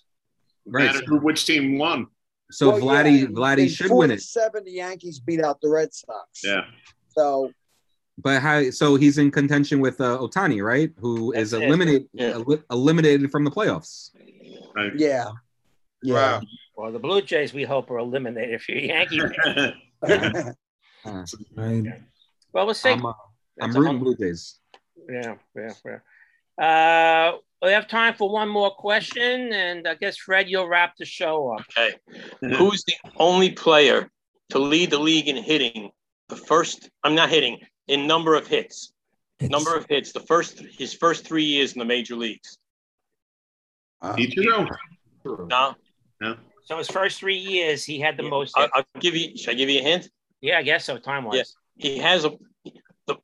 [0.66, 0.94] Right.
[0.94, 2.06] Mattered which team won.
[2.50, 4.20] So Well, Vladdy, yeah, Vladdy should win it.
[4.22, 6.42] 47, the Yankees beat out the Red Sox.
[6.44, 6.64] Yeah.
[7.08, 7.50] So,
[8.18, 8.70] But how?
[8.70, 10.90] So he's in contention with uh, Ohtani, right?
[10.98, 11.66] Who is That's it.
[11.66, 12.38] eliminated Yeah.
[12.38, 14.10] eli- eliminated from the playoffs.
[14.76, 14.92] Right.
[14.96, 15.30] yeah.
[16.02, 16.40] Yeah.
[16.76, 18.54] Well, the Blue Jays, we hope, are eliminated.
[18.54, 19.20] If you're Yankee.
[21.04, 21.24] Uh,
[21.56, 21.84] Right.
[22.52, 22.90] well, we'll see.
[22.90, 23.14] I'm, uh, I'm
[23.70, 24.58] That's a rooting Blue Jays.
[25.10, 25.72] Yeah, yeah,
[26.58, 26.64] yeah.
[26.64, 31.04] Uh, we have time for one more question, and I guess Fred, you'll wrap the
[31.04, 31.64] show up.
[31.76, 31.96] Okay.
[32.56, 34.10] Who's the only player
[34.50, 35.90] to lead the league in hitting
[36.28, 36.88] the first?
[37.02, 38.92] I'm not hitting in number of hits.
[39.38, 40.12] It's- Number of hits.
[40.12, 42.58] The first his first three years in the major leagues.
[44.02, 44.68] Ichiro?
[45.24, 45.74] No,
[46.20, 46.36] No.
[46.64, 48.52] So his first three years, he had the most.
[48.56, 48.72] I, hits.
[48.74, 49.36] I'll give you.
[49.36, 50.08] Should I give you a hint?
[50.40, 50.96] yeah, I guess so.
[50.98, 51.36] Time wise.
[51.36, 51.42] Yeah.
[51.76, 52.32] He has a
[53.06, 53.16] the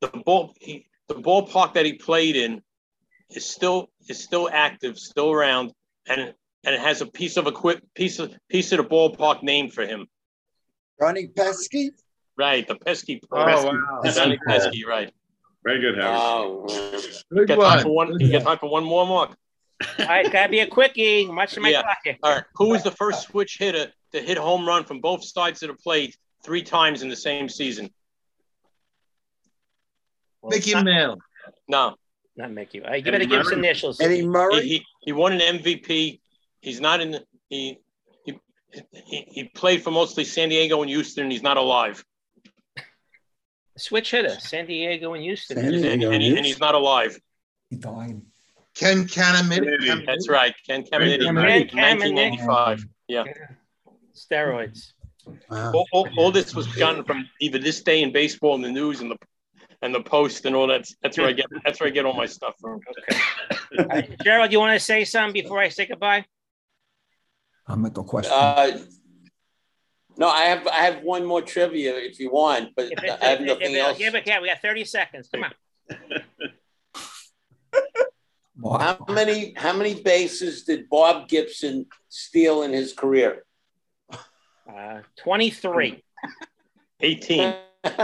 [0.00, 2.60] the ball he, the ballpark that he played in
[3.30, 5.72] is still is still active, still around,
[6.08, 6.20] and
[6.64, 9.86] and it has a piece of equip piece of piece of the ballpark named for
[9.86, 10.06] him.
[11.00, 11.90] Ronnie Pesky?
[12.36, 13.20] Right, the pesky.
[13.30, 14.00] Oh, pesky, wow.
[14.10, 15.12] Johnny Pesky, right.
[15.64, 16.08] Very good, Harry.
[16.08, 17.02] Oh, man.
[17.30, 18.18] You got time for one.
[18.20, 19.36] You got time for one more, Mark.
[19.98, 21.26] All right, gotta be a quickie.
[21.26, 21.82] Much of my Yeah.
[21.82, 22.16] clock here.
[22.22, 22.44] All right.
[22.54, 25.74] Who was the first switch hitter to hit home run from both sides of the
[25.74, 27.90] plate three times in the same season?
[30.40, 31.18] Well, it's Mickey not, Mantle.
[31.68, 31.96] No.
[32.36, 32.82] not Mickey.
[32.82, 34.00] All right, you better give us initials.
[34.00, 34.60] Eddie He, Murray?
[34.66, 36.20] he, he won an MVP.
[36.60, 37.78] He's not in the, he,
[38.24, 38.38] he
[39.04, 41.30] he he played for mostly San Diego and Houston.
[41.30, 42.04] He's not alive,
[43.76, 45.56] Switch hitter, San Diego and Houston.
[45.56, 46.10] San and, Diego.
[46.10, 47.18] and, he, and he's not alive.
[47.70, 48.20] He died.
[48.74, 50.06] Ken Caminiti.
[50.06, 52.84] That's right, Ken Caminiti, Ken 1995.
[53.08, 53.24] Yeah.
[54.14, 54.92] Steroids.
[55.50, 55.72] Wow.
[55.72, 59.00] All, all, all this was gotten from either this day in baseball and the news
[59.00, 59.16] and the
[59.82, 60.86] and the post and all that.
[61.02, 62.80] That's where I get that's where I get all my stuff from.
[63.10, 63.20] Okay.
[63.78, 66.24] All right, Gerald, you want to say something before I say goodbye?
[67.66, 68.32] I'm at the question.
[68.34, 68.78] Uh,
[70.22, 73.24] no, I have I have one more trivia if you want, but If it- I
[73.30, 73.98] have if- nothing if else.
[73.98, 75.28] Give it, yeah, we got 30 seconds.
[75.32, 75.52] Come on.
[78.64, 83.44] How many how many bases did Bob Gibson steal in his career?
[84.72, 86.02] Uh, 23.
[87.00, 87.54] 18.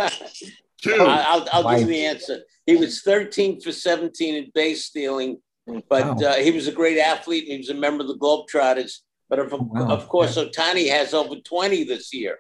[0.83, 0.97] Two.
[0.99, 2.41] I'll, I'll give you the answer.
[2.67, 5.41] He was 13 for 17 in base stealing,
[5.89, 6.31] but Wow.
[6.31, 8.99] uh, he was a great athlete and he was a member of the Globetrotters.
[9.29, 9.89] But of, oh, Wow.
[9.91, 12.39] of course, Ohtani has over 20 this year.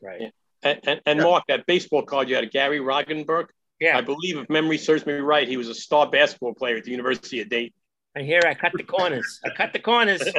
[0.00, 0.32] Right.
[0.62, 3.46] And, and, and Mark, that baseball card you had, Gary Roggenburk.
[3.80, 3.98] Yeah.
[3.98, 6.90] I believe, if memory serves me right, he was a star basketball player at the
[6.92, 7.74] University of Dayton.
[8.14, 9.40] And here I cut the corners.
[9.44, 10.22] I cut the corners.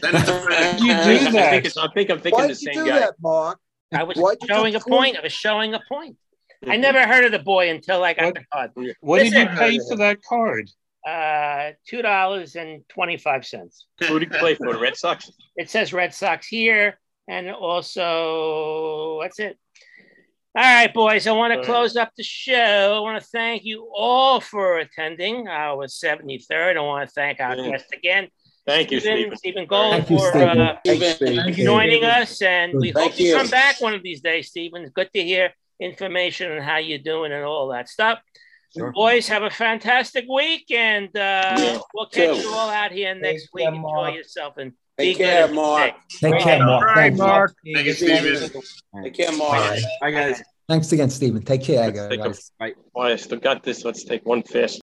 [0.00, 0.80] That is.
[0.82, 1.66] You do I think, that.
[1.66, 2.98] it's, I think I'm thinking Why'd the you same do guy.
[2.98, 3.58] that, Mark?
[3.94, 5.06] I was Why'd showing a cut the corners?
[5.12, 5.18] point.
[5.18, 6.16] I was showing a point.
[6.64, 6.80] I mm-hmm.
[6.80, 8.34] never heard of the boy until I got What?
[8.34, 8.70] the card.
[9.00, 10.68] What did you pay for that card?
[11.06, 13.86] Uh, two dollars and twenty-five cents.
[14.00, 14.72] Who did he play for?
[14.72, 15.30] The Red Sox?
[15.56, 16.98] It says Red Sox here,
[17.28, 19.58] and also that's it.
[20.54, 21.26] All right, boys.
[21.26, 22.94] I want to close up the show.
[22.96, 26.76] I want to thank you all for attending our 73rd.
[26.76, 27.70] I want to thank our Yeah.
[27.70, 28.28] guest again,
[28.66, 29.36] Thank you, Stephen, Stephen.
[29.38, 30.60] Stephen Gold, Thank you, for Stephen.
[30.60, 31.36] uh, Thanks, Steve.
[31.36, 33.36] Thank joining us, and we Thank hope you you.
[33.36, 34.88] come back one of these days, Stephen.
[34.94, 38.20] Good to hear information on how you're doing and all that stuff.
[38.76, 38.90] Sure.
[38.92, 42.42] Boys, have a fantastic week, and uh, Yeah, we'll catch too.
[42.42, 43.66] you all out here next Take week.
[43.68, 44.14] Enjoy Mark.
[44.14, 45.54] yourself and Take be care, good.
[45.56, 45.92] Mark.
[46.20, 46.86] Take care, All Mark.
[46.86, 47.18] right, Thanks.
[47.18, 47.54] Mark.
[47.74, 48.50] Thank you, Steven.
[49.04, 49.78] Take care, Mark.
[50.00, 50.42] Bye, guys.
[50.68, 51.42] Thanks again, Stephen.
[51.42, 52.52] Take care, Let's take a- guys.
[52.94, 53.84] Boy, I still got this.
[53.84, 54.80] Let's take one fast